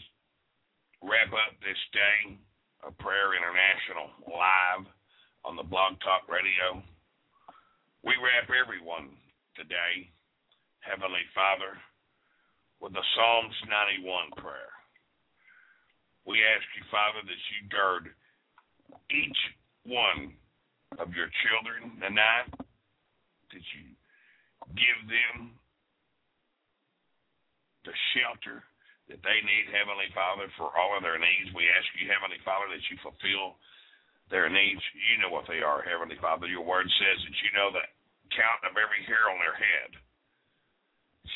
[1.05, 2.39] wrap up this day
[2.83, 4.89] of Prayer International live
[5.45, 6.81] on the Blog Talk Radio,
[8.03, 9.15] we wrap everyone
[9.55, 10.11] today,
[10.81, 11.79] Heavenly Father,
[12.81, 13.55] with the Psalms
[14.03, 14.75] 91 prayer.
[16.27, 18.11] We ask you, Father, that you gird
[19.11, 19.41] each
[19.85, 20.35] one
[20.99, 22.51] of your children tonight,
[23.51, 23.93] Did you
[24.77, 25.57] give them
[27.85, 28.63] the shelter
[29.11, 31.51] that they need, Heavenly Father, for all of their needs.
[31.51, 33.59] We ask you, Heavenly Father, that you fulfill
[34.31, 34.81] their needs.
[34.95, 36.47] You know what they are, Heavenly Father.
[36.47, 37.85] Your word says that you know the
[38.33, 39.91] count of every hair on their head.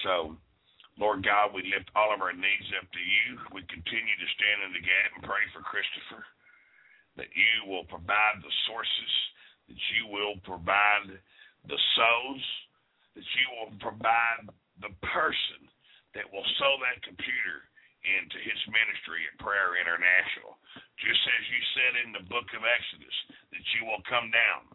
[0.06, 0.14] So,
[0.96, 3.42] Lord God, we lift all of our needs up to you.
[3.52, 6.24] We continue to stand in the gap and pray for Christopher
[7.16, 9.12] that you will provide the sources,
[9.68, 11.16] that you will provide
[11.66, 12.44] the souls,
[13.16, 14.48] that you will provide
[14.80, 15.60] the person
[16.14, 17.64] that will sow that computer
[18.04, 20.56] into his ministry at Prayer International.
[21.00, 23.16] Just as you said in the book of Exodus,
[23.50, 24.68] that you will come down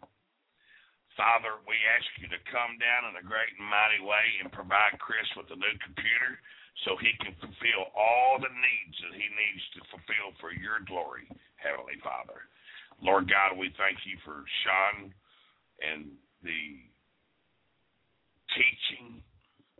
[1.16, 4.96] Father, we ask you to come down in a great and mighty way and provide
[4.96, 6.40] Chris with a new computer
[6.84, 11.28] so he can fulfill all the needs that he needs to fulfill for your glory,
[11.62, 12.44] Heavenly Father.
[13.00, 15.14] Lord God, we thank you for Shaun
[15.82, 16.12] and
[16.42, 16.62] the
[18.54, 19.22] teaching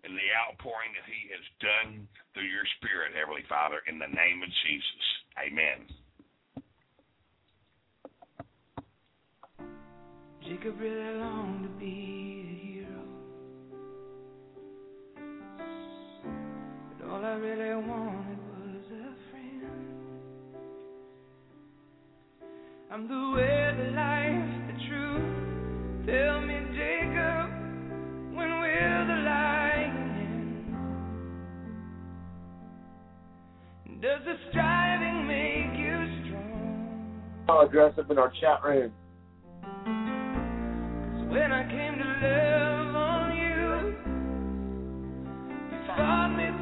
[0.03, 4.43] and the outpouring that He has done through your Spirit, Heavenly Father, in the name
[4.43, 5.07] of Jesus.
[5.39, 5.87] Amen.
[10.43, 13.03] Jacob really longed to be a hero.
[16.99, 18.12] But all I really wanted
[22.93, 25.33] I'm the way, the life, the truth.
[26.05, 27.49] Tell me, Jacob,
[28.37, 29.97] when will the lying
[33.89, 34.03] end?
[34.03, 35.97] Does the striving make you
[36.27, 37.47] strong?
[37.49, 38.93] I'll address up in our chat room.
[41.31, 43.97] When I came to love on you,
[45.73, 46.62] you fought me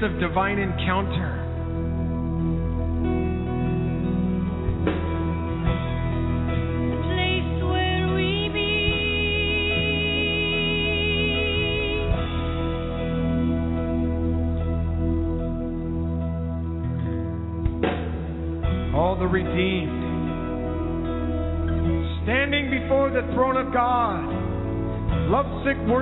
[0.00, 1.44] Of divine encounter.
[6.86, 8.68] the place where we meet.
[18.94, 20.04] all the redeemed,
[22.22, 24.22] standing before the throne of God,
[25.28, 25.97] lovesick worshipers,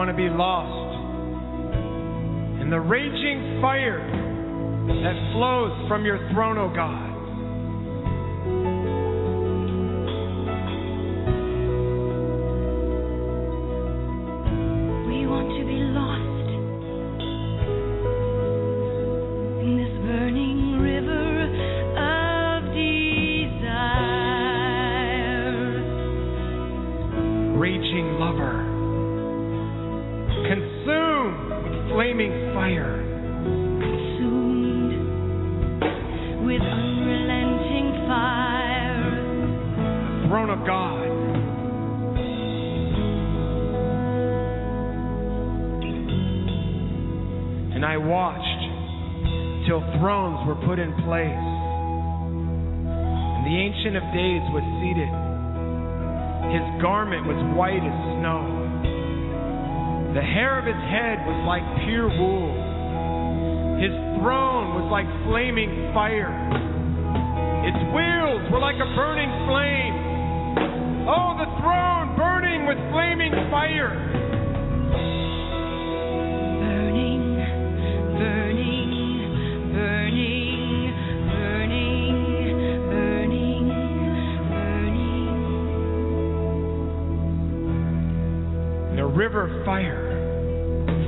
[0.00, 0.59] want to be lost
[89.10, 90.10] river of fire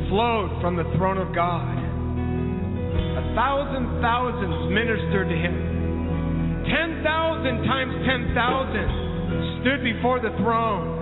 [0.09, 1.73] flowed from the throne of God.
[1.73, 6.63] A thousand thousands ministered to him.
[6.67, 11.01] Ten thousand times ten thousand stood before the throne.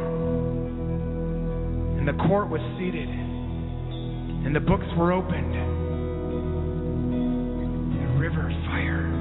[1.99, 3.09] And the court was seated.
[3.09, 5.55] And the books were opened.
[7.99, 9.20] The river of fire.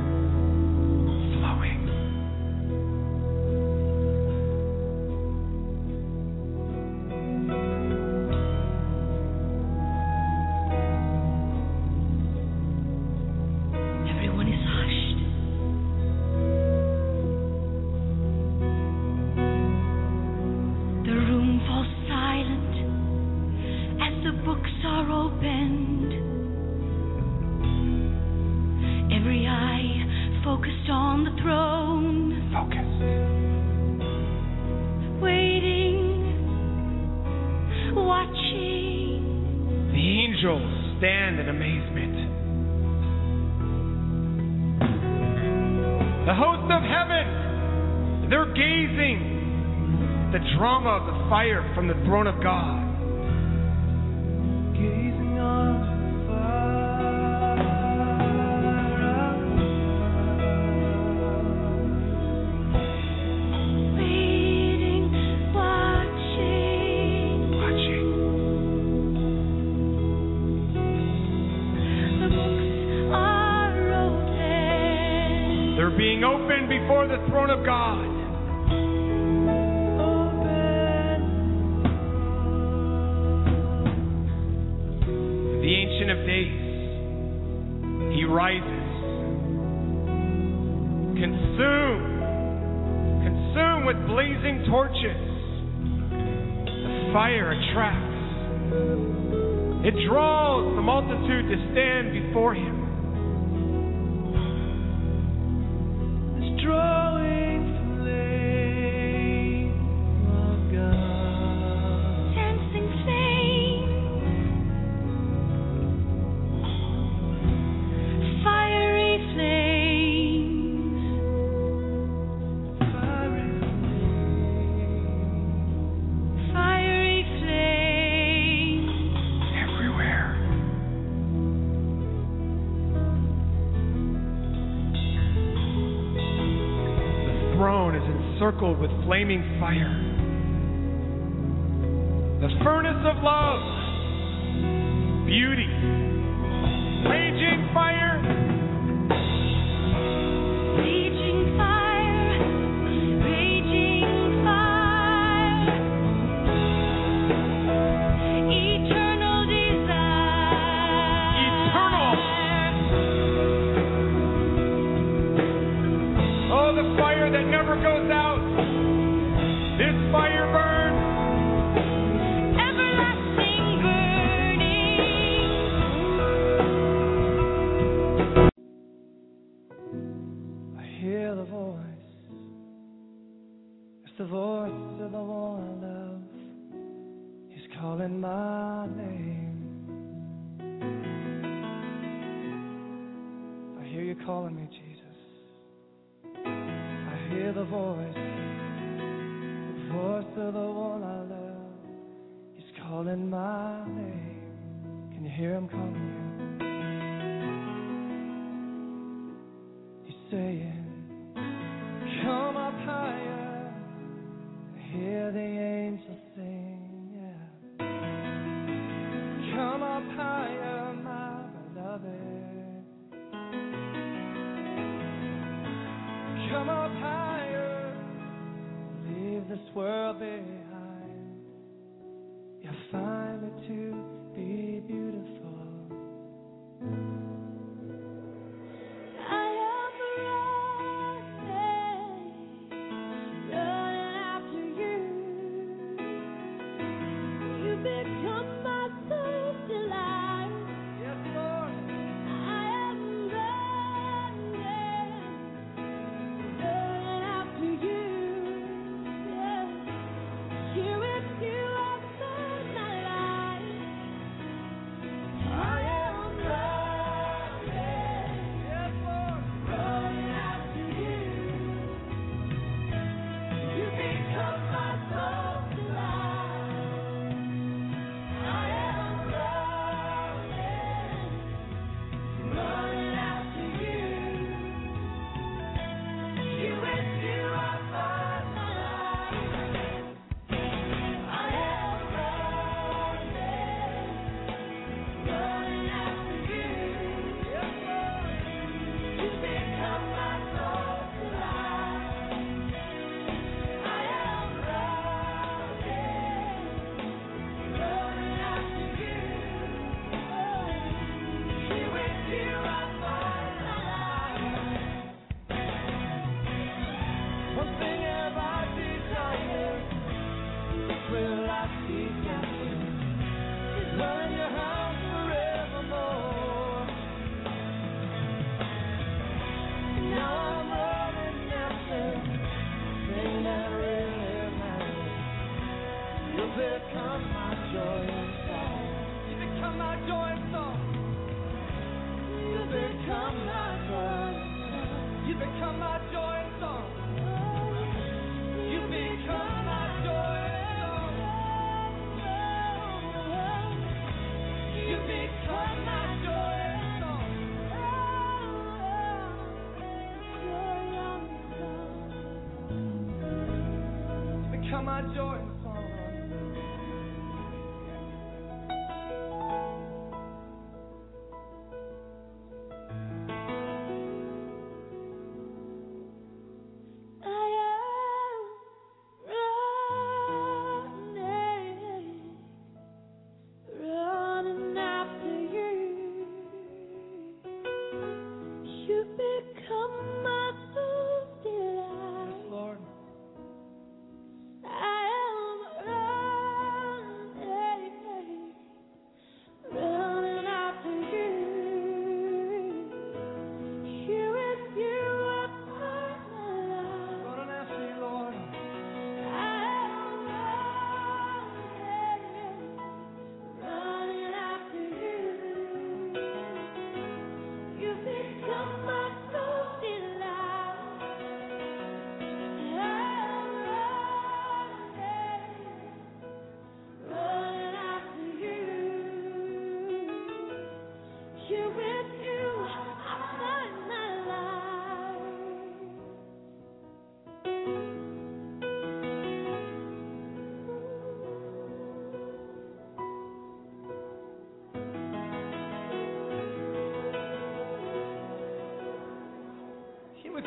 [139.09, 140.18] flaming fire.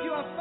[0.04, 0.31] You, I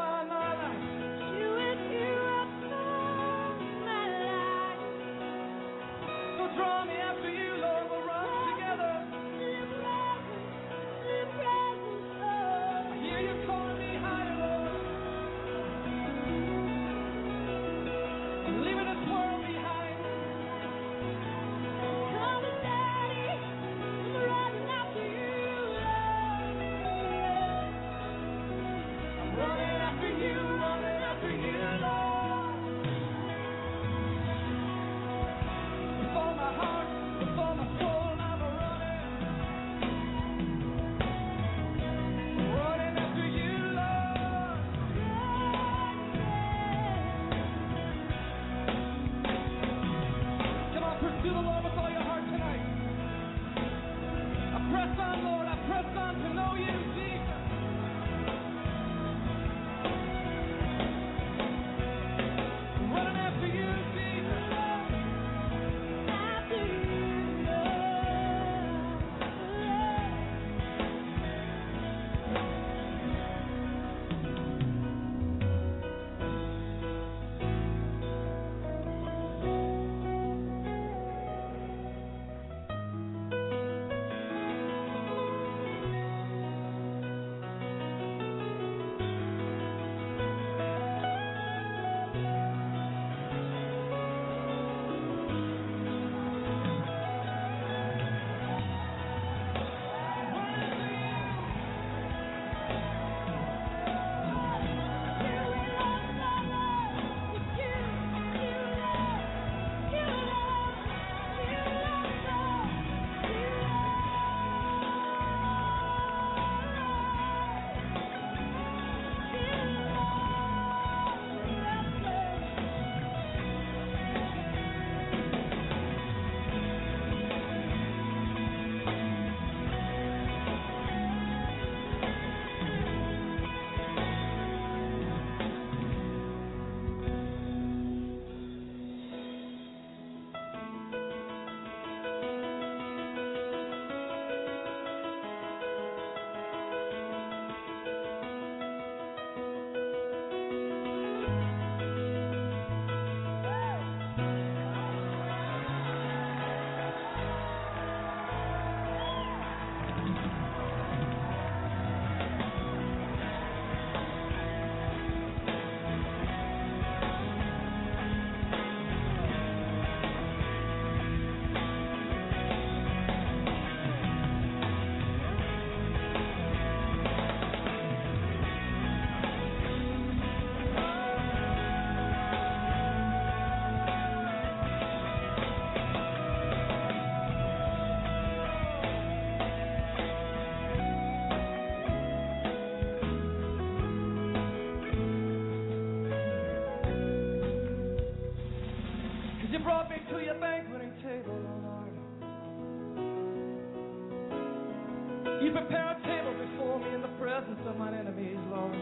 [205.52, 208.72] Prepare a table before me in the presence of my enemies, Lord.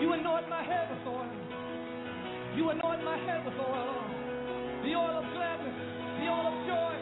[0.00, 1.30] You anoint my head with oil.
[2.56, 4.10] You anoint my head with oil, Lord.
[4.82, 5.78] The oil of gladness,
[6.18, 6.94] the oil of joy.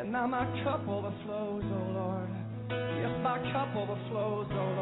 [0.00, 2.28] And now my cup overflows, O oh Lord.
[2.68, 4.79] Yes, my cup overflows, O oh Lord.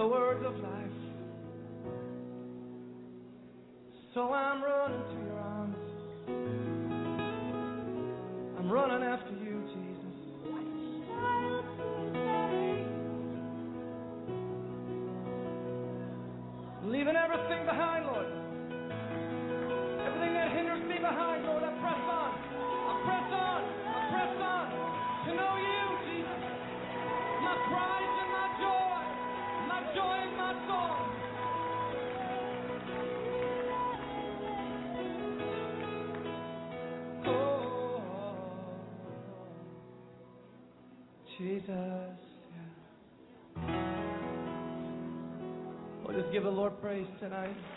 [0.00, 0.49] the words
[46.90, 47.69] raised tonight.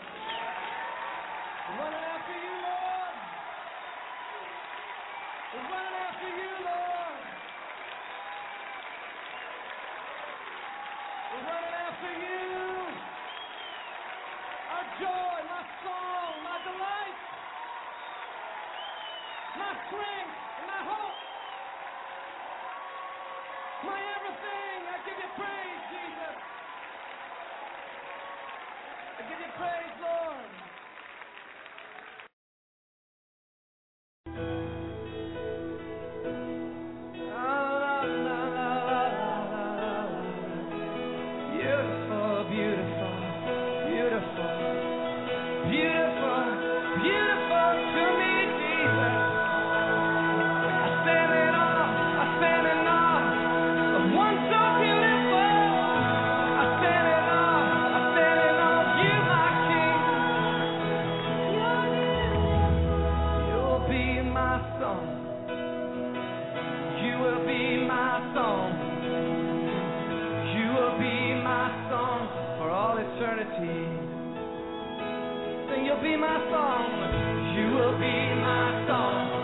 [75.68, 77.54] Then you'll be my song.
[77.54, 79.43] You will be my song.